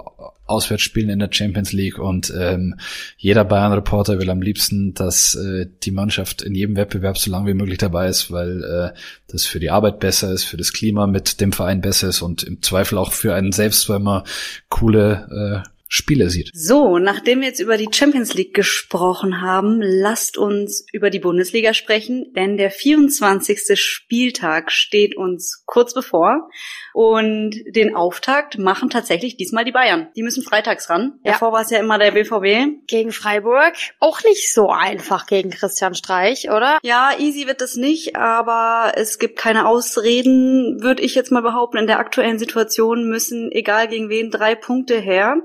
Auswärtsspielen 0.51 1.09
in 1.09 1.19
der 1.19 1.29
Champions 1.31 1.71
League 1.71 1.97
und 1.97 2.33
ähm, 2.37 2.75
jeder 3.17 3.45
Bayern-Reporter 3.45 4.19
will 4.19 4.29
am 4.29 4.41
liebsten, 4.41 4.93
dass 4.93 5.35
äh, 5.35 5.67
die 5.83 5.91
Mannschaft 5.91 6.41
in 6.41 6.53
jedem 6.53 6.75
Wettbewerb 6.75 7.17
so 7.17 7.31
lange 7.31 7.47
wie 7.47 7.53
möglich 7.55 7.77
dabei 7.77 8.07
ist, 8.07 8.31
weil 8.31 8.63
äh, 8.63 8.97
das 9.27 9.45
für 9.45 9.59
die 9.59 9.69
Arbeit 9.69 9.99
besser 9.99 10.31
ist, 10.31 10.43
für 10.43 10.57
das 10.57 10.73
Klima 10.73 11.07
mit 11.07 11.41
dem 11.41 11.51
Verein 11.51 11.81
besser 11.81 12.09
ist 12.09 12.21
und 12.21 12.43
im 12.43 12.61
Zweifel 12.61 12.97
auch 12.97 13.13
für 13.13 13.33
einen 13.33 13.51
selbst, 13.51 13.89
weil 13.89 13.99
man 13.99 14.23
coole 14.69 15.63
äh, 15.65 15.69
Spieler 15.93 16.29
sieht. 16.29 16.51
So, 16.53 16.99
nachdem 16.99 17.41
wir 17.41 17.49
jetzt 17.49 17.59
über 17.59 17.75
die 17.75 17.89
Champions 17.91 18.33
League 18.33 18.53
gesprochen 18.53 19.41
haben, 19.41 19.81
lasst 19.81 20.37
uns 20.37 20.85
über 20.93 21.09
die 21.09 21.19
Bundesliga 21.19 21.73
sprechen, 21.73 22.31
denn 22.33 22.55
der 22.55 22.71
24. 22.71 23.77
Spieltag 23.77 24.71
steht 24.71 25.17
uns 25.17 25.63
kurz 25.65 25.93
bevor 25.93 26.47
und 26.93 27.55
den 27.67 27.95
Auftakt 27.95 28.57
machen 28.57 28.89
tatsächlich 28.89 29.37
diesmal 29.37 29.65
die 29.65 29.71
Bayern. 29.71 30.07
Die 30.15 30.23
müssen 30.23 30.43
freitags 30.43 30.89
ran. 30.89 31.19
Ja. 31.23 31.33
Davor 31.33 31.51
war 31.51 31.61
es 31.61 31.69
ja 31.69 31.79
immer 31.79 31.97
der 31.97 32.11
BVB. 32.11 32.87
Gegen 32.87 33.11
Freiburg. 33.11 33.73
Auch 33.99 34.23
nicht 34.23 34.53
so 34.53 34.69
einfach 34.69 35.25
gegen 35.25 35.49
Christian 35.49 35.95
Streich, 35.95 36.49
oder? 36.49 36.79
Ja, 36.83 37.11
easy 37.17 37.47
wird 37.47 37.61
das 37.61 37.75
nicht, 37.75 38.15
aber 38.15 38.93
es 38.95 39.19
gibt 39.19 39.37
keine 39.37 39.67
Ausreden, 39.67 40.81
würde 40.81 41.01
ich 41.03 41.15
jetzt 41.15 41.31
mal 41.31 41.41
behaupten. 41.41 41.77
In 41.77 41.87
der 41.87 41.99
aktuellen 41.99 42.39
Situation 42.39 43.07
müssen, 43.07 43.51
egal 43.51 43.87
gegen 43.87 44.09
wen, 44.09 44.31
drei 44.31 44.55
Punkte 44.55 44.99
her 44.99 45.37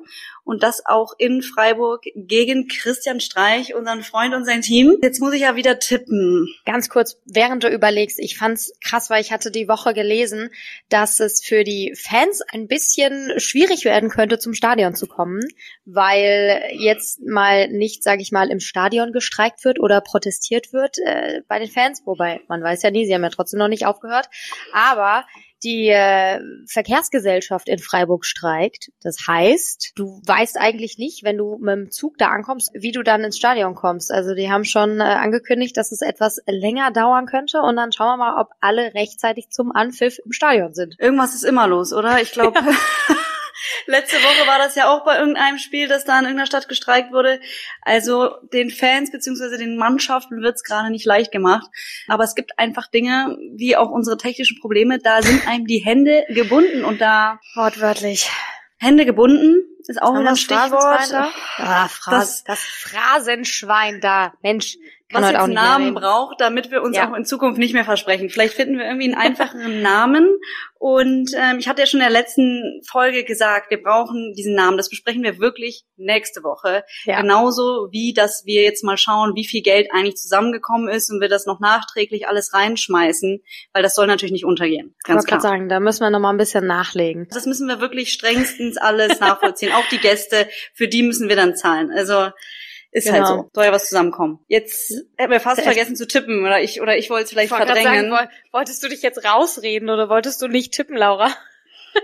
und 0.46 0.62
das 0.62 0.86
auch 0.86 1.12
in 1.18 1.42
Freiburg 1.42 2.04
gegen 2.14 2.68
Christian 2.68 3.18
Streich, 3.18 3.74
unseren 3.74 4.02
Freund 4.02 4.32
und 4.32 4.44
sein 4.44 4.62
Team. 4.62 4.96
Jetzt 5.02 5.20
muss 5.20 5.34
ich 5.34 5.42
ja 5.42 5.56
wieder 5.56 5.80
tippen. 5.80 6.48
Ganz 6.64 6.88
kurz, 6.88 7.18
während 7.24 7.64
du 7.64 7.68
überlegst, 7.68 8.20
ich 8.20 8.38
fand's 8.38 8.72
krass, 8.80 9.10
weil 9.10 9.20
ich 9.20 9.32
hatte 9.32 9.50
die 9.50 9.66
Woche 9.66 9.92
gelesen, 9.92 10.50
dass 10.88 11.18
es 11.18 11.42
für 11.44 11.64
die 11.64 11.94
Fans 12.00 12.42
ein 12.52 12.68
bisschen 12.68 13.40
schwierig 13.40 13.84
werden 13.84 14.08
könnte, 14.08 14.38
zum 14.38 14.54
Stadion 14.54 14.94
zu 14.94 15.08
kommen, 15.08 15.40
weil 15.84 16.62
jetzt 16.78 17.20
mal 17.26 17.68
nicht, 17.68 18.04
sage 18.04 18.22
ich 18.22 18.30
mal, 18.30 18.48
im 18.48 18.60
Stadion 18.60 19.12
gestreikt 19.12 19.64
wird 19.64 19.80
oder 19.80 20.00
protestiert 20.00 20.72
wird 20.72 20.98
äh, 21.04 21.40
bei 21.48 21.58
den 21.58 21.68
Fans, 21.68 22.02
wobei 22.04 22.40
man 22.46 22.62
weiß 22.62 22.84
ja 22.84 22.92
nie, 22.92 23.04
sie 23.04 23.14
haben 23.14 23.24
ja 23.24 23.30
trotzdem 23.30 23.58
noch 23.58 23.68
nicht 23.68 23.84
aufgehört, 23.84 24.28
aber 24.72 25.24
die 25.62 25.88
äh, 25.88 26.40
Verkehrsgesellschaft 26.68 27.68
in 27.68 27.78
Freiburg 27.78 28.24
streikt. 28.24 28.90
Das 29.02 29.18
heißt, 29.26 29.92
du 29.96 30.20
weißt 30.26 30.58
eigentlich 30.58 30.98
nicht, 30.98 31.24
wenn 31.24 31.38
du 31.38 31.58
mit 31.58 31.74
dem 31.74 31.90
Zug 31.90 32.18
da 32.18 32.28
ankommst, 32.28 32.70
wie 32.74 32.92
du 32.92 33.02
dann 33.02 33.24
ins 33.24 33.38
Stadion 33.38 33.74
kommst. 33.74 34.12
Also 34.12 34.34
die 34.34 34.50
haben 34.50 34.64
schon 34.64 35.00
äh, 35.00 35.04
angekündigt, 35.04 35.76
dass 35.76 35.92
es 35.92 36.02
etwas 36.02 36.40
länger 36.46 36.90
dauern 36.90 37.26
könnte 37.26 37.60
und 37.60 37.76
dann 37.76 37.92
schauen 37.92 38.18
wir 38.18 38.32
mal, 38.32 38.40
ob 38.40 38.48
alle 38.60 38.94
rechtzeitig 38.94 39.50
zum 39.50 39.72
Anpfiff 39.72 40.18
im 40.24 40.32
Stadion 40.32 40.74
sind. 40.74 40.96
Irgendwas 40.98 41.34
ist 41.34 41.44
immer 41.44 41.66
los, 41.66 41.92
oder? 41.92 42.20
Ich 42.20 42.32
glaube. 42.32 42.58
Ja. 42.58 43.16
Letzte 43.86 44.16
Woche 44.16 44.46
war 44.46 44.58
das 44.58 44.74
ja 44.74 44.88
auch 44.88 45.04
bei 45.04 45.18
irgendeinem 45.18 45.58
Spiel, 45.58 45.88
das 45.88 46.04
da 46.04 46.18
in 46.18 46.24
irgendeiner 46.24 46.46
Stadt 46.46 46.68
gestreikt 46.68 47.12
wurde. 47.12 47.40
Also 47.82 48.30
den 48.52 48.70
Fans 48.70 49.10
beziehungsweise 49.10 49.58
den 49.58 49.76
Mannschaften 49.76 50.42
wird's 50.42 50.64
gerade 50.64 50.90
nicht 50.90 51.06
leicht 51.06 51.32
gemacht. 51.32 51.68
Aber 52.08 52.24
es 52.24 52.34
gibt 52.34 52.58
einfach 52.58 52.88
Dinge, 52.88 53.36
wie 53.54 53.76
auch 53.76 53.90
unsere 53.90 54.16
technischen 54.16 54.60
Probleme, 54.60 54.98
da 54.98 55.22
sind 55.22 55.46
einem 55.48 55.66
die 55.66 55.78
Hände 55.84 56.24
gebunden 56.28 56.84
und 56.84 57.00
da 57.00 57.40
wortwörtlich 57.54 58.30
Hände 58.78 59.06
gebunden 59.06 59.62
ist 59.88 60.02
auch 60.02 60.18
wieder 60.18 60.30
ein 60.30 60.36
Stichwort. 60.36 61.12
Ah, 61.58 61.88
Phras 61.88 62.44
das, 62.44 62.44
das 62.44 62.60
Phrasenschwein 62.60 64.00
da. 64.00 64.32
Mensch, 64.42 64.76
Kann 65.08 65.22
was 65.22 65.30
jetzt 65.30 65.46
Namen 65.48 65.94
braucht, 65.94 66.40
damit 66.40 66.72
wir 66.72 66.82
uns 66.82 66.96
ja. 66.96 67.08
auch 67.08 67.14
in 67.14 67.24
Zukunft 67.24 67.60
nicht 67.60 67.74
mehr 67.74 67.84
versprechen. 67.84 68.28
Vielleicht 68.28 68.54
finden 68.54 68.76
wir 68.76 68.86
irgendwie 68.86 69.04
einen 69.04 69.14
einfacheren 69.28 69.80
Namen. 69.80 70.36
Und 70.78 71.30
ähm, 71.36 71.58
ich 71.58 71.68
hatte 71.68 71.82
ja 71.82 71.86
schon 71.86 72.00
in 72.00 72.06
der 72.06 72.10
letzten 72.10 72.80
Folge 72.88 73.22
gesagt, 73.22 73.70
wir 73.70 73.80
brauchen 73.80 74.34
diesen 74.36 74.54
Namen. 74.54 74.76
Das 74.76 74.90
besprechen 74.90 75.22
wir 75.22 75.38
wirklich 75.38 75.84
nächste 75.96 76.42
Woche. 76.42 76.84
Ja. 77.04 77.20
Genauso 77.20 77.88
wie, 77.92 78.14
dass 78.14 78.44
wir 78.46 78.62
jetzt 78.62 78.82
mal 78.82 78.96
schauen, 78.96 79.36
wie 79.36 79.46
viel 79.46 79.62
Geld 79.62 79.88
eigentlich 79.92 80.16
zusammengekommen 80.16 80.88
ist 80.88 81.08
und 81.10 81.20
wir 81.20 81.28
das 81.28 81.46
noch 81.46 81.60
nachträglich 81.60 82.26
alles 82.26 82.52
reinschmeißen, 82.52 83.42
weil 83.72 83.82
das 83.84 83.94
soll 83.94 84.08
natürlich 84.08 84.32
nicht 84.32 84.44
untergehen. 84.44 84.96
Ganz 85.04 85.22
ich 85.22 85.28
klar. 85.28 85.40
sagen, 85.40 85.68
da 85.68 85.78
müssen 85.78 86.00
wir 86.00 86.10
noch 86.10 86.20
mal 86.20 86.30
ein 86.30 86.36
bisschen 86.36 86.66
nachlegen. 86.66 87.28
Das 87.30 87.46
müssen 87.46 87.68
wir 87.68 87.80
wirklich 87.80 88.12
strengstens 88.12 88.76
alles 88.76 89.20
nachvollziehen. 89.20 89.72
Auch 89.72 89.88
die 89.88 89.98
Gäste, 89.98 90.48
für 90.74 90.88
die 90.88 91.04
müssen 91.04 91.28
wir 91.28 91.36
dann 91.36 91.54
zahlen. 91.54 91.92
Also 91.92 92.30
ist 92.96 93.10
halt 93.10 93.24
genau. 93.24 93.36
halt 93.36 93.44
so. 93.44 93.50
Soll 93.52 93.64
ja 93.66 93.72
was 93.72 93.88
zusammenkommen. 93.88 94.38
Jetzt 94.48 95.04
hätten 95.16 95.30
wir 95.30 95.40
fast 95.40 95.60
vergessen 95.60 95.96
zu 95.96 96.06
tippen, 96.06 96.44
oder 96.44 96.62
ich, 96.62 96.80
oder 96.80 96.96
ich 96.96 97.10
wollte 97.10 97.24
es 97.24 97.30
vielleicht 97.30 97.54
verdrängen. 97.54 98.10
Sagen, 98.10 98.28
wolltest 98.52 98.82
du 98.82 98.88
dich 98.88 99.02
jetzt 99.02 99.22
rausreden 99.22 99.90
oder 99.90 100.08
wolltest 100.08 100.40
du 100.40 100.48
nicht 100.48 100.72
tippen, 100.72 100.96
Laura? 100.96 101.30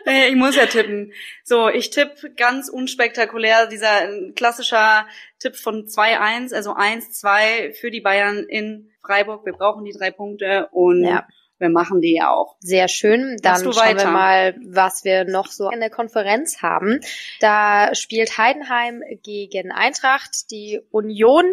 Nee, 0.05 0.26
ich 0.28 0.37
muss 0.37 0.55
ja 0.55 0.66
tippen. 0.66 1.12
So, 1.44 1.70
ich 1.70 1.88
tippe 1.88 2.31
ganz 2.35 2.68
unspektakulär, 2.68 3.66
dieser 3.66 4.33
klassischer 4.35 5.07
Tipp 5.38 5.57
von 5.57 5.87
2-1, 5.87 6.55
also 6.55 6.74
1-2 6.74 7.72
für 7.72 7.90
die 7.90 8.02
Bayern 8.02 8.44
in 8.44 8.90
Freiburg. 9.00 9.46
Wir 9.46 9.55
brauchen 9.55 9.85
die 9.85 9.92
drei 9.92 10.11
Punkte 10.11 10.68
und 10.72 11.05
ja 11.05 11.26
wir 11.62 11.70
machen 11.70 12.01
die 12.01 12.16
ja 12.16 12.31
auch. 12.31 12.57
Sehr 12.61 12.88
schön. 12.88 13.38
Dann 13.40 13.62
schauen 13.62 13.77
weiter. 13.77 14.05
wir 14.05 14.11
mal, 14.11 14.57
was 14.66 15.05
wir 15.05 15.25
noch 15.25 15.46
so 15.46 15.70
in 15.70 15.81
der 15.81 15.90
Konferenz 15.90 16.61
haben. 16.61 17.01
Da 17.40 17.94
spielt 17.94 18.37
Heidenheim 18.37 19.03
gegen 19.22 19.72
Eintracht. 19.72 20.51
Die 20.51 20.81
Union 20.90 21.44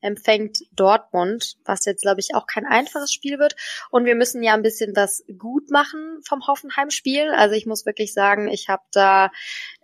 empfängt 0.00 0.58
Dortmund, 0.72 1.56
was 1.64 1.84
jetzt, 1.84 2.02
glaube 2.02 2.20
ich, 2.20 2.34
auch 2.34 2.46
kein 2.46 2.64
einfaches 2.64 3.12
Spiel 3.12 3.38
wird. 3.38 3.56
Und 3.90 4.04
wir 4.04 4.14
müssen 4.14 4.42
ja 4.42 4.54
ein 4.54 4.62
bisschen 4.62 4.94
was 4.94 5.24
gut 5.36 5.70
machen 5.70 6.20
vom 6.24 6.46
Hoffenheim-Spiel. 6.46 7.30
Also 7.30 7.56
ich 7.56 7.66
muss 7.66 7.86
wirklich 7.86 8.14
sagen, 8.14 8.48
ich 8.48 8.68
habe 8.68 8.84
da 8.92 9.30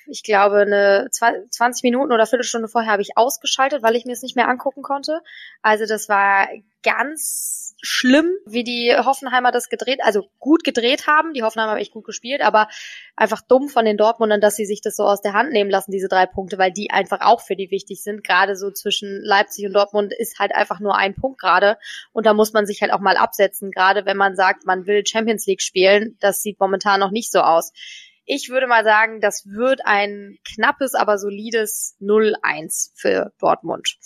ich 0.07 0.23
glaube, 0.23 0.61
eine 0.61 1.09
20 1.11 1.83
Minuten 1.83 2.13
oder 2.13 2.27
Viertelstunde 2.27 2.69
vorher 2.69 2.93
habe 2.93 3.03
ich 3.03 3.17
ausgeschaltet, 3.17 3.83
weil 3.83 3.97
ich 3.97 4.05
mir 4.05 4.13
es 4.13 4.23
nicht 4.23 4.37
mehr 4.37 4.49
angucken 4.49 4.83
konnte. 4.83 5.21
Also 5.63 5.87
das 5.87 6.09
war 6.09 6.49
ganz 6.83 7.75
schlimm, 7.81 8.31
wie 8.47 8.65
die 8.65 8.95
Hoffenheimer 8.97 9.51
das 9.51 9.69
gedreht, 9.69 10.01
also 10.03 10.29
gut 10.39 10.63
gedreht 10.65 11.07
haben. 11.07 11.33
Die 11.33 11.43
Hoffenheimer 11.43 11.73
haben 11.73 11.79
echt 11.79 11.93
gut 11.93 12.05
gespielt, 12.05 12.41
aber 12.41 12.69
einfach 13.17 13.41
dumm 13.43 13.69
von 13.69 13.85
den 13.85 13.97
Dortmundern, 13.97 14.41
dass 14.41 14.57
sie 14.57 14.67
sich 14.67 14.81
das 14.81 14.97
so 14.97 15.05
aus 15.05 15.21
der 15.21 15.33
Hand 15.33 15.53
nehmen 15.53 15.71
lassen, 15.71 15.91
diese 15.91 16.09
drei 16.09 16.27
Punkte, 16.27 16.59
weil 16.59 16.73
die 16.73 16.91
einfach 16.91 17.21
auch 17.21 17.41
für 17.41 17.57
die 17.57 17.71
wichtig 17.71 18.03
sind. 18.03 18.25
Gerade 18.25 18.57
so 18.57 18.71
zwischen 18.71 19.21
Leipzig 19.23 19.67
und 19.67 19.73
Dortmund 19.73 20.13
ist 20.17 20.39
halt 20.39 20.55
einfach 20.55 20.81
nur 20.81 20.97
ein 20.97 21.15
Punkt 21.15 21.41
gerade. 21.41 21.77
Und 22.13 22.27
da 22.27 22.35
muss 22.35 22.53
man 22.53 22.67
sich 22.67 22.83
halt 22.83 22.93
auch 22.93 23.01
mal 23.01 23.17
absetzen, 23.17 23.71
gerade 23.71 24.07
wenn 24.07 24.17
man 24.17 24.37
sagt, 24.37 24.65
man 24.65 24.87
will 24.87 25.05
Champions 25.07 25.47
League 25.47 25.63
spielen. 25.63 26.17
Das 26.21 26.43
sieht 26.43 26.61
momentan 26.61 27.01
noch 27.01 27.11
nicht 27.11 27.33
so 27.33 27.41
aus. 27.41 27.73
Ich 28.25 28.49
würde 28.49 28.67
mal 28.67 28.85
sagen, 28.85 29.21
das 29.21 29.47
wird 29.47 29.81
ein 29.85 30.39
knappes, 30.45 30.95
aber 30.95 31.19
solides 31.19 31.97
0-1 32.01 32.93
für 32.95 33.33
Dortmund. 33.39 33.99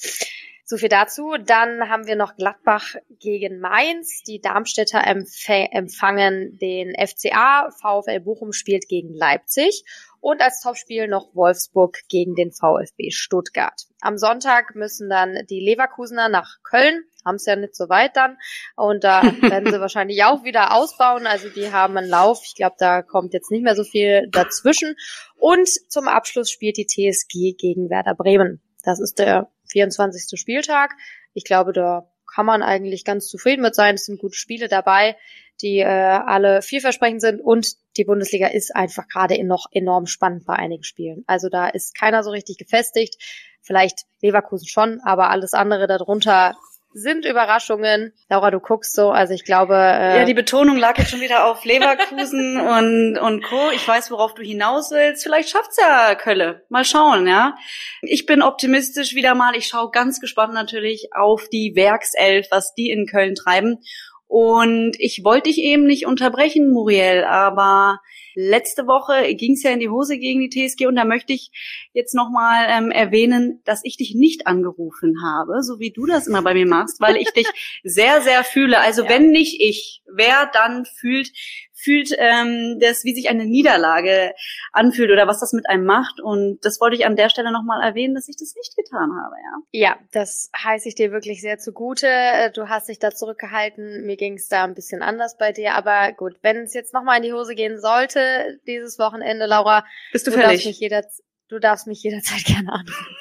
So 0.69 0.79
viel 0.79 0.89
dazu. 0.89 1.37
Dann 1.39 1.89
haben 1.89 2.09
wir 2.09 2.17
noch 2.17 2.35
Gladbach 2.35 2.97
gegen 3.21 3.61
Mainz. 3.61 4.23
Die 4.27 4.41
Darmstädter 4.41 5.01
empfangen 5.07 6.59
den 6.59 6.93
FCA. 6.99 7.71
VfL 7.71 8.19
Bochum 8.19 8.53
spielt 8.53 8.89
gegen 8.89 9.15
Leipzig. 9.15 9.85
Und 10.21 10.41
als 10.41 10.61
Topspiel 10.61 11.09
noch 11.09 11.35
Wolfsburg 11.35 11.99
gegen 12.09 12.35
den 12.35 12.53
VfB 12.53 13.11
Stuttgart. 13.11 13.87
Am 14.01 14.19
Sonntag 14.19 14.75
müssen 14.75 15.09
dann 15.09 15.39
die 15.49 15.61
Leverkusener 15.61 16.29
nach 16.29 16.59
Köln, 16.63 17.05
haben 17.25 17.37
es 17.37 17.47
ja 17.47 17.57
nicht 17.57 17.75
so 17.75 17.89
weit 17.89 18.17
dann. 18.17 18.37
Und 18.77 19.05
da 19.05 19.23
werden 19.43 19.71
sie 19.71 19.81
wahrscheinlich 19.81 20.25
auch 20.25 20.45
wieder 20.45 20.75
ausbauen. 20.75 21.27
Also 21.27 21.49
die 21.49 21.73
haben 21.73 21.97
einen 21.97 22.09
Lauf. 22.09 22.43
Ich 22.45 22.55
glaube, 22.55 22.77
da 22.79 23.03
kommt 23.03 23.35
jetzt 23.35 23.51
nicht 23.51 23.63
mehr 23.63 23.77
so 23.77 23.85
viel 23.85 24.29
dazwischen. 24.31 24.97
Und 25.37 25.69
zum 25.91 26.09
Abschluss 26.09 26.51
spielt 26.51 26.77
die 26.77 26.87
TSG 26.87 27.57
gegen 27.59 27.91
Werder 27.91 28.15
Bremen. 28.15 28.61
Das 28.85 29.01
ist 29.01 29.19
der 29.19 29.51
24. 29.71 30.39
Spieltag. 30.39 30.93
Ich 31.35 31.45
glaube, 31.45 31.73
da 31.73 32.09
kann 32.33 32.47
man 32.47 32.63
eigentlich 32.63 33.05
ganz 33.05 33.27
zufrieden 33.27 33.63
mit 33.63 33.75
sein. 33.75 33.95
Es 33.95 34.07
sind 34.07 34.21
gute 34.21 34.37
Spiele 34.37 34.69
dabei, 34.69 35.17
die 35.63 35.79
äh, 35.79 35.85
alle 35.87 36.63
vielversprechend 36.63 37.21
sind 37.21 37.41
und 37.41 37.77
die 37.97 38.05
Bundesliga 38.05 38.49
ist 38.49 38.75
einfach 38.75 39.09
gerade 39.09 39.43
noch 39.45 39.67
enorm 39.71 40.07
spannend 40.07 40.47
bei 40.47 40.55
einigen 40.55 40.85
Spielen. 40.85 41.25
Also 41.27 41.49
da 41.49 41.69
ist 41.69 41.99
keiner 41.99 42.23
so 42.23 42.31
richtig 42.31 42.59
gefestigt. 42.59 43.17
Vielleicht 43.63 44.03
Leverkusen 44.23 44.69
schon, 44.69 45.01
aber 45.01 45.31
alles 45.31 45.53
andere 45.53 45.87
darunter 45.87 46.55
sind 46.97 47.27
Überraschungen. 47.27 48.13
Laura, 48.31 48.51
du 48.51 48.59
guckst 48.59 48.95
so, 48.95 49.11
also 49.11 49.35
ich 49.35 49.45
glaube. 49.45 49.75
Äh 49.75 50.19
ja, 50.19 50.25
die 50.25 50.35
Betonung 50.35 50.79
lag 50.79 50.97
jetzt 50.97 51.11
schon 51.11 51.21
wieder 51.21 51.45
auf 51.45 51.65
Leverkusen 51.65 52.59
und, 52.61 53.19
und 53.19 53.43
Co. 53.45 53.71
Ich 53.75 53.87
weiß, 53.87 54.11
worauf 54.11 54.35
du 54.35 54.43
hinaus 54.43 54.91
willst. 54.91 55.23
Vielleicht 55.23 55.51
schafft's 55.51 55.77
ja 55.77 56.15
Kölle. 56.15 56.65
Mal 56.71 56.85
schauen, 56.85 57.27
ja. 57.27 57.55
Ich 58.01 58.25
bin 58.25 58.41
optimistisch 58.41 59.15
wieder 59.15 59.35
mal. 59.35 59.55
Ich 59.57 59.67
schaue 59.67 59.91
ganz 59.91 60.21
gespannt 60.21 60.55
natürlich 60.55 61.11
auf 61.13 61.49
die 61.53 61.73
Werkself, 61.75 62.47
was 62.51 62.75
die 62.75 62.91
in 62.91 63.07
Köln 63.07 63.35
treiben. 63.35 63.83
Und 64.29 64.97
ich 64.99 65.23
wollte 65.25 65.49
dich 65.49 65.59
eben 65.59 65.87
nicht 65.87 66.07
unterbrechen, 66.07 66.71
Muriel, 66.73 67.25
aber 67.25 68.01
letzte 68.35 68.87
Woche 68.87 69.35
ging 69.35 69.53
es 69.53 69.63
ja 69.63 69.71
in 69.71 69.81
die 69.81 69.89
Hose 69.89 70.19
gegen 70.19 70.41
die 70.41 70.51
TSG 70.51 70.87
und 70.87 70.97
da 70.97 71.05
möchte 71.05 71.33
ich 71.33 71.51
jetzt 71.93 72.15
nochmal 72.15 72.67
ähm, 72.69 72.91
erwähnen, 72.91 73.63
dass 73.65 73.81
ich 73.85 73.97
dich 73.97 74.15
nicht 74.15 74.47
angerufen 74.47 75.23
habe, 75.25 75.63
so 75.63 75.79
wie 75.79 75.91
du 75.91 76.07
das 76.07 76.27
immer 76.27 76.43
bei 76.43 76.55
mir 76.55 76.67
machst, 76.67 77.01
weil 77.01 77.17
ich 77.17 77.31
dich 77.31 77.47
sehr, 77.85 78.21
sehr 78.21 78.45
fühle. 78.45 78.79
Also 78.81 79.05
ja. 79.05 79.09
wenn 79.09 79.31
nicht 79.31 79.61
ich, 79.61 80.03
wer 80.13 80.51
dann 80.53 80.85
fühlt, 80.85 81.31
fühlt 81.77 82.11
ähm, 82.17 82.79
das, 82.81 83.05
wie 83.05 83.15
sich 83.15 83.29
eine 83.29 83.45
Niederlage 83.45 84.33
anfühlt 84.73 85.11
oder 85.11 85.27
was 85.27 85.41
das 85.41 85.53
mit 85.53 85.69
einem 85.69 85.85
macht. 85.85 86.21
Und 86.21 86.59
das 86.65 86.81
wollte 86.81 86.97
ich 86.97 87.07
an 87.07 87.17
der 87.17 87.29
Stelle 87.29 87.53
nochmal 87.53 87.83
erwähnen, 87.83 88.15
dass 88.15 88.29
ich 88.29 88.37
das 88.37 88.55
nicht 88.57 88.75
getan 88.77 89.11
habe, 89.11 89.37
ja. 89.37 89.89
Ja, 89.89 89.97
das 90.13 90.51
heiße 90.57 90.89
ich 90.89 90.95
dir 90.95 91.13
wirklich 91.13 91.43
sehr 91.43 91.59
zugute. 91.59 92.09
Du 92.55 92.69
hast 92.69 92.89
dich 92.89 92.99
da 92.99 93.11
zurückgehalten. 93.11 94.07
Mir 94.07 94.17
ging 94.17 94.35
es 94.35 94.49
da 94.49 94.65
ein 94.65 94.75
bisschen 94.75 95.03
anders 95.03 95.37
bei 95.37 95.53
dir. 95.53 95.75
Aber 95.75 96.13
gut, 96.13 96.37
wenn 96.43 96.57
es 96.59 96.75
jetzt 96.75 96.95
nochmal 96.95 97.19
in 97.19 97.25
die 97.25 97.33
Hose 97.33 97.55
gehen 97.55 97.79
sollte, 97.79 98.59
dieses 98.67 98.99
Wochenende, 98.99 99.47
Laura, 99.47 99.85
bist 100.13 100.27
du, 100.27 100.31
du 100.31 100.39
fertig? 100.39 100.65
Mich 100.65 100.81
jeder 100.81 101.05
Du 101.49 101.61
darfst 101.61 101.87
mich 101.87 102.03
jederzeit 102.03 102.45
gerne 102.45 102.73
anrufen. 102.73 103.17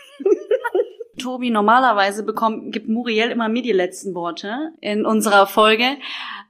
Tobi, 1.18 1.50
normalerweise 1.50 2.24
bekommt, 2.24 2.72
gibt 2.72 2.88
Muriel 2.88 3.30
immer 3.30 3.50
mir 3.50 3.62
die 3.62 3.72
letzten 3.72 4.14
Worte 4.14 4.74
in 4.82 5.06
unserer 5.06 5.48
Folge. 5.48 5.98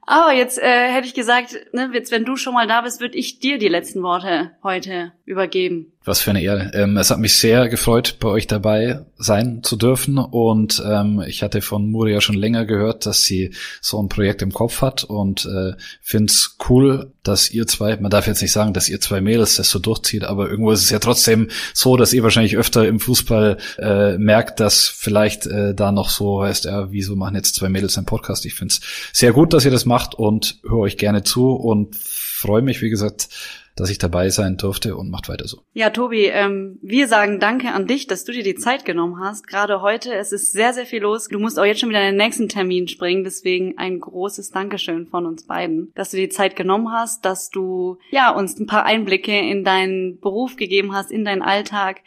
Aber 0.01 0.33
jetzt 0.33 0.59
äh, 0.59 0.91
hätte 0.91 1.07
ich 1.07 1.13
gesagt, 1.13 1.55
ne, 1.73 1.89
jetzt, 1.93 2.11
wenn 2.11 2.25
du 2.25 2.35
schon 2.35 2.53
mal 2.53 2.67
da 2.67 2.81
bist, 2.81 3.01
würde 3.01 3.17
ich 3.17 3.39
dir 3.39 3.57
die 3.57 3.67
letzten 3.67 4.03
Worte 4.03 4.51
heute 4.61 5.13
übergeben. 5.25 5.94
Was 6.05 6.21
für 6.21 6.29
eine 6.29 6.43
Ehre. 6.43 6.69
Ähm, 6.75 6.97
es 6.97 7.09
hat 7.09 7.17
mich 7.17 7.39
sehr 7.39 7.67
gefreut, 7.67 8.17
bei 8.19 8.27
euch 8.27 8.45
dabei 8.45 8.99
sein 9.17 9.63
zu 9.63 9.75
dürfen. 9.75 10.19
Und 10.19 10.81
ähm, 10.85 11.23
ich 11.25 11.41
hatte 11.41 11.63
von 11.63 11.89
Muria 11.89 12.21
schon 12.21 12.35
länger 12.35 12.65
gehört, 12.65 13.07
dass 13.07 13.23
sie 13.23 13.55
so 13.81 13.99
ein 13.99 14.07
Projekt 14.07 14.43
im 14.43 14.53
Kopf 14.53 14.81
hat 14.81 15.03
und 15.03 15.45
äh, 15.45 15.73
finde 16.01 16.31
es 16.31 16.57
cool, 16.69 17.11
dass 17.23 17.49
ihr 17.49 17.65
zwei, 17.65 17.97
man 17.97 18.11
darf 18.11 18.27
jetzt 18.27 18.43
nicht 18.43 18.51
sagen, 18.51 18.73
dass 18.73 18.87
ihr 18.87 19.01
zwei 19.01 19.19
Mädels 19.19 19.55
das 19.55 19.71
so 19.71 19.79
durchzieht, 19.79 20.25
aber 20.25 20.47
irgendwo 20.47 20.71
ist 20.71 20.83
es 20.83 20.91
ja 20.91 20.99
trotzdem 20.99 21.49
so, 21.73 21.97
dass 21.97 22.13
ihr 22.13 22.21
wahrscheinlich 22.21 22.55
öfter 22.55 22.87
im 22.87 22.99
Fußball 22.99 23.57
äh, 23.79 24.17
merkt, 24.19 24.59
dass 24.59 24.87
vielleicht 24.87 25.47
äh, 25.47 25.73
da 25.73 25.91
noch 25.91 26.11
so 26.11 26.43
heißt, 26.43 26.65
ja, 26.65 26.91
wieso 26.91 27.15
machen 27.15 27.35
jetzt 27.35 27.55
zwei 27.55 27.69
Mädels 27.69 27.97
einen 27.97 28.05
Podcast? 28.05 28.45
Ich 28.45 28.53
finde 28.53 28.75
es 28.75 28.81
sehr 29.11 29.33
gut, 29.33 29.53
dass 29.53 29.65
ihr 29.65 29.71
das 29.71 29.85
macht 29.85 30.13
und 30.13 30.59
höre 30.61 30.79
euch 30.79 30.97
gerne 30.97 31.23
zu 31.23 31.49
und 31.51 31.95
freue 31.95 32.61
mich, 32.61 32.83
wie 32.83 32.91
gesagt, 32.91 33.29
dass 33.75 33.89
ich 33.89 33.97
dabei 33.97 34.29
sein 34.29 34.57
durfte 34.57 34.95
und 34.95 35.09
macht 35.09 35.27
weiter 35.27 35.47
so. 35.47 35.59
Ja, 35.73 35.89
Tobi, 35.89 36.25
ähm, 36.25 36.79
wir 36.81 37.07
sagen 37.07 37.39
danke 37.39 37.73
an 37.73 37.87
dich, 37.87 38.07
dass 38.07 38.23
du 38.23 38.31
dir 38.31 38.43
die 38.43 38.55
Zeit 38.55 38.85
genommen 38.85 39.19
hast. 39.19 39.47
Gerade 39.47 39.81
heute, 39.81 40.13
es 40.15 40.31
ist 40.31 40.53
sehr, 40.53 40.73
sehr 40.73 40.85
viel 40.85 41.01
los. 41.01 41.27
Du 41.27 41.39
musst 41.39 41.59
auch 41.59 41.65
jetzt 41.65 41.81
schon 41.81 41.89
wieder 41.89 42.01
in 42.01 42.13
den 42.13 42.17
nächsten 42.17 42.47
Termin 42.47 42.87
springen. 42.87 43.25
Deswegen 43.25 43.77
ein 43.77 43.99
großes 43.99 44.51
Dankeschön 44.51 45.07
von 45.07 45.25
uns 45.25 45.45
beiden, 45.45 45.91
dass 45.93 46.11
du 46.11 46.17
die 46.17 46.29
Zeit 46.29 46.55
genommen 46.55 46.91
hast, 46.91 47.25
dass 47.25 47.49
du 47.49 47.97
ja 48.11 48.29
uns 48.29 48.57
ein 48.59 48.67
paar 48.67 48.85
Einblicke 48.85 49.37
in 49.37 49.65
deinen 49.65 50.19
Beruf 50.19 50.55
gegeben 50.55 50.93
hast, 50.93 51.11
in 51.11 51.25
deinen 51.25 51.41
Alltag. 51.41 51.97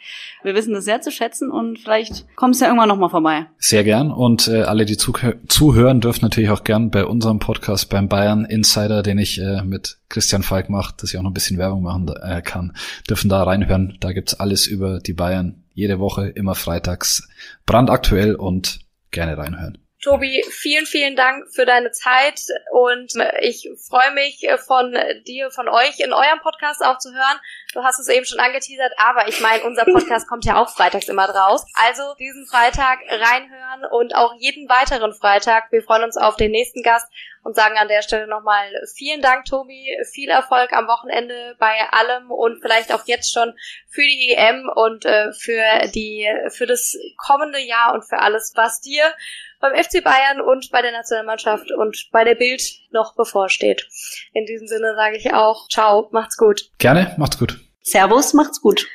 Wir 0.41 0.55
wissen 0.55 0.73
das 0.73 0.85
sehr 0.85 1.01
zu 1.01 1.11
schätzen 1.11 1.51
und 1.51 1.77
vielleicht 1.77 2.25
kommst 2.35 2.61
du 2.61 2.65
ja 2.65 2.71
irgendwann 2.71 2.89
nochmal 2.89 3.09
vorbei. 3.09 3.45
Sehr 3.57 3.83
gern 3.83 4.11
und 4.11 4.47
äh, 4.47 4.63
alle, 4.63 4.85
die 4.85 4.97
zuhören, 4.97 6.01
dürfen 6.01 6.25
natürlich 6.25 6.49
auch 6.49 6.63
gern 6.63 6.89
bei 6.89 7.05
unserem 7.05 7.39
Podcast 7.39 7.89
beim 7.89 8.07
Bayern 8.07 8.45
Insider, 8.45 9.03
den 9.03 9.19
ich 9.19 9.39
äh, 9.39 9.61
mit 9.63 9.98
Christian 10.09 10.43
Falk 10.43 10.69
macht, 10.69 11.01
dass 11.01 11.11
ich 11.11 11.17
auch 11.17 11.23
noch 11.23 11.31
ein 11.31 11.35
bisschen 11.35 11.57
Werbung 11.57 11.83
machen 11.83 12.09
äh, 12.21 12.41
kann, 12.41 12.75
dürfen 13.07 13.29
da 13.29 13.43
reinhören. 13.43 13.97
Da 13.99 14.11
gibt's 14.11 14.39
alles 14.39 14.67
über 14.67 14.99
die 14.99 15.13
Bayern. 15.13 15.63
Jede 15.73 15.99
Woche, 15.99 16.27
immer 16.29 16.55
freitags, 16.55 17.27
brandaktuell 17.65 18.35
und 18.35 18.79
gerne 19.11 19.37
reinhören. 19.37 19.77
Tobi, 20.01 20.43
vielen, 20.49 20.85
vielen 20.85 21.17
Dank 21.17 21.45
für 21.53 21.65
deine 21.65 21.91
Zeit 21.91 22.41
und 22.71 23.11
ich 23.41 23.69
freue 23.85 24.13
mich 24.13 24.47
von 24.65 24.95
dir, 25.27 25.51
von 25.51 25.67
euch 25.67 25.99
in 25.99 26.13
eurem 26.13 26.39
Podcast 26.41 26.81
auch 26.83 26.99
zu 26.99 27.11
hören. 27.13 27.39
Du 27.73 27.83
hast 27.83 27.99
es 27.99 28.07
eben 28.07 28.25
schon 28.25 28.39
angeteasert, 28.39 28.93
aber 28.97 29.27
ich 29.27 29.41
meine, 29.41 29.63
unser 29.63 29.85
Podcast 29.85 30.27
kommt 30.27 30.43
ja 30.43 30.59
auch 30.59 30.69
freitags 30.69 31.07
immer 31.07 31.27
draus. 31.27 31.63
Also 31.75 32.15
diesen 32.15 32.47
Freitag 32.47 32.99
reinhören 33.07 33.85
und 33.91 34.15
auch 34.15 34.33
jeden 34.39 34.67
weiteren 34.67 35.13
Freitag. 35.13 35.71
Wir 35.71 35.83
freuen 35.83 36.03
uns 36.03 36.17
auf 36.17 36.35
den 36.35 36.49
nächsten 36.49 36.81
Gast 36.81 37.07
und 37.43 37.55
sagen 37.55 37.77
an 37.77 37.87
der 37.87 38.01
Stelle 38.01 38.25
nochmal 38.25 38.71
vielen 38.95 39.21
Dank, 39.21 39.45
Tobi. 39.45 39.95
Viel 40.11 40.29
Erfolg 40.29 40.73
am 40.73 40.87
Wochenende 40.87 41.55
bei 41.59 41.79
allem 41.91 42.31
und 42.31 42.59
vielleicht 42.59 42.91
auch 42.91 43.05
jetzt 43.05 43.31
schon 43.31 43.53
für 43.87 44.01
die 44.01 44.33
EM 44.33 44.67
und 44.73 45.05
äh, 45.05 45.31
für 45.33 45.87
die, 45.93 46.27
für 46.49 46.65
das 46.65 46.97
kommende 47.17 47.59
Jahr 47.59 47.93
und 47.93 48.03
für 48.03 48.17
alles, 48.17 48.53
was 48.55 48.81
dir 48.81 49.13
beim 49.59 49.75
FC 49.75 50.03
Bayern 50.03 50.41
und 50.41 50.71
bei 50.71 50.81
der 50.81 50.91
Nationalmannschaft 50.91 51.71
und 51.71 52.09
bei 52.11 52.23
der 52.23 52.35
Bild 52.35 52.61
noch 52.91 53.15
bevorsteht. 53.15 53.87
In 54.33 54.45
diesem 54.45 54.67
Sinne 54.67 54.95
sage 54.95 55.17
ich 55.17 55.33
auch, 55.33 55.67
ciao, 55.69 56.09
macht's 56.11 56.37
gut. 56.37 56.69
Gerne, 56.77 57.15
macht's 57.17 57.37
gut. 57.37 57.59
Servus, 57.81 58.33
macht's 58.33 58.61
gut. 58.61 58.85